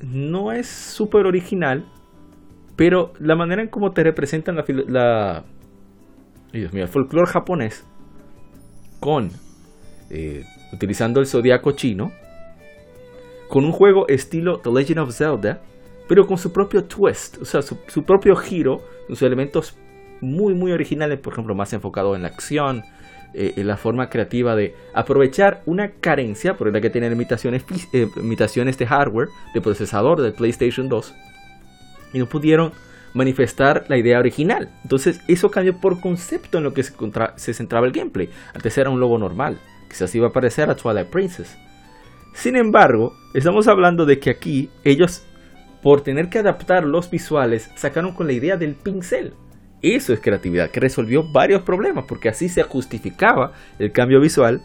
[0.00, 1.84] no es súper original,
[2.74, 5.44] pero la manera en cómo te representan la, la
[6.52, 7.84] Dios mío, el folclore japonés
[9.00, 9.30] con
[10.10, 12.12] eh, utilizando el zodiaco chino
[13.48, 15.60] con un juego estilo The Legend of Zelda
[16.08, 19.76] pero con su propio twist, o sea, su, propio giro, sus elementos
[20.20, 22.84] muy, muy originales, por ejemplo, más enfocado en la acción,
[23.34, 28.08] eh, en la forma creativa de aprovechar una carencia, por la que tienen limitaciones, eh,
[28.16, 31.14] de hardware, de procesador del PlayStation 2,
[32.12, 32.72] y no pudieron
[33.12, 34.70] manifestar la idea original.
[34.84, 36.94] Entonces, eso cambió por concepto en lo que se,
[37.36, 38.30] se centraba el gameplay.
[38.54, 39.58] Antes era un logo normal,
[39.96, 41.56] quizás iba a parecer a Twilight Princess.
[42.34, 45.22] Sin embargo, estamos hablando de que aquí ellos
[45.82, 49.34] por tener que adaptar los visuales, sacaron con la idea del pincel.
[49.82, 54.62] Eso es creatividad, que resolvió varios problemas, porque así se justificaba el cambio visual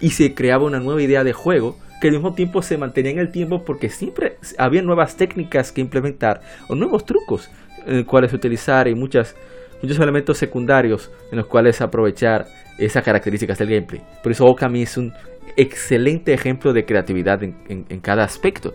[0.00, 3.18] y se creaba una nueva idea de juego que al mismo tiempo se mantenía en
[3.18, 7.50] el tiempo porque siempre había nuevas técnicas que implementar o nuevos trucos
[7.84, 9.34] en los cuales utilizar y muchas,
[9.82, 12.46] muchos elementos secundarios en los cuales aprovechar
[12.78, 14.02] esas características del gameplay.
[14.22, 15.12] Por eso Okami es un
[15.56, 18.72] excelente ejemplo de creatividad en, cada aspecto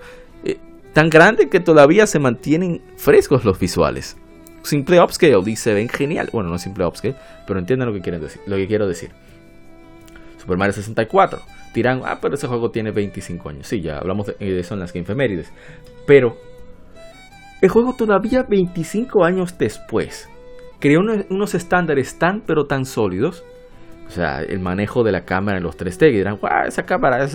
[0.95, 4.15] tan grande que todavía se mantienen frescos los visuales.
[4.63, 6.29] Simple upscale y se ven genial.
[6.31, 7.15] Bueno, no simple upscale,
[7.45, 9.11] pero entienden lo que, quiero decir.
[10.37, 11.41] Super Mario 64.
[11.73, 13.67] Dirán, ah, pero ese juego tiene 25 años.
[13.67, 15.51] Sí, ya hablamos de, eso en las Game Femérides.
[16.07, 16.37] Pero
[17.61, 20.29] el juego todavía 25 años después
[20.79, 23.43] creó unos, estándares tan pero tan sólidos.
[24.07, 26.09] O sea, el manejo de la cámara en los 3D.
[26.09, 27.27] Y dirán, wow, esa cámara.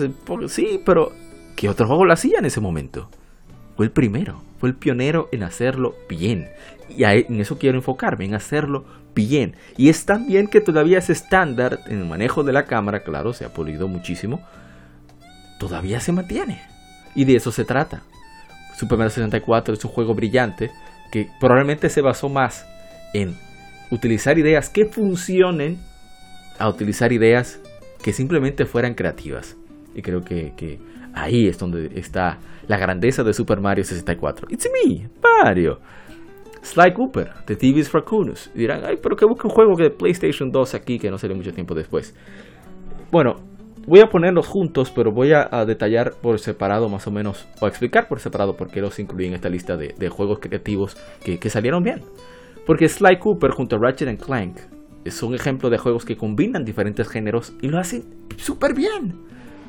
[0.47, 1.11] Sí, pero
[1.55, 3.09] ¿qué otro juego lo hacía en ese momento?
[3.81, 6.49] fue el primero, fue el pionero en hacerlo bien.
[6.87, 8.85] Y en eso quiero enfocarme, en hacerlo
[9.15, 9.55] bien.
[9.75, 13.33] Y es tan bien que todavía ese estándar en el manejo de la cámara, claro,
[13.33, 14.45] se ha pulido muchísimo,
[15.59, 16.61] todavía se mantiene.
[17.15, 18.03] Y de eso se trata.
[18.77, 20.69] Super Mario 64 es un juego brillante
[21.11, 22.63] que probablemente se basó más
[23.13, 23.35] en
[23.91, 25.77] utilizar ideas que funcionen
[26.59, 27.61] a utilizar ideas
[28.03, 29.57] que simplemente fueran creativas.
[29.95, 30.79] Y creo que,
[31.13, 34.47] Ahí es donde está la grandeza de Super Mario 64.
[34.49, 35.09] It's me,
[35.43, 35.79] Mario.
[36.61, 38.49] Sly Cooper, de Thieves Raccoonus.
[38.53, 41.51] dirán, ay, pero que busca un juego de PlayStation 2 aquí que no salió mucho
[41.51, 42.15] tiempo después.
[43.11, 43.35] Bueno,
[43.87, 47.69] voy a ponerlos juntos, pero voy a, detallar por separado más o menos, o a
[47.69, 51.83] explicar por separado por qué los incluí en esta lista de, juegos creativos que, salieron
[51.83, 52.01] bien.
[52.65, 54.57] Porque Sly Cooper junto a Ratchet Clank
[55.03, 58.03] es un ejemplo de juegos que combinan diferentes géneros y lo hacen
[58.37, 59.15] súper bien.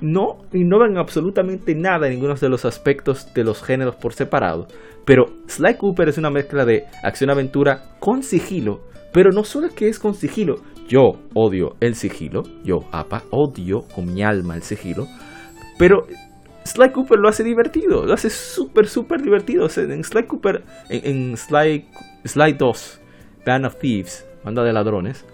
[0.01, 4.67] No innovan absolutamente nada en ninguno de los aspectos de los géneros por separado,
[5.05, 8.81] pero Sly Cooper es una mezcla de acción-aventura con sigilo,
[9.13, 10.57] pero no solo que es con sigilo,
[10.89, 15.07] yo odio el sigilo, yo, APA, odio con mi alma el sigilo,
[15.79, 16.07] pero
[16.65, 19.69] Sly Cooper lo hace divertido, lo hace súper, súper divertido.
[19.77, 21.87] en Sly Cooper, en, Sly,
[22.25, 23.01] Sly 2,
[23.45, 25.25] Band of Thieves, banda de ladrones,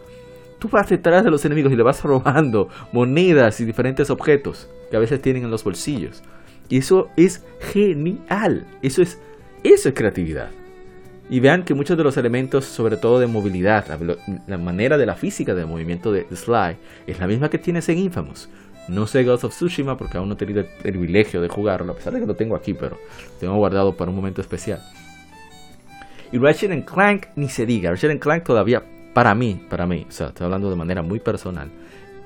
[0.59, 4.97] tú vas detrás de los enemigos y le vas robando monedas y diferentes objetos que
[4.97, 6.23] a veces tienen en los bolsillos.
[6.69, 8.67] Y eso es genial.
[8.83, 9.19] Eso es,
[9.65, 10.51] eso es creatividad.
[11.31, 13.87] Y vean que muchos de los elementos, sobre todo de movilidad,
[14.47, 16.77] la, manera de la física del movimiento de Sly,
[17.07, 18.49] es la misma que tienes en Infamous.
[18.89, 21.97] No sé Ghost of Tsushima porque aún no he tenido el privilegio de jugarlo, a
[21.97, 24.81] pesar de que lo tengo aquí, pero lo tengo guardado para un momento especial.
[26.33, 28.83] Y Ratchet Clank ni se diga, Ratchet Clank todavía,
[29.15, 31.71] para mí, para mí, o sea, estoy hablando de manera muy personal,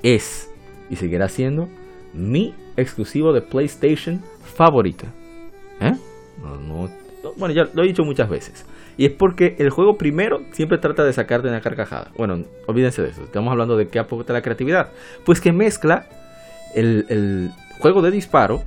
[0.02, 0.50] es
[0.90, 1.68] y seguirá siendo
[2.12, 5.06] mi exclusivo de PlayStation favorita.
[5.80, 5.94] ¿Eh?
[7.36, 8.66] bueno, ya lo he dicho muchas veces.
[8.96, 12.10] Y es porque el juego primero siempre trata de sacarte una carcajada.
[12.16, 13.22] Bueno, olvídense de eso.
[13.24, 14.90] Estamos hablando de qué aporta la creatividad.
[15.24, 16.06] Pues que mezcla
[16.74, 18.62] el, juego de disparo,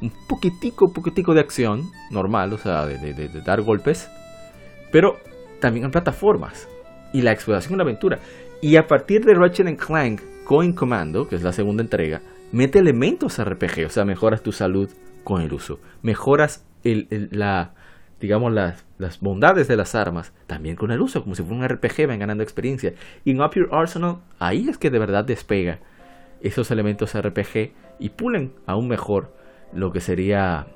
[0.00, 4.10] un poquitico, poquitico de acción normal, o sea, de, dar golpes,
[4.90, 5.18] pero
[5.60, 6.68] también en plataformas
[7.12, 8.18] y la exploración en la aventura.
[8.60, 12.20] Y a partir de Ratchet Clank Coin Commando, que es la segunda entrega,
[12.52, 14.90] mete elementos RPG, o sea, mejoras tu salud
[15.22, 17.74] con el uso, mejoras la,
[18.20, 21.68] digamos, las, las, bondades de las armas, también con el uso, como si fuera un
[21.68, 22.94] RPG, van ganando experiencia.
[23.24, 25.80] Y en Up Your Arsenal, ahí es que de verdad despega
[26.40, 29.32] esos elementos RPG y pulen aún mejor
[29.72, 30.66] lo que sería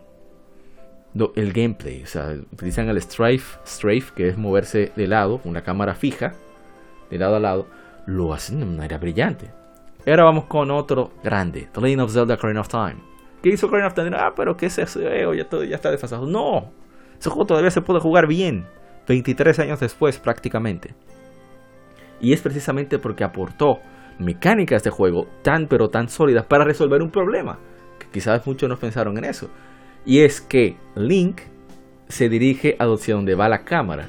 [1.36, 2.02] el gameplay.
[2.02, 6.32] O sea, utilizan el strafe, strafe, que es moverse de lado, una cámara fija,
[7.10, 7.66] de lado a lado,
[8.06, 9.50] lo hacen de manera brillante.
[10.06, 12.96] Ahora vamos con otro grande, The Legend of Zelda Ocarina of Time.
[13.42, 14.16] ¿Qué hizo Ocarina of Time?
[14.16, 15.00] Ah, pero ¿qué es eso?
[15.00, 16.26] ya, todo, ya está desfasado.
[16.26, 16.72] No,
[17.18, 18.66] ese juego todavía se puede jugar bien,
[19.06, 20.94] 23 años después prácticamente.
[22.20, 23.80] Y es precisamente porque aportó
[24.18, 27.58] mecánicas de juego tan pero tan sólidas para resolver un problema.
[27.98, 29.48] Que quizás muchos no pensaron en eso.
[30.04, 31.40] Y es que Link
[32.08, 34.08] se dirige a donde va la cámara.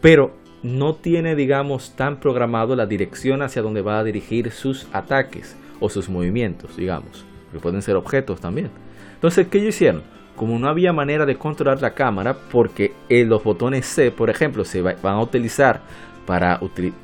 [0.00, 5.56] Pero no tiene, digamos, tan programado la dirección hacia donde va a dirigir sus ataques
[5.78, 7.24] o sus movimientos, digamos.
[7.52, 8.70] Que pueden ser objetos también.
[9.14, 10.02] Entonces, ¿qué ellos hicieron?
[10.40, 14.64] como no había manera de controlar la cámara, porque eh, los botones C, por ejemplo,
[14.64, 15.82] se van a utilizar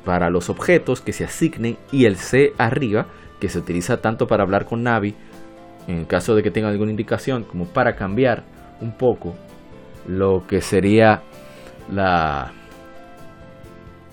[0.05, 3.07] para, los objetos que se asignen y el C arriba,
[3.41, 5.15] que se utiliza tanto para hablar con Navi,
[5.87, 8.43] en caso de que tenga alguna indicación, como para cambiar
[8.79, 9.35] un poco
[10.07, 11.23] lo que sería
[11.91, 12.53] la...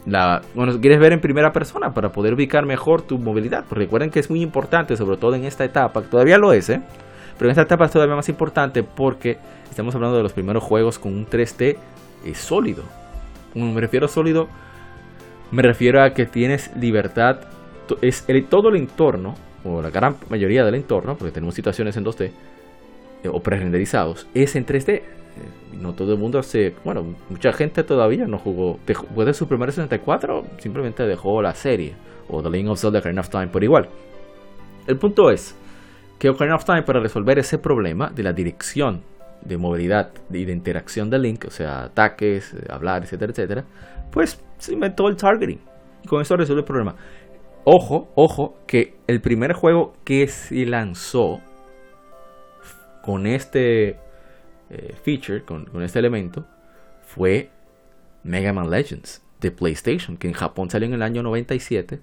[0.06, 3.64] La, bueno, quieres ver en primera persona para poder ubicar mejor tu movilidad.
[3.70, 6.82] Recuerden que es muy importante, sobre todo en esta etapa, todavía lo es, ¿eh?
[7.38, 9.38] Pero en esta etapa es todavía más importante porque
[9.70, 11.78] estamos hablando de los primeros juegos con un 3D
[12.26, 12.82] eh, sólido.
[13.54, 14.48] Me refiero sólido,
[15.54, 17.40] me refiero a que tienes libertad.
[18.02, 22.30] Es todo el entorno, o la gran mayoría del entorno, porque tenemos situaciones en 2D
[23.22, 24.88] eh, o pre-renderizados, es en 3D.
[24.88, 25.02] Eh,
[25.80, 26.74] no todo el mundo hace.
[26.84, 28.78] Bueno, mucha gente todavía no jugó.
[28.86, 31.94] Después de su primer 64, simplemente dejó la serie.
[32.28, 33.88] O The Link of Zelda Ocarina of Time por igual.
[34.86, 35.54] El punto es
[36.18, 39.02] que Ocarina of Time para resolver ese problema de la dirección
[39.44, 43.64] de movilidad y de interacción de Link, o sea, ataques, eh, hablar, etcétera, etcétera,
[44.10, 45.60] pues se inventó el targeting.
[46.02, 46.96] Y con eso resuelve el problema.
[47.64, 51.40] Ojo, ojo, que el primer juego que se lanzó
[53.02, 53.98] con este
[54.70, 56.46] eh, feature, con, este elemento,
[57.06, 57.50] fue
[58.22, 62.00] Mega Man Legends de PlayStation, que en Japón salió en el año 97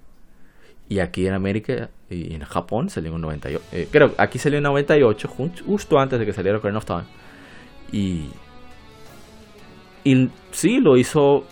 [0.88, 3.64] y aquí en América y en Japón salió en 98.
[3.72, 5.28] Eh, creo aquí salió en 98,
[5.66, 7.04] justo antes de que saliera Ocarina of Time.
[7.90, 8.30] Y,
[10.04, 11.44] y sí, lo hizo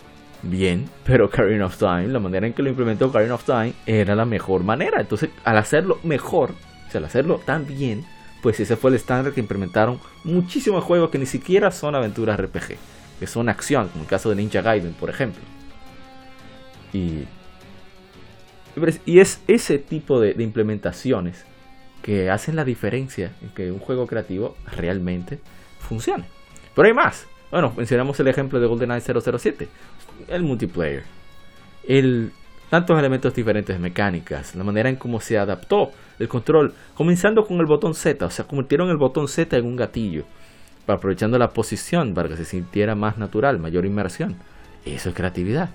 [0.43, 4.15] bien, pero Ocarina of Time, la manera en que lo implementó Ocarina of Time era
[4.15, 5.01] la mejor manera.
[5.01, 6.51] Entonces, al hacerlo mejor,
[6.87, 8.05] o sea, al hacerlo tan bien,
[8.41, 12.77] pues ese fue el estándar que implementaron muchísimos juegos que ni siquiera son aventuras RPG,
[13.19, 15.41] que son acción, como el caso de Ninja Gaiden, por ejemplo.
[16.91, 17.25] Y
[19.05, 21.45] y es ese tipo de, implementaciones
[22.01, 25.39] que hacen la diferencia en que un juego creativo realmente
[25.91, 26.23] funcione.
[26.73, 27.27] Pero hay más.
[27.51, 29.67] Bueno, mencionamos el ejemplo de GoldenEye 007,
[30.29, 31.03] el multiplayer,
[31.85, 32.31] el
[32.69, 37.65] tantos elementos diferentes mecánicas, la manera en cómo se adaptó el control, comenzando con el
[37.65, 40.23] botón Z, o sea, convirtieron el botón Z en un gatillo,
[40.87, 44.37] aprovechando la posición para que se sintiera más natural, mayor inmersión.
[44.85, 45.69] Eso es creatividad.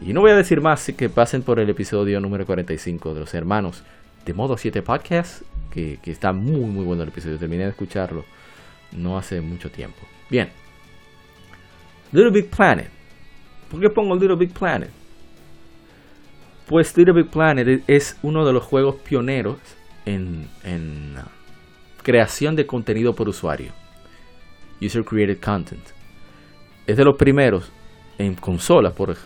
[0.00, 3.34] Y no voy a decir más, que pasen por el episodio número 45 de los
[3.34, 3.82] hermanos
[4.24, 5.42] de Modo 7 Podcast,
[5.72, 8.24] que, que está muy muy bueno el episodio, terminé de escucharlo
[8.92, 10.00] no hace mucho tiempo.
[10.30, 10.50] Bien.
[12.12, 12.88] Little Big Planet.
[13.70, 14.90] ¿Por qué pongo Little Big Planet?
[16.66, 19.58] Pues Little Big Planet es uno de los juegos pioneros
[20.04, 21.16] en, en
[22.02, 23.72] creación de contenido por usuario.
[24.80, 25.84] User Created Content.
[26.86, 27.70] Es de los primeros
[28.18, 29.16] en consolas, por,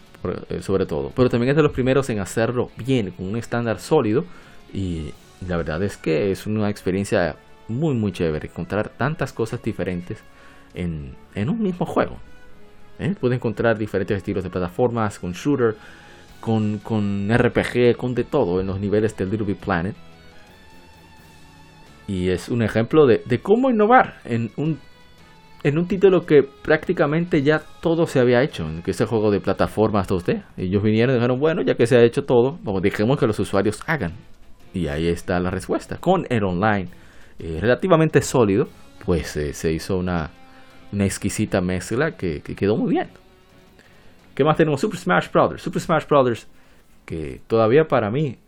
[0.48, 1.12] eh, sobre todo.
[1.14, 4.24] Pero también es de los primeros en hacerlo bien, con un estándar sólido.
[4.72, 5.12] Y
[5.46, 7.36] la verdad es que es una experiencia
[7.68, 10.22] muy muy chévere encontrar tantas cosas diferentes
[10.74, 12.16] en, en un mismo juego.
[12.98, 13.14] ¿eh?
[13.18, 15.76] Puede encontrar diferentes estilos de plataformas, con shooter,
[16.40, 19.96] con, con RPG, con de todo en los niveles del Little Big Planet.
[22.06, 24.78] Y es un ejemplo de, de cómo innovar en un,
[25.64, 29.40] en un título que prácticamente ya todo se había hecho, en que ese juego de
[29.40, 30.44] plataformas 2D.
[30.56, 33.38] Ellos vinieron y dijeron, bueno, ya que se ha hecho todo, vamos, dejemos que los
[33.40, 34.12] usuarios hagan.
[34.72, 36.88] Y ahí está la respuesta, con el online
[37.38, 38.68] eh, relativamente sólido,
[39.04, 40.30] pues eh, se hizo una,
[40.92, 43.08] una exquisita mezcla que, quedó muy bien.
[44.34, 44.80] ¿Qué más tenemos?
[44.80, 45.62] Super Smash Brothers.
[45.62, 46.46] Super Smash Brothers,
[47.04, 48.38] que todavía para mí,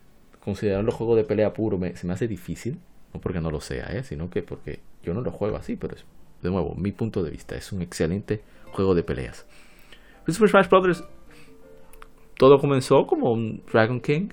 [0.40, 2.78] considerando juego de pelea puro, se me hace difícil.
[3.12, 4.04] No porque no lo sea, ¿eh?
[4.04, 6.04] sino que porque yo no lo juego así, pero es,
[6.42, 8.42] de nuevo, mi punto de vista, es un excelente
[8.72, 9.46] juego de peleas.
[10.26, 11.04] Super Smash Brothers,
[12.36, 14.28] todo comenzó como un Dragon King,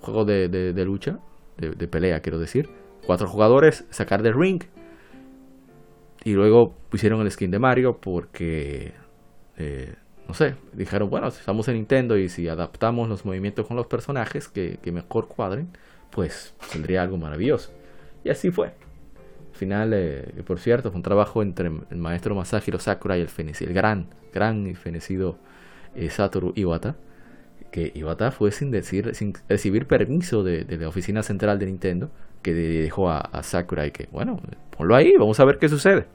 [0.00, 1.20] juego de, de, lucha,
[1.56, 2.79] de pelea, quiero decir
[3.10, 4.62] cuatro jugadores, sacar del ring.
[6.22, 8.94] Y luego pusieron el skin de Mario porque,
[9.56, 9.96] eh,
[10.28, 14.46] no sé, dijeron, bueno, estamos en Nintendo y si adaptamos los movimientos con los personajes
[14.46, 15.76] que, mejor cuadren,
[16.12, 17.72] pues tendría algo maravilloso.
[18.22, 18.68] Y así fue.
[18.68, 23.28] Al final, eh, por cierto, fue un trabajo entre el maestro Masahiro Sakura y el,
[23.38, 25.36] el gran, gran y fenecido
[25.96, 26.94] eh, Satoru Iwata
[27.70, 32.10] que Iwata fue sin decir, sin recibir permiso de, la oficina central de Nintendo,
[32.42, 34.40] que dijo a, a, Sakurai que, bueno,
[34.76, 36.06] ponlo ahí, vamos a ver qué sucede.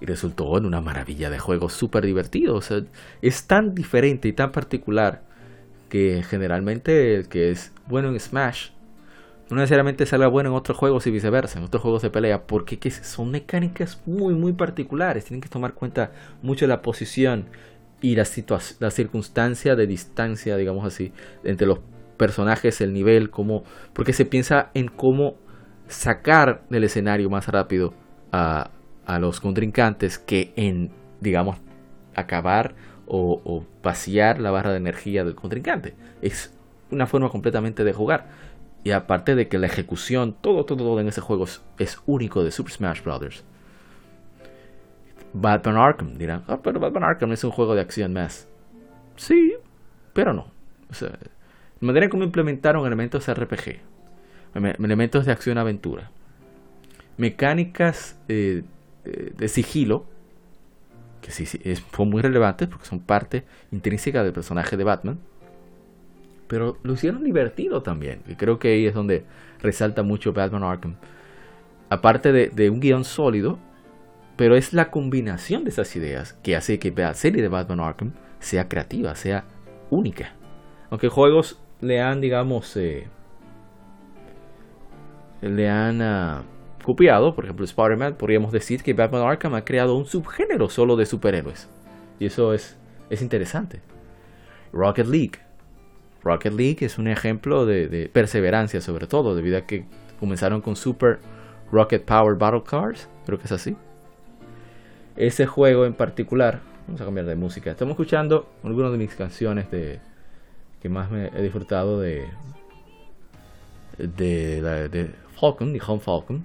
[0.00, 2.56] Y resultó en una maravilla de juego súper divertido.
[2.56, 2.82] O sea,
[3.22, 5.22] es tan diferente y tan particular
[5.88, 8.70] que generalmente el que es bueno en Smash
[9.50, 12.90] no necesariamente salga bueno en otros juegos y viceversa, en otros juegos de pelea, porque
[12.90, 15.26] son mecánicas muy, muy particulares.
[15.26, 16.12] Tienen que tomar cuenta
[16.42, 17.46] mucho la posición
[18.00, 18.26] y la,
[18.80, 21.12] la circunstancia de distancia, digamos así,
[21.44, 21.80] entre los
[22.16, 25.36] personajes, el nivel, cómo, porque se piensa en cómo
[25.88, 27.94] sacar del escenario más rápido
[28.32, 28.70] a,
[29.06, 31.58] a los contrincantes que en, digamos,
[32.14, 32.74] acabar
[33.06, 35.94] o, vaciar la barra de energía del contrincante.
[36.22, 36.54] Es
[36.90, 38.26] una forma completamente de jugar.
[38.82, 41.46] Y aparte de que la ejecución, todo, todo, todo en ese juego
[41.78, 43.44] es, único de Super Smash Bros.
[45.32, 46.16] Batman Arkham.
[46.16, 48.48] Dirán, ah, pero Batman Arkham es un juego de acción más.
[49.16, 49.54] Sí,
[50.12, 50.46] pero no.
[50.90, 51.18] O sea,
[51.84, 53.78] de manera como implementaron elementos RPG,
[54.54, 56.10] elementos de acción-aventura,
[57.18, 58.62] mecánicas eh,
[59.04, 60.06] eh, de sigilo,
[61.20, 61.60] que sí, sí
[61.94, 65.18] son muy relevantes porque son parte intrínseca del personaje de Batman,
[66.48, 69.26] pero lo hicieron divertido también, y creo que ahí es donde
[69.60, 70.96] resalta mucho Batman Arkham.
[71.90, 73.58] Aparte de, de un guion sólido,
[74.36, 78.12] pero es la combinación de esas ideas que hace que la serie de Batman Arkham
[78.38, 79.44] sea creativa, sea
[79.90, 80.32] única.
[80.88, 83.06] Aunque juegos le han, digamos, eh,
[85.42, 86.42] le han uh,
[86.84, 91.06] copiado, por ejemplo, Spider-Man, podríamos decir que Batman Arkham ha creado un subgénero solo de
[91.06, 91.68] superhéroes.
[92.18, 92.76] Y eso es,
[93.10, 93.80] es interesante.
[94.72, 95.38] Rocket League.
[96.22, 99.84] Rocket League es un ejemplo de, de perseverancia, sobre todo, debido a que
[100.18, 101.18] comenzaron con Super
[101.70, 103.76] Rocket Power Battle Cars, creo que es así
[105.16, 107.70] ese juego en particular, vamos a cambiar de música.
[107.70, 110.00] Estamos escuchando algunas de mis canciones de
[110.84, 112.28] que más me he disfrutado de
[113.96, 116.44] de, de Falcon, de Home Falcon.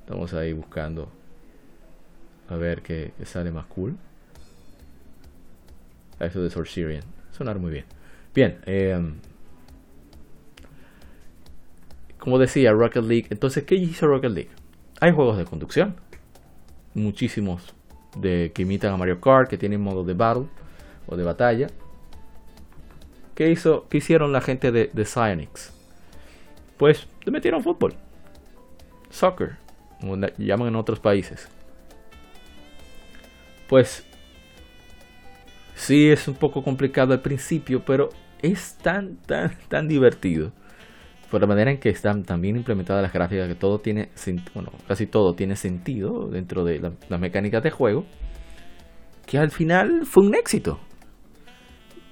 [0.00, 1.12] Estamos ahí buscando
[2.48, 3.98] a ver qué, sale más cool.
[6.18, 7.04] Eso de Sorcerian.
[7.32, 7.84] Sonar muy bien.
[8.34, 9.16] Bien, em,
[12.16, 13.26] como decía, Rocket League.
[13.28, 14.50] Entonces, ¿qué hizo Rocket League?
[14.98, 15.94] Hay juegos de conducción
[16.94, 17.74] muchísimos
[18.16, 20.46] de que imitan a Mario Kart, que tienen modo de battle
[21.06, 21.66] o de batalla.
[23.40, 25.72] ¿Qué, hizo, qué hicieron la gente de, de Psyonix?
[26.76, 27.94] Pues le metieron fútbol.
[29.08, 29.56] Soccer,
[29.98, 31.48] como llaman en otros países.
[33.66, 34.06] Pues
[35.74, 38.10] sí es un poco complicado al principio, pero
[38.42, 40.52] es tan, tan, tan divertido.
[41.30, 44.10] Por la manera en que están tan bien implementadas las gráficas, que todo tiene,
[44.52, 48.04] bueno, casi todo tiene sentido dentro de las mecánicas de juego,
[49.24, 50.78] que al final fue un éxito.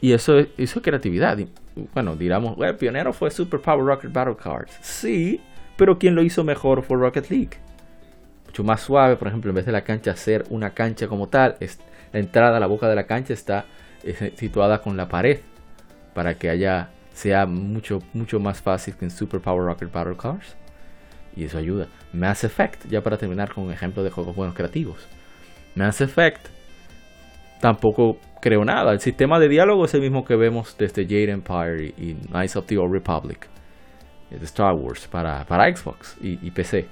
[0.01, 1.39] Y eso, eso es creatividad.
[1.95, 4.77] Bueno, digamos, el pionero fue Super Power Rocket Battle Cards.
[4.81, 5.41] Sí,
[5.77, 7.59] pero quien lo hizo mejor fue Rocket League.
[8.47, 11.57] Mucho más suave, por ejemplo, en vez de la cancha ser una cancha como tal,
[11.61, 11.79] es,
[12.13, 13.67] la entrada la boca de la cancha está
[14.37, 15.41] situada con la pared
[16.15, 20.57] para que haya sea mucho mucho más fácil que en Super Power Rocket Battle Cars
[21.37, 21.87] y eso ayuda.
[22.13, 25.07] Mass Effect, ya para terminar con un ejemplo de juegos buenos creativos.
[25.75, 26.49] Mass Effect
[27.61, 28.93] tampoco creo nada.
[28.93, 32.67] El sistema de diálogo es el mismo que vemos desde Jade Empire y, Knights of
[32.67, 33.49] the Old Republic
[34.31, 36.87] de Star Wars para, para Xbox y, PC.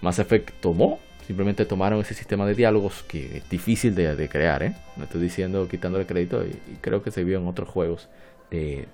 [0.00, 0.98] Mass Effect tomó
[1.28, 4.74] Simplemente tomaron ese sistema de diálogos que es difícil de, crear, ¿eh?
[4.96, 8.08] No estoy diciendo quitándole crédito y, creo que se vio en otros juegos
[8.50, 8.88] de...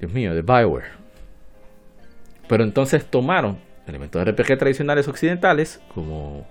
[0.00, 0.88] Dios mío, de Bioware.
[2.48, 6.44] Pero entonces tomaron elementos de RPG tradicionales occidentales, como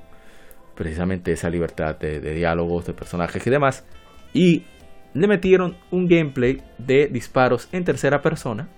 [0.75, 3.85] precisamente esa libertad de, diálogos, de personajes y demás,
[4.33, 4.63] y
[5.13, 8.69] le metieron un gameplay de disparos en tercera persona,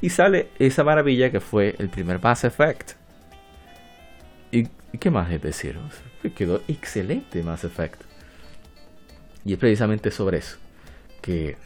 [0.00, 2.96] y sale esa maravilla que fue el primer Mass Effect
[4.52, 4.68] ¿Y,
[4.98, 5.78] qué más es decir?
[6.36, 8.02] quedó excelente Mass Effect.
[9.44, 10.58] Y es precisamente sobre eso.
[11.22, 11.56] Que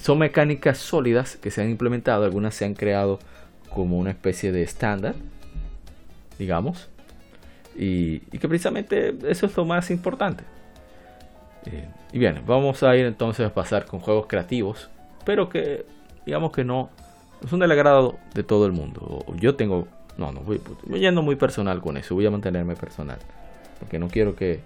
[0.00, 2.24] son mecánicas sólidas que se han implementado.
[2.24, 3.18] Algunas se han creado
[3.70, 5.16] como una especie de estándar.
[6.38, 6.88] Digamos.
[7.78, 10.42] Y, que precisamente eso es lo más importante.
[11.66, 14.90] Eh, y bien, vamos a ir entonces a pasar con juegos creativos.
[15.24, 15.86] Pero que
[16.26, 16.90] digamos que no
[17.48, 19.24] son del agrado de todo el mundo.
[19.36, 19.86] Yo tengo
[20.18, 22.14] no, no, voy, voy yendo muy personal con eso.
[22.14, 23.18] Voy a mantenerme personal.
[23.78, 24.60] Porque no quiero que,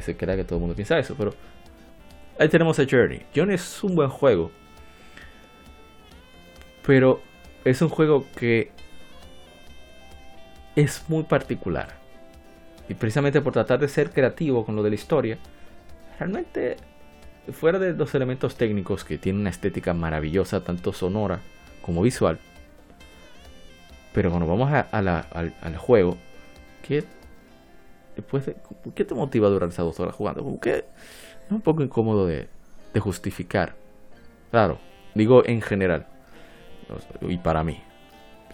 [0.00, 1.14] se crea que todo el mundo piensa eso.
[1.16, 1.32] Pero
[2.38, 3.22] ahí tenemos a Journey.
[3.34, 4.50] Journey es un buen juego.
[6.86, 7.22] Pero
[7.64, 8.70] es un juego que
[10.76, 11.94] es muy particular.
[12.88, 15.38] Y precisamente por tratar de ser creativo con lo de la historia,
[16.18, 16.76] realmente,
[17.52, 21.40] fuera de los elementos técnicos que tienen una estética maravillosa, tanto sonora
[21.82, 22.38] como visual,
[24.18, 26.16] pero cuando vamos al, juego,
[26.82, 27.04] ¿qué,
[28.16, 28.50] después
[28.94, 30.58] ¿qué te motiva a durar esas dos horas jugando?
[30.64, 30.84] Es
[31.50, 32.48] un poco incómodo de,
[32.98, 33.76] justificar.
[34.50, 34.80] Claro,
[35.14, 36.06] digo en general.
[37.20, 37.80] Y para mí.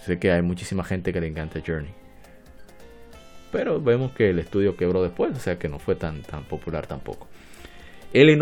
[0.02, 1.94] Sé que hay muchísima gente que le encanta Journey.
[3.54, 6.86] Pero vemos que el estudio quebró después, o sea que no fue tan, tan popular
[6.86, 7.26] tampoco.
[8.12, 8.36] L.A.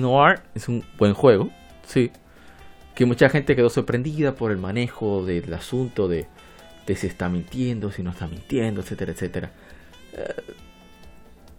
[0.00, 1.50] Noir es un buen juego,
[1.86, 2.10] sí
[2.94, 6.26] que mucha gente quedó sorprendida por el manejo del asunto de,
[6.94, 9.50] si está mintiendo, si no está mintiendo, etcétera, etcétera.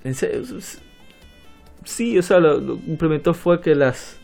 [0.04, 0.44] Eh,
[1.84, 4.18] sí, o sea, lo, que implementó fue que las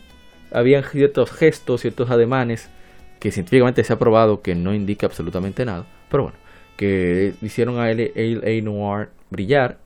[0.52, 2.70] habían ciertos gestos, ciertos ademanes
[3.18, 6.38] que científicamente se ha probado que no indica absolutamente nada, pero bueno,
[6.80, 9.76] que hicieron a A Noir brillar,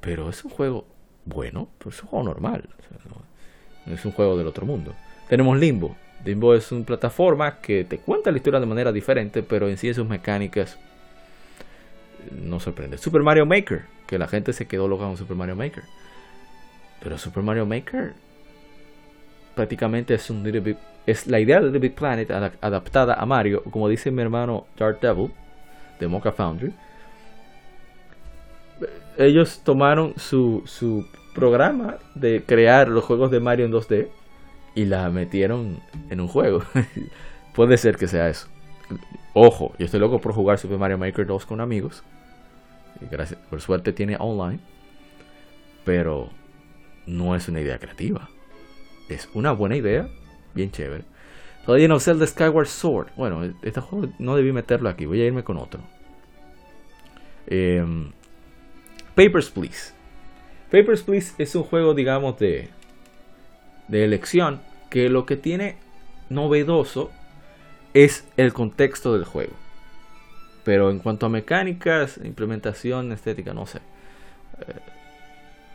[0.00, 0.86] pero es un juego
[1.26, 2.66] bueno, pues es un juego normal,
[3.84, 4.94] no es un juego del otro mundo.
[5.28, 5.94] Tenemos Limbo,
[6.24, 9.92] Limbo es una plataforma que te cuenta la historia de manera diferente, pero en sí
[9.92, 10.78] sus mecánicas
[12.32, 12.96] no sorprende.
[12.96, 15.84] Super Mario Maker, que la gente se quedó loca con Super Mario Maker.
[17.02, 18.14] Pero Super Mario Maker
[19.54, 24.10] prácticamente es un es la idea de The Big Planet adaptada a Mario, como dice
[24.10, 25.30] mi hermano Dark Devil
[25.98, 26.72] de Mocha Foundry.
[29.16, 34.08] Ellos tomaron su, su programa de crear los juegos de Mario en 2D
[34.74, 35.80] y la metieron
[36.10, 36.62] en un juego.
[37.54, 38.48] Puede ser que sea eso.
[39.32, 42.02] Ojo, yo estoy loco por jugar Super Mario Maker 2 con amigos.
[43.10, 44.60] Gracias, por suerte tiene online.
[45.84, 46.30] Pero
[47.06, 48.28] no es una idea creativa.
[49.08, 50.08] Es una buena idea,
[50.54, 51.04] bien chévere.
[51.66, 53.08] Todavía no sé de Skyward Sword.
[53.16, 55.80] Bueno, este juego no debí meterlo aquí, voy a irme con otro.
[57.46, 58.12] Em,
[59.14, 59.92] Papers, Please.
[60.70, 62.68] Papers, Please es un juego, digamos, de
[63.88, 64.60] de elección
[64.90, 65.76] que lo que tiene
[66.30, 67.10] novedoso
[67.92, 69.52] es el contexto del juego.
[70.64, 73.78] Pero en cuanto a mecánicas, implementación, estética, no sé.
[74.60, 74.80] Eh,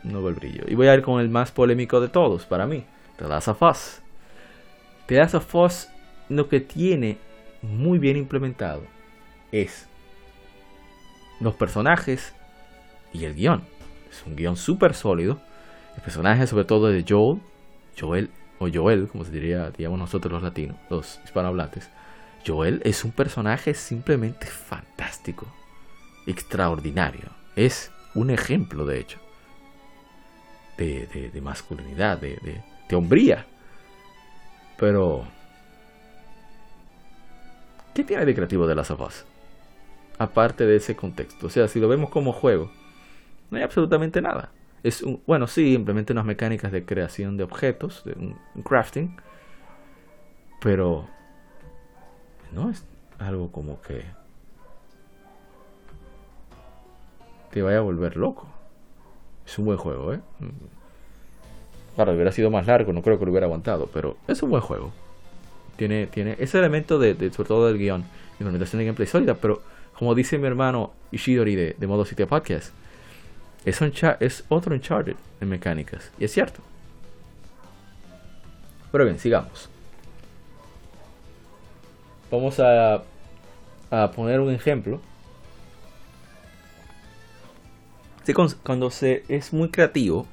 [0.04, 0.64] no ve el brillo.
[0.66, 2.84] Y voy a ir con el más polémico de todos para mí.
[3.18, 4.02] The Last of Us.
[5.10, 5.34] The Last
[6.28, 7.18] lo que tiene
[7.62, 8.84] muy bien implementado
[9.50, 9.88] es
[11.40, 12.32] los personajes
[13.12, 13.64] y el guion.
[14.08, 15.40] Es un guion súper sólido.
[15.96, 17.40] El personaje sobre todo de Joel
[17.98, 18.30] Joel,
[18.60, 21.90] o Joel, como se diría, digamos nosotros los latinos, los hispanohablantes,
[22.46, 25.52] Joel es un personaje simplemente fantástico,
[26.28, 27.30] extraordinario.
[27.56, 29.18] Es un ejemplo, de hecho,
[30.78, 32.62] de, masculinidad, de,
[32.94, 33.44] hombría.
[34.80, 35.24] Pero,
[37.92, 39.24] ¿qué tiene de creativo de las of
[40.16, 41.48] Aparte de ese contexto.
[41.48, 42.70] O sea, si lo vemos como juego,
[43.50, 44.52] no hay absolutamente nada.
[44.82, 49.16] Es un, bueno, sí, implementa unas mecánicas de creación de objetos, de un crafting,
[50.62, 51.06] pero
[52.50, 52.86] no es
[53.18, 54.02] algo como que
[57.50, 58.48] te vaya a volver loco.
[59.44, 60.20] Es un buen juego, ¿eh?
[61.94, 64.62] Claro, hubiera sido más largo, no creo que lo hubiera aguantado, pero es un buen
[64.62, 64.92] juego.
[65.76, 68.04] Tiene, tiene ese elemento de, sobre todo del guion,
[68.38, 69.62] implementación de gameplay sólida, pero
[69.98, 72.72] como dice mi hermano Ishidori de, de Modo City Podcast,
[73.64, 73.80] es,
[74.20, 76.10] es otro Uncharted en mecánicas.
[76.18, 76.60] Y es cierto.
[78.92, 79.68] Pero bien, sigamos.
[82.30, 83.02] Vamos a,
[83.90, 85.00] a poner un ejemplo.
[88.62, 90.26] cuando se es muy creativo,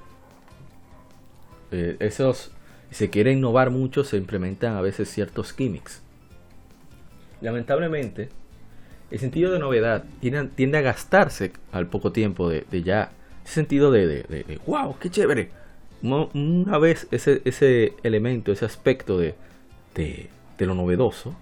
[1.72, 2.52] eh, esos
[2.91, 6.02] se quiere innovar mucho, se implementan a veces ciertos gimmicks.
[7.41, 8.30] Lamentablemente,
[9.11, 13.11] el sentido de novedad tiende, a gastarse al poco tiempo de, ya
[13.44, 15.52] ese sentido de, de, wow, qué chévere.
[16.02, 19.35] Una vez ese, ese elemento, ese aspecto de,
[19.95, 20.30] de,
[20.65, 21.35] lo novedoso,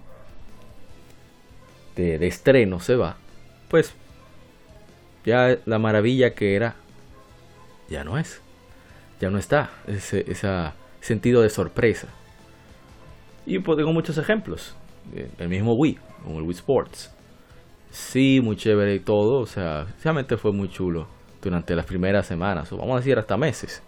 [1.95, 3.17] de, estreno se va,
[3.69, 3.93] pues
[5.25, 6.75] ya la maravilla que era,
[7.89, 8.41] ya no es.
[9.25, 10.23] Ya no está ese,
[11.01, 12.09] sentido de sorpresa.
[13.47, 14.75] Y pues tengo muchos ejemplos.
[15.39, 17.11] El mismo Wii, como el Wii Sports.
[17.89, 19.39] Sí, muy chévere y todo.
[19.39, 21.07] O sea, realmente fue muy chulo
[21.41, 23.81] durante las primeras semanas, o vamos a decir hasta meses,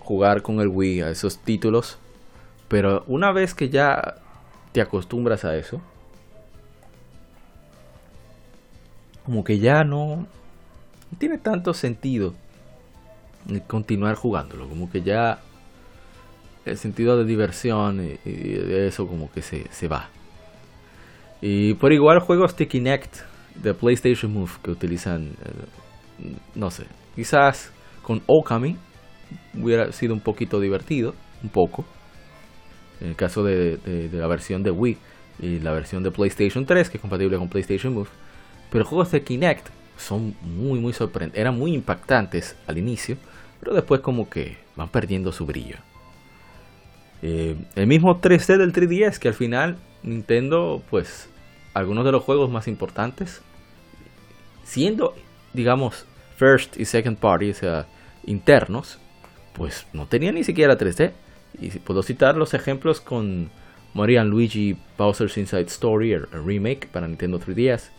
[0.00, 2.00] jugar con el Wii a esos títulos.
[2.66, 4.16] Pero una vez que ya
[4.72, 5.80] te acostumbras a eso,
[9.24, 10.26] como que ya no,
[11.18, 12.34] tiene tanto sentido
[13.66, 15.40] continuar jugándolo, como que ya
[16.64, 20.08] el sentido de diversión y, de eso como que se, se va.
[21.40, 23.16] Y por igual juegos de Kinect
[23.54, 25.80] de PlayStation Move que utilizan eh,
[26.54, 26.84] no sé,
[27.14, 27.72] quizás
[28.02, 28.76] con Okami
[29.54, 31.84] hubiera sido un poquito divertido, un poco.
[33.00, 33.78] En el caso de,
[34.12, 34.98] la versión de Wii
[35.40, 38.08] y la versión de PlayStation 3, que es compatible con PlayStation Move.
[38.70, 41.40] Pero juegos de Kinect son muy, muy sorprendentes.
[41.40, 43.16] Eran muy impactantes al inicio,
[43.60, 45.76] pero después como que van perdiendo su brillo.
[47.22, 51.28] Eh, el mismo 3D del 3DS, que al final Nintendo, pues,
[51.74, 53.42] algunos de los juegos más importantes,
[54.64, 55.14] siendo,
[55.52, 56.06] digamos,
[56.36, 57.86] first y second party, o sea,
[58.24, 58.98] internos,
[59.52, 61.12] pues no tenía ni siquiera 3D.
[61.60, 63.50] Y puedo citar los ejemplos con
[63.92, 67.90] Mario Luigi Bowser's Inside Story, el, remake para Nintendo 3DS.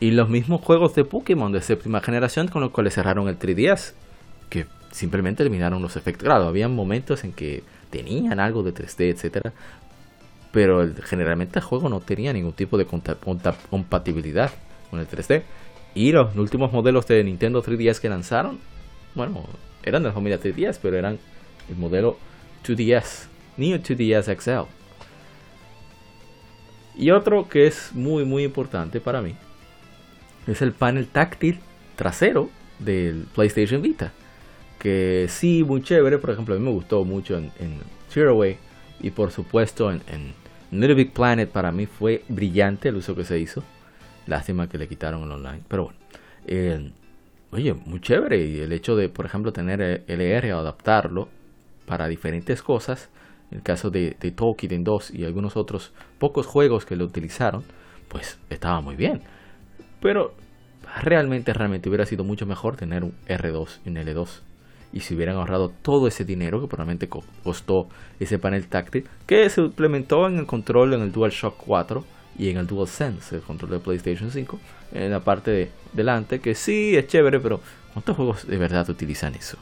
[0.00, 3.94] Y los mismos juegos de Pokémon de séptima generación con los cuales cerraron el 3DS,
[4.48, 6.24] que simplemente eliminaron los efectos.
[6.24, 9.52] Claro, había momentos en que tenían algo de 3D, etcétera,
[10.52, 14.50] pero generalmente el juego no tenía ningún tipo de compatibilidad
[14.90, 15.42] con el 3D.
[15.94, 18.58] Y los últimos modelos de Nintendo 3DS que lanzaron,
[19.14, 19.44] bueno,
[19.84, 21.18] eran de la familia 3DS, pero eran
[21.68, 22.18] el modelo
[22.66, 23.26] 2DS,
[23.56, 24.68] Neo 2DS XL.
[26.96, 29.34] Y otro que es muy muy importante para mí
[30.46, 31.60] es el panel táctil
[31.96, 34.12] trasero del PlayStation Vita.
[34.84, 38.58] Que sí, muy chévere, por ejemplo, a mí me gustó mucho en, en Away
[39.00, 40.34] y por supuesto en,
[40.70, 43.62] Little Big Planet para mí fue brillante el uso que se hizo.
[44.26, 45.62] Lástima que le quitaron el online.
[45.68, 45.98] Pero bueno.
[46.46, 46.90] Eh,
[47.50, 48.44] oye, muy chévere.
[48.44, 51.28] Y el hecho de, por ejemplo, tener LR o adaptarlo
[51.86, 53.08] para diferentes cosas.
[53.50, 57.64] En el caso de, de Tolkien 2 y algunos otros pocos juegos que lo utilizaron,
[58.08, 59.22] pues estaba muy bien.
[60.00, 60.34] Pero
[61.02, 64.40] realmente, realmente hubiera sido mucho mejor tener un R2 y un L2.
[64.94, 67.88] Y si hubieran ahorrado todo ese dinero que probablemente costó
[68.20, 72.04] ese panel táctil, que se implementó en el control en el DualShock 4
[72.38, 74.60] y en el DualSense, el control de PlayStation 5,
[74.92, 77.60] en la parte de delante, que sí es chévere, pero
[77.92, 79.56] ¿cuántos juegos de verdad utilizan eso?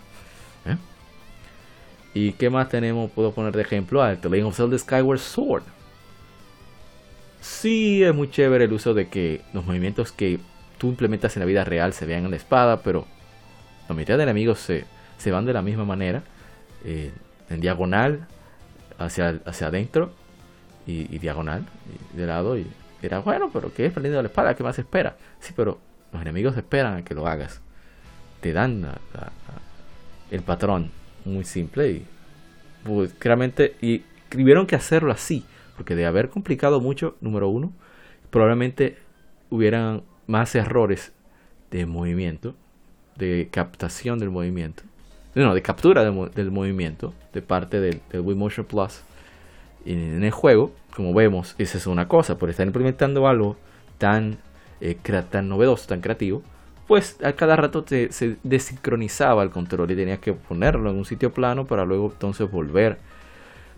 [0.67, 0.77] ¿Eh?
[2.13, 3.11] ¿Y qué más tenemos?
[3.11, 5.65] Puedo poner de ejemplo a The Legend of Zelda Skyward Sword.
[7.41, 10.39] Sí es muy chévere el uso de que los movimientos que
[10.77, 13.07] tú implementas en la vida real se vean en la espada, pero
[13.89, 14.85] la mitad de enemigos se,
[15.23, 16.25] se van de la misma manera,
[16.85, 17.13] eh,
[17.49, 18.27] en diagonal,
[18.99, 20.13] hacia, hacia adentro,
[20.85, 21.65] y, diagonal,
[22.13, 22.67] de lado, y
[23.03, 24.55] era bueno, pero ¿qué es perdiendo la espada?
[24.57, 25.17] ¿Qué más espera?
[25.39, 25.79] Sí, pero
[26.13, 27.61] los enemigos esperan a que lo hagas.
[28.41, 28.85] Te dan
[30.33, 30.91] el patrón
[31.25, 32.07] muy simple y
[32.83, 35.45] pues, claramente y tuvieron que hacerlo así,
[35.77, 37.73] porque de haber complicado mucho, número uno,
[38.31, 38.99] probablemente
[39.51, 41.13] hubieran más errores
[41.71, 42.57] de movimiento,
[43.17, 44.83] de captación del movimiento,
[45.35, 49.03] no, de captura del movimiento de parte del, Wii Motion Plus
[49.85, 53.57] en el juego, como vemos, esa es una cosa, por estar implementando algo
[53.99, 54.39] tan,
[54.81, 54.97] eh,
[55.31, 56.43] tan novedoso, tan creativo,
[56.87, 61.33] pues a cada rato se desincronizaba el control y tenías que ponerlo en un sitio
[61.33, 62.99] plano para luego entonces volver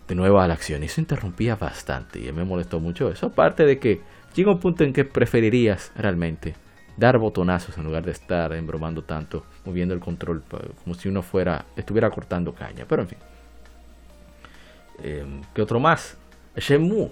[0.09, 0.83] de nuevo a la acción.
[0.83, 3.27] Y eso interrumpía bastante y me molestó mucho eso.
[3.27, 4.01] Aparte de que
[4.35, 6.55] llega un punto en que preferirías realmente
[6.97, 10.43] dar botonazos en lugar de estar embromando tanto, moviendo el control
[10.83, 12.85] como si uno fuera, estuviera cortando caña.
[12.89, 13.19] Pero en fin.
[15.03, 16.17] Em, ¿Qué otro más?
[16.57, 17.11] Shenmue.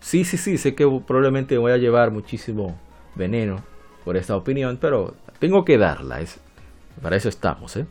[0.00, 2.78] Sí, sí, sí, sé que probablemente voy a llevar muchísimo
[3.14, 3.62] veneno
[4.04, 6.20] por esta opinión, pero tengo que darla.
[6.20, 6.38] Es,
[7.02, 7.86] para eso estamos, ¿eh?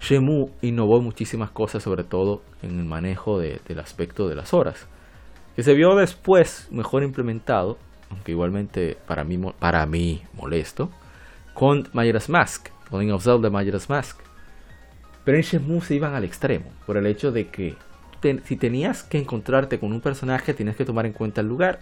[0.00, 4.86] Shenmue innovó muchísimas cosas, sobre todo en el manejo del aspecto de las horas,
[5.56, 7.78] que se vio después mejor implementado,
[8.10, 10.90] aunque igualmente para mí, para mí molesto,
[11.54, 14.20] con Majora's Mask, con of Zelda Majora's Mask.
[15.24, 17.76] Pero en Shenmue se iban al extremo, por el hecho de que
[18.44, 21.80] si tenías que encontrarte con un personaje, tienes que tomar en cuenta el lugar,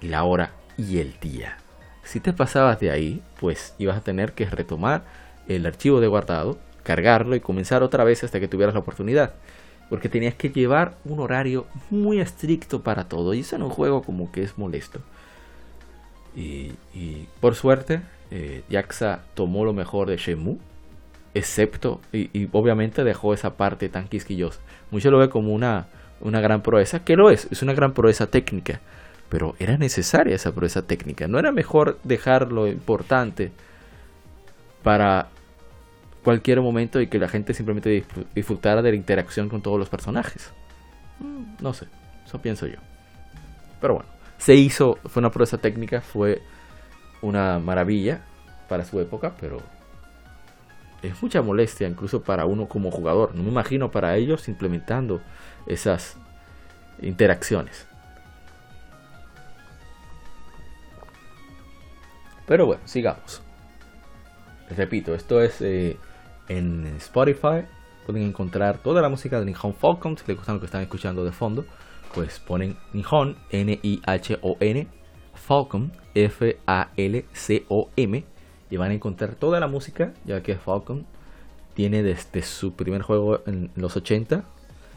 [0.00, 1.58] la hora y el día.
[2.04, 5.04] Si te pasabas de ahí, pues ibas a tener que retomar
[5.48, 9.34] el archivo de guardado cargarlo y comenzar otra vez hasta que tuvieras la oportunidad.
[9.90, 13.34] Porque tenías que llevar un horario muy estricto para todo.
[13.34, 15.00] Y eso en un juego como que es molesto.
[16.36, 16.72] Y,
[17.40, 18.00] por suerte,
[18.30, 18.62] eh,
[19.34, 20.58] tomó lo mejor de Shenmue.
[21.34, 24.60] Excepto, y, obviamente dejó esa parte tan quisquillosa.
[24.90, 25.86] Mucho lo ve como una,
[26.20, 28.80] una gran proeza, que lo es, es una gran proeza técnica.
[29.28, 31.26] Pero era necesaria esa proeza técnica.
[31.26, 33.50] No era mejor dejar lo importante
[34.84, 35.28] para
[36.22, 38.04] cualquier momento y que la gente simplemente
[38.34, 40.52] disfrutara de la interacción con todos los personajes.
[41.20, 41.86] Mm, no sé,
[42.24, 42.78] eso pienso yo.
[43.80, 44.08] Pero bueno,
[44.38, 46.42] se hizo, fue una proeza técnica, fue
[47.22, 48.22] una maravilla
[48.68, 49.60] para su época, pero
[51.02, 53.34] es mucha molestia incluso para uno como jugador.
[53.34, 55.20] No me imagino para ellos implementando
[55.66, 56.16] esas
[57.00, 57.86] interacciones.
[62.46, 63.42] Pero bueno, sigamos.
[64.68, 65.96] Les repito, esto es eh,
[66.48, 67.64] en Spotify.
[68.06, 70.16] Pueden encontrar toda la música de Nihon Falcon.
[70.18, 71.64] Si les gusta lo que están escuchando de fondo,
[72.14, 74.86] pues ponen Nihon, N-I-H-O-N,
[75.34, 77.34] Falcon, F-A-L-C-O-M.
[78.70, 81.06] Y van a encontrar toda la música, ya que Falcon
[81.74, 84.44] tiene desde su primer juego en los 80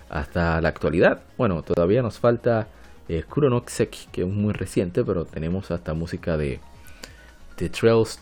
[0.10, 1.22] hasta la actualidad.
[1.38, 2.70] Bueno, todavía nos falta
[3.10, 6.60] eh, Kuro no Kiseki, que es muy reciente, pero tenemos hasta música de
[7.56, 8.20] The Trails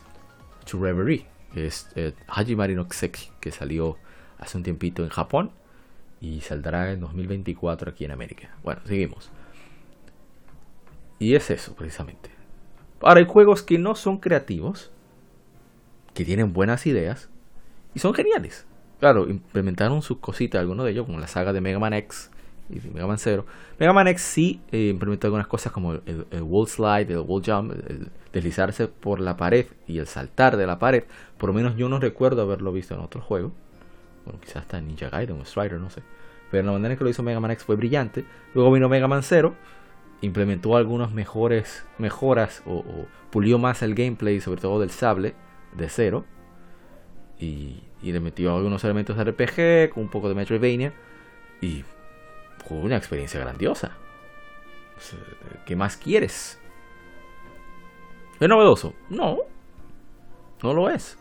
[0.70, 3.98] to Reverie, es eh, Hajimari no que salió
[4.40, 5.52] hace un tiempito en Japón
[6.26, 8.50] y saldrá en 2024 aquí en América.
[8.64, 9.30] Bueno, seguimos.
[11.20, 12.30] Y es eso, precisamente.
[13.02, 14.92] Ahora hay juegos que no son creativos,
[16.14, 17.30] que tienen buenas ideas
[17.94, 18.66] y son geniales.
[19.00, 22.32] Claro, implementaron sus cositas, algunos de ellos, como la saga de Mega Man X
[22.70, 23.46] y Mega Man Zero.
[23.78, 27.72] Mega Man X sí eh, implementó algunas cosas como el, wall slide, el wall jump,
[27.72, 31.04] el deslizarse por la pared y el saltar de la pared.
[31.38, 33.52] Por lo menos yo no recuerdo haberlo visto en otro juego.
[34.26, 36.02] Bueno, quizás en Ninja Gaiden o Strider, no sé.
[36.56, 38.24] Pero la manera en que lo hizo Mega Man X fue brillante.
[38.54, 39.56] Luego vino Mega Man Zero,
[40.22, 42.86] implementó algunas mejores mejoras o,
[43.30, 45.36] pulió más el gameplay, sobre todo del sable
[45.74, 46.24] de Zero.
[47.38, 50.94] Y, y le metió algunos elementos de RPG con un poco de Metroidvania.
[51.60, 51.84] Y
[52.66, 53.92] fue una experiencia grandiosa.
[55.66, 56.58] ¿Qué más quieres?
[58.40, 58.94] ¿Es novedoso?
[59.10, 59.40] No.
[60.64, 61.18] No lo es.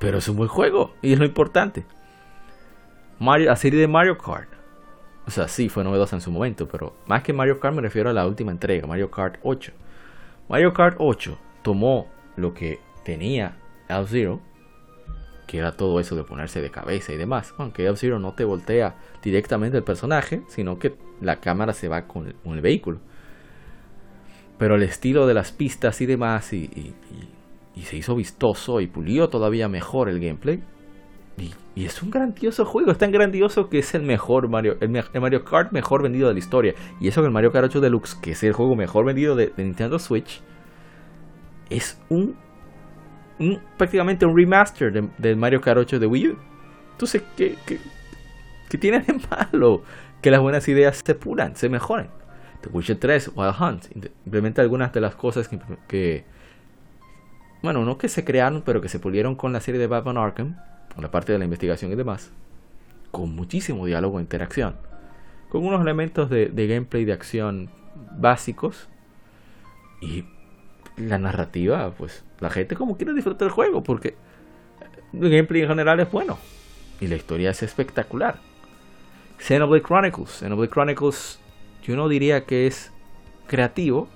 [0.00, 1.86] Pero es un buen juego y es lo importante.
[3.18, 4.48] Mario, la serie de Mario Kart.
[5.26, 8.10] O sea, sí, fue novedosa en su momento, pero más que Mario Kart me refiero
[8.10, 9.72] a la última entrega, Mario Kart 8.
[10.48, 13.56] Mario Kart 8 tomó lo que tenía
[13.88, 14.40] F-Zero
[15.46, 17.54] que era todo eso de ponerse de cabeza y demás.
[17.58, 22.34] Aunque F-Zero no te voltea directamente el personaje, sino que la cámara se va con
[22.44, 22.98] el, vehículo.
[24.58, 26.94] Pero el estilo de las pistas y demás, y,
[27.82, 30.62] se hizo vistoso y pulió todavía mejor el gameplay.
[31.36, 34.90] Y, es un grandioso juego, es tan grandioso que es el mejor Mario, el,
[35.20, 36.74] Mario Kart mejor vendido de la historia.
[37.00, 39.52] Y eso que el Mario Kart 8 Deluxe, que es el juego mejor vendido de
[39.56, 40.40] Nintendo Switch,
[41.70, 42.36] es un
[43.76, 46.36] prácticamente un remaster del Mario Kart 8 de Wii U.
[46.92, 49.82] Entonces, ¿qué, qué, tiene de malo?
[50.22, 52.08] Que las buenas ideas se pulan, se mejoren.
[52.62, 53.84] The Witcher 3, Wild Hunt,
[54.24, 55.50] implementa algunas de las cosas
[55.86, 56.24] que,
[57.62, 60.56] bueno, no que se crearon, pero que se pulieron con la serie de Batman Arkham,
[60.94, 62.30] con la parte de la investigación y demás,
[63.10, 64.74] con muchísimo diálogo e interacción,
[65.48, 67.70] con unos elementos de, de gameplay de acción
[68.16, 68.88] básicos
[70.00, 70.24] y
[70.96, 74.16] la narrativa, pues la gente como quiere disfrutar el juego, porque
[75.12, 76.38] el gameplay en general es bueno.
[77.00, 78.38] Y la historia es espectacular.
[79.38, 80.30] Xenoblade Chronicles.
[80.30, 81.40] Xenoblade Chronicles
[81.82, 82.92] yo no diría que es
[83.46, 84.08] creativo.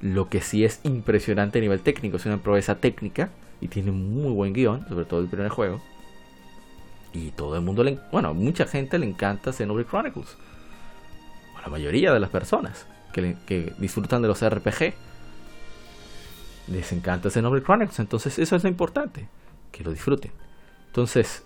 [0.00, 2.16] Lo que sí es impresionante a nivel técnico.
[2.16, 3.30] Es una proeza técnica.
[3.60, 4.86] Y tiene muy buen guion.
[4.88, 5.80] Sobre todo el primer juego.
[7.12, 7.98] Y todo el mundo le...
[8.12, 10.36] Bueno, mucha gente le encanta Xenoblade Chronicles.
[11.62, 14.94] la mayoría de las personas que, que disfrutan de los RPG.
[16.68, 17.98] Les encanta Xenoblade Chronicles.
[17.98, 19.28] Entonces eso es lo importante.
[19.72, 20.32] Que lo disfruten.
[20.88, 21.44] Entonces,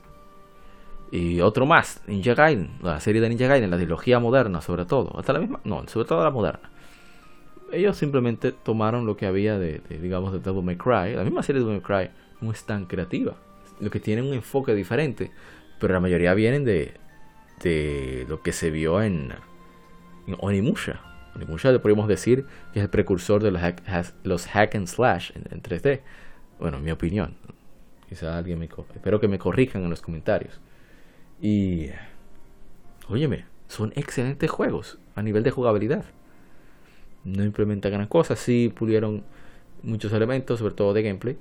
[1.13, 5.13] y otro más, Ninja Gaiden, la serie de Ninja Gaiden, la trilogía moderna sobre todo,
[5.19, 6.72] hasta la misma, no, sobre todo la moderna.
[7.73, 11.15] Ellos simplemente tomaron lo que había de, digamos, de Devil May Cry.
[11.16, 13.36] La misma serie de Devil May Cry no es tan creativa,
[13.81, 15.31] lo que tiene un enfoque diferente,
[15.81, 16.94] pero la mayoría vienen de,
[17.62, 19.32] de lo que se vio en,
[20.27, 21.01] en Onimusha.
[21.35, 23.82] Onimusha podríamos decir que es el precursor de los hack,
[24.24, 26.01] los hack and slash en, 3D.
[26.59, 27.36] Bueno, en mi opinión.
[28.09, 28.66] Quizá alguien me...
[28.94, 30.61] Espero que me corrijan en los comentarios.
[31.40, 31.86] Y,
[33.09, 36.05] óyeme, son excelentes juegos a nivel de jugabilidad.
[37.24, 39.23] No implementan gran cosa, sí pulieron
[39.82, 41.36] muchos elementos, sobre todo de gameplay,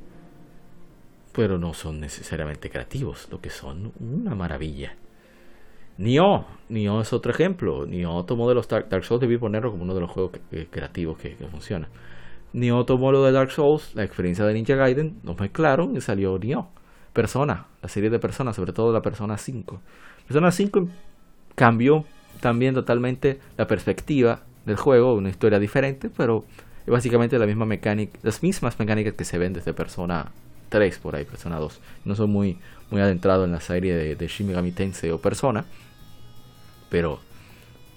[1.34, 4.96] pero no son necesariamente creativos, lo que son una maravilla.
[5.98, 7.86] Nioh, Nioh es otro ejemplo.
[7.86, 10.32] Nioh tomó de los Dark, Souls, debí ponerlo como uno de los juegos
[10.70, 11.90] creativos que, funciona.
[12.54, 16.02] Nioh tomó lo de Dark Souls, la experiencia de Ninja Gaiden, no fue claro, y
[16.02, 16.68] salió Nioh.
[17.14, 19.82] Persona, la serie de Persona, sobre todo la Persona 5.
[20.28, 20.88] Persona 5
[21.56, 22.06] cambió
[22.40, 26.46] también totalmente la perspectiva del juego, una historia diferente, pero
[26.86, 30.32] es básicamente la misma mecánica, las mismas mecánicas que se ven desde Persona
[30.70, 31.80] 3 por ahí, Persona 2.
[32.06, 32.58] No soy muy,
[32.90, 34.54] muy adentrado en la serie de, de Shin
[35.12, 35.66] o Persona,
[36.90, 37.20] pero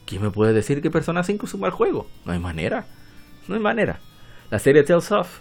[0.07, 2.07] ¿quién me puede decir que Persona 5 es un juego?
[2.25, 2.87] No hay manera,
[3.49, 4.01] no hay manera.
[4.51, 5.41] La serie Tales of,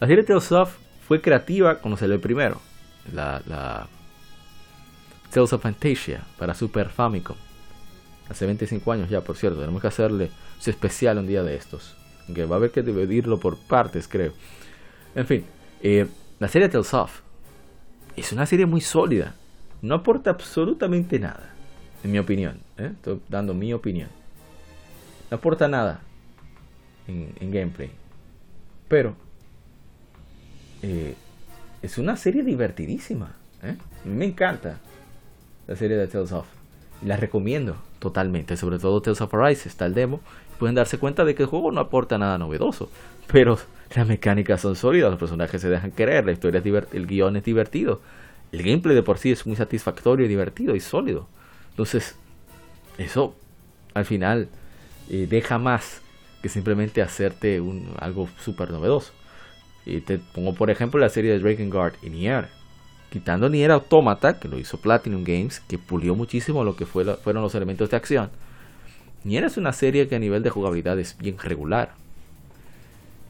[0.00, 0.76] la serie Tales of
[1.06, 2.60] fue creativa cuando salió el primero
[3.12, 3.86] la, la
[5.30, 7.36] Tales of Fantasia para Super Famicom.
[8.28, 9.60] Hace 25 años ya, por cierto.
[9.60, 10.30] Tenemos que hacerle
[10.70, 11.96] especial un día de estos.
[12.32, 14.32] Que va a haber que dividirlo por partes, creo.
[15.14, 15.44] En fin,
[15.82, 16.06] eh,
[16.38, 17.20] la serie Tales of
[18.16, 19.34] es una serie muy sólida.
[19.82, 21.54] No aporta absolutamente nada,
[22.02, 22.60] en mi opinión.
[22.78, 22.90] ¿eh?
[22.94, 24.08] Estoy dando mi opinión.
[25.30, 26.00] No aporta nada
[27.06, 27.90] en, gameplay.
[28.88, 29.14] Pero
[30.82, 31.14] eh,
[31.82, 33.34] es una serie divertidísima.
[34.04, 34.78] Me encanta
[35.66, 36.46] la serie de Tales of.
[37.02, 38.56] La recomiendo totalmente.
[38.56, 39.68] Sobre todo Tales of Arise.
[39.68, 40.20] Está el demo.
[40.58, 42.90] Pueden darse cuenta de que el juego no aporta nada novedoso.
[43.32, 43.58] Pero
[43.94, 45.10] las mecánicas son sólidas.
[45.10, 46.24] Los personajes se dejan querer.
[46.24, 48.00] La historia es el guion es divertido.
[48.52, 51.26] El gameplay de por sí es muy satisfactorio divertido y sólido.
[51.70, 52.16] Entonces,
[52.98, 53.34] eso
[53.94, 54.48] al final
[55.08, 56.02] eh, deja más
[56.42, 59.12] que simplemente hacerte un, algo súper novedoso.
[59.86, 62.48] Y te pongo por ejemplo la serie de Drakengard y Nier.
[63.10, 67.54] Quitando Nier Automata, que lo hizo Platinum Games, que pulió muchísimo lo que fueron los
[67.54, 68.30] elementos de acción.
[69.24, 71.94] Nier es una serie que a nivel de jugabilidad es bien regular.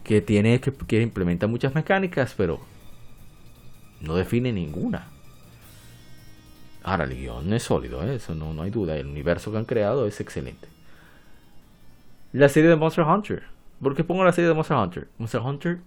[0.03, 2.61] Que tiene que, que implementa muchas mecánicas, pero
[4.01, 5.07] no define ninguna.
[6.83, 8.16] Ahora, el guion es sólido, ¿eh?
[8.16, 8.97] eso no, no hay duda.
[8.97, 10.69] El universo que han creado es excelente.
[12.33, 13.45] La serie de Monster Hunter.
[13.81, 15.09] ¿Por qué pongo la serie de Monster Hunter?
[15.19, 15.79] Monster Hunter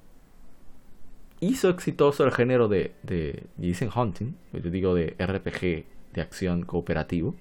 [1.40, 7.36] hizo exitoso el género de, de dicen hunting, yo digo de RPG de acción cooperativo.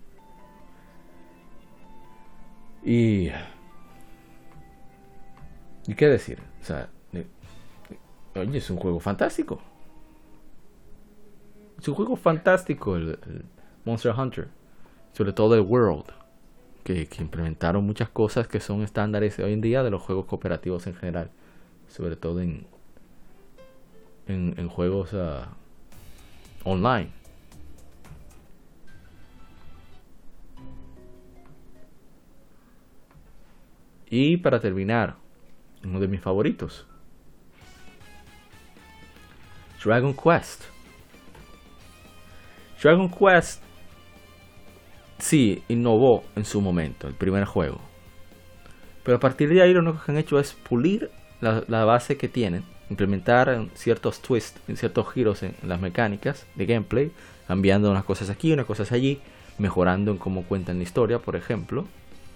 [2.87, 3.31] Y
[5.87, 6.39] ¿Y qué decir?
[6.61, 6.89] O sea,
[8.35, 9.61] oye, es un juego fantástico.
[11.79, 13.19] Es un juego fantástico el,
[13.85, 14.49] Monster Hunter,
[15.13, 16.07] sobre todo el World,
[16.83, 20.87] que, que implementaron muchas cosas que son estándares hoy en día de los juegos cooperativos
[20.89, 21.31] en general,
[21.89, 22.67] sobre todo en,
[24.27, 25.49] en, juegos ah,
[26.65, 27.11] online.
[34.09, 35.17] Y para terminar,
[35.85, 36.87] uno de mis favoritos.
[39.85, 40.65] Dragon Quest.
[42.83, 43.63] Dragon Quest
[45.19, 47.81] sí innovó en su momento, el primer juego.
[49.03, 51.11] Pero a partir de ahí lo único que han hecho es pulir
[51.41, 57.13] la, base que tienen implementar ciertos twists, ciertos giros en, las mecánicas de gameplay,
[57.47, 59.21] cambiando unas cosas aquí, unas cosas allí,
[59.59, 61.87] mejorando en cómo cuentan la historia, por ejemplo.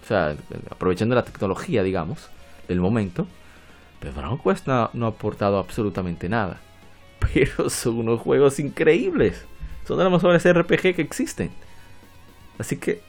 [0.02, 0.36] O sea,
[0.70, 2.28] aprovechando la tecnología, digamos,
[2.68, 3.26] del momento.
[4.00, 6.60] Pero Dragon Quest no, ha aportado absolutamente nada.
[7.34, 9.44] Pero son unos juegos increíbles.
[9.86, 11.50] Son de los mejores RPG que existen.
[12.58, 13.02] Así que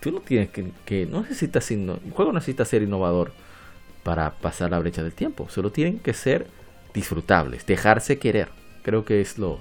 [0.00, 3.32] tú no tienes que, que no necesitas el juego necesita ser innovador
[4.02, 5.48] para pasar la brecha del tiempo.
[5.48, 6.46] Solo tienen que ser
[6.94, 8.48] disfrutables, dejarse querer.
[8.82, 9.60] Creo que es lo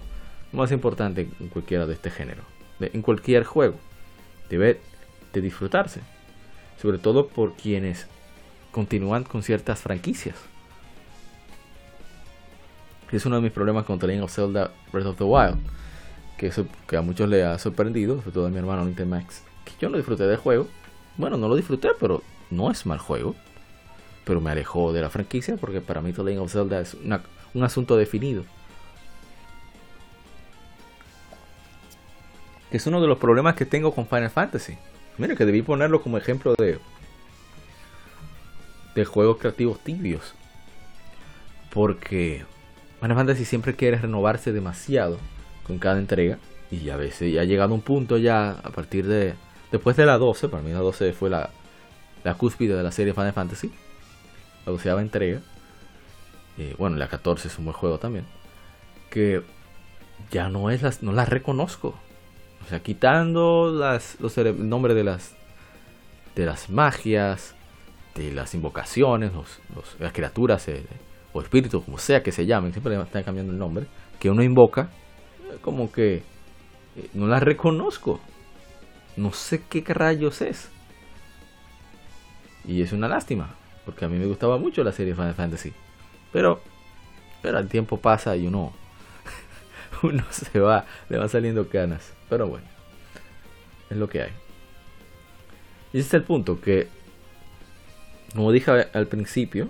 [0.51, 2.43] más importante en cualquiera de este género,
[2.79, 3.75] en cualquier juego,
[4.49, 4.79] debe
[5.33, 6.01] de disfrutarse,
[6.81, 8.07] sobre todo por quienes
[8.71, 10.35] continúan con ciertas franquicias.
[13.11, 15.57] Es uno de mis problemas con The Legend of Zelda Breath of the Wild,
[16.37, 19.73] que, eso, que a muchos le ha sorprendido, sobre todo a mi hermano Nintemax, que
[19.81, 20.67] yo no disfruté del juego.
[21.17, 23.35] Bueno, no lo disfruté, pero no es mal juego.
[24.25, 26.95] Pero me alejó de la franquicia porque para mí The Legend of Zelda es
[27.53, 28.43] un asunto definido.
[32.69, 34.77] Es uno de los problemas que tengo con Final Fantasy.
[35.19, 36.79] Mira que debí ponerlo como ejemplo de,
[38.95, 40.33] de juegos creativos tibios.
[41.71, 42.45] Porque
[43.01, 45.19] Final Fantasy siempre quiere renovarse demasiado
[45.67, 46.39] con cada entrega.
[46.71, 49.35] Y a veces ya ha llegado un punto ya a partir de...
[49.71, 51.49] Después de la 12, para mí la 12 fue la,
[52.23, 53.71] la cúspide de la serie Final Fantasy.
[54.65, 55.41] La doceava entrega.
[56.57, 58.25] Eh, bueno, la 14 es un buen juego también.
[59.09, 59.43] Que
[60.31, 61.95] ya no es las, no las reconozco.
[62.69, 65.35] O sea, quitando las, los nombres de las
[66.35, 67.55] de las magias,
[68.13, 69.59] de las invocaciones, los,
[69.97, 70.85] las criaturas eh,
[71.33, 73.87] o espíritus, como sea que se llamen, siempre están cambiando el nombre,
[74.19, 74.91] que uno invoca,
[75.61, 76.17] como que
[76.95, 78.19] eh, no las reconozco.
[79.17, 80.69] No sé qué rayos es.
[82.65, 85.73] Y es una lástima, porque a mí me gustaba mucho la serie Final Fantasy.
[86.31, 86.61] Pero,
[87.41, 88.73] pero el tiempo pasa y uno,
[90.03, 92.13] uno se va, le van saliendo canas.
[92.29, 92.67] Pero bueno,
[93.89, 94.31] es lo que hay.
[95.93, 96.87] Y ese es el punto, que,
[98.33, 99.69] como dije al principio,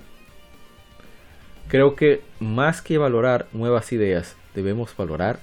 [1.70, 5.40] creo que más que valorar nuevas ideas, debemos valorar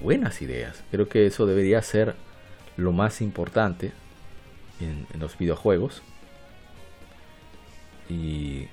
[0.00, 0.82] buenas ideas.
[0.90, 2.14] Creo que eso debería ser
[2.76, 3.92] lo más importante
[4.80, 6.02] en, los videojuegos.
[8.08, 8.66] Y,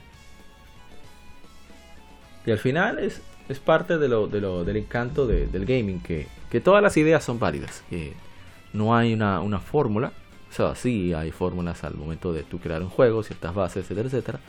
[2.45, 6.27] y al final es, es parte de lo, de lo, del encanto del gaming, que,
[6.49, 8.13] que, todas las ideas son válidas, que
[8.73, 10.11] no hay una, una fórmula,
[10.49, 14.07] o sea, sí hay fórmulas al momento de tú crear un juego, ciertas bases, etcétera,
[14.07, 14.39] etcétera,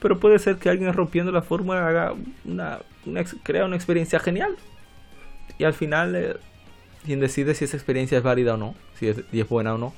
[0.00, 2.14] pero puede ser que alguien rompiendo la fórmula haga
[2.44, 2.80] una,
[3.42, 4.56] crea una experiencia genial,
[5.58, 6.36] y al final eh,
[7.04, 9.94] quien decide si esa experiencia es válida o no, si es, es buena o no,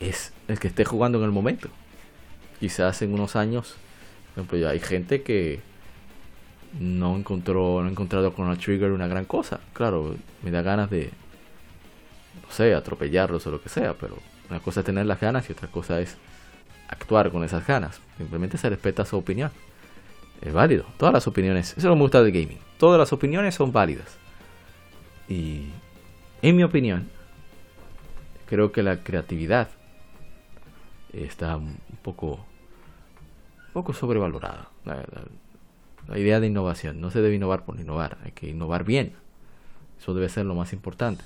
[0.00, 1.68] es el que esté jugando en el momento.
[2.58, 3.76] Quizás en unos años,
[4.34, 5.60] por ejemplo, ya hay gente que
[6.80, 9.60] no encontró, no ha encontrado con la Trigger una gran cosa.
[9.72, 11.10] Claro, me da ganas de,
[12.42, 14.18] no sé, atropellarlos o lo que sea, pero
[14.50, 16.16] una cosa es tener las ganas y otra cosa es
[16.88, 18.00] actuar con esas ganas.
[18.16, 19.50] Simplemente se respeta su opinión.
[20.40, 20.84] Es válido.
[20.98, 22.58] Todas las opiniones, eso es lo que me gusta del gaming.
[22.78, 24.18] Todas las opiniones son válidas.
[25.28, 25.68] Y
[26.42, 27.08] en mi opinión,
[28.46, 29.68] creo que la creatividad
[31.12, 32.32] está un poco,
[33.68, 34.68] un poco sobrevalorada.
[34.84, 35.04] La,
[36.08, 37.00] la idea de innovación.
[37.00, 39.12] No se debe innovar por innovar, hay que innovar bien.
[40.00, 41.24] Eso debe ser lo más importante.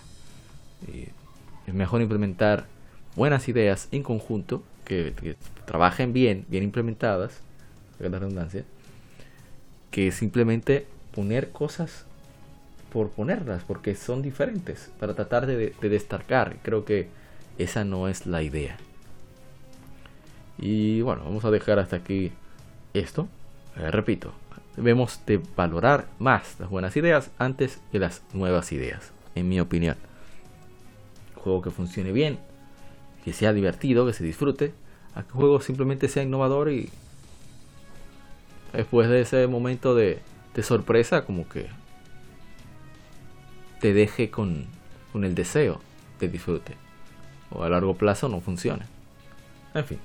[1.66, 2.66] es mejor implementar
[3.16, 5.36] buenas ideas en conjunto, que,
[5.66, 7.40] trabajen bien, bien implementadas,
[9.90, 12.06] que simplemente poner cosas
[12.92, 16.56] por ponerlas, porque son diferentes, para tratar de, destacar.
[16.62, 17.08] Creo que
[17.58, 18.76] esa no es la idea.
[20.58, 22.32] Y bueno, vamos a dejar hasta aquí
[22.92, 23.28] esto.
[23.76, 24.32] Eh, repito,
[24.76, 29.96] debemos de valorar más las buenas ideas antes que las nuevas ideas, en mi opinión.
[31.34, 32.38] juego que funcione bien,
[33.24, 34.74] que sea divertido, que se disfrute,
[35.14, 36.90] a que el juego simplemente sea innovador y
[38.72, 40.20] después de ese momento de,
[40.62, 41.68] sorpresa, como que
[43.80, 44.66] te deje con,
[45.12, 45.80] con el deseo
[46.20, 46.74] de disfrute.
[47.50, 48.84] O a largo plazo no funcione.
[49.74, 49.98] En fin.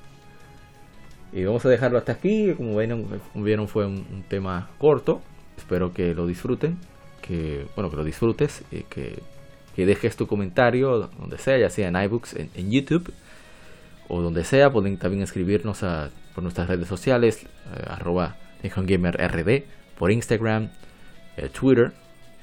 [1.35, 2.53] Y vamos a dejarlo hasta aquí.
[2.55, 5.21] Como vieron, fue un, tema corto.
[5.57, 6.77] Espero que lo disfruten.
[7.21, 8.63] Que, bueno, que lo disfrutes.
[8.71, 9.21] Y que,
[9.75, 13.11] dejes tu comentario donde sea, ya sea en iBooks, en, YouTube
[14.07, 14.69] o donde sea.
[14.69, 19.65] Pueden también escribirnos a, por nuestras redes sociales, eh, arroba RD,
[19.99, 20.69] por Instagram,
[21.35, 21.91] eh, Twitter.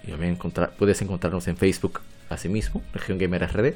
[0.07, 0.37] Y también
[0.79, 3.75] puedes encontrarnos en Facebook asimismo, Región Gamer RD.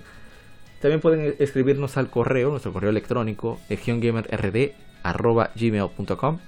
[0.82, 6.38] También pueden escribirnos al correo, nuestro correo electrónico, RD arroba gmail.com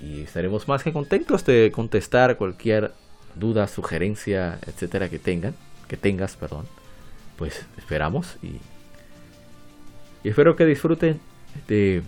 [0.00, 2.92] y estaremos más que contentos de contestar cualquier
[3.34, 5.54] duda, sugerencia, etcétera que tengan,
[5.88, 6.66] que tengas, perdón.
[7.36, 8.60] Pues esperamos y,
[10.24, 11.20] y espero que disfruten
[11.68, 12.02] de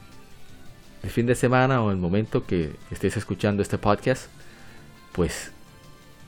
[1.02, 4.26] el fin de semana o el momento que estés escuchando este podcast.
[5.12, 5.52] Pues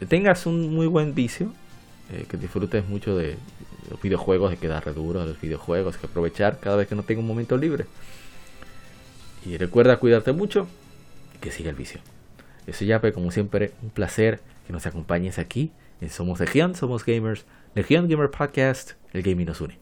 [0.08, 1.52] tengas un muy buen vicio,
[2.12, 3.36] eh, que disfrutes mucho de
[3.90, 7.20] los videojuegos, de quedar duro de los videojuegos, que aprovechar cada vez que no tenga
[7.20, 7.86] un momento libre.
[9.44, 10.68] Y recuerda cuidarte mucho
[11.34, 12.00] y que siga el vicio.
[12.66, 17.04] Eso ya, pues, como siempre, un placer que nos acompañes aquí Eh, somos Legión, somos
[17.04, 17.44] gamers.
[17.74, 19.78] Legión Gamer Podcast, el gaming nos une.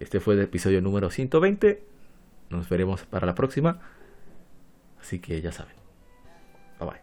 [0.00, 1.82] Este fue el episodio número 120.
[2.48, 3.78] Nos veremos para la próxima.
[5.00, 5.74] Así que ya saben.
[6.80, 7.00] Bye bye.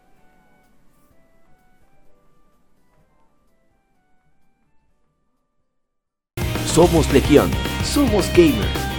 [6.66, 7.52] Somos Legión,
[7.84, 8.99] somos gamers.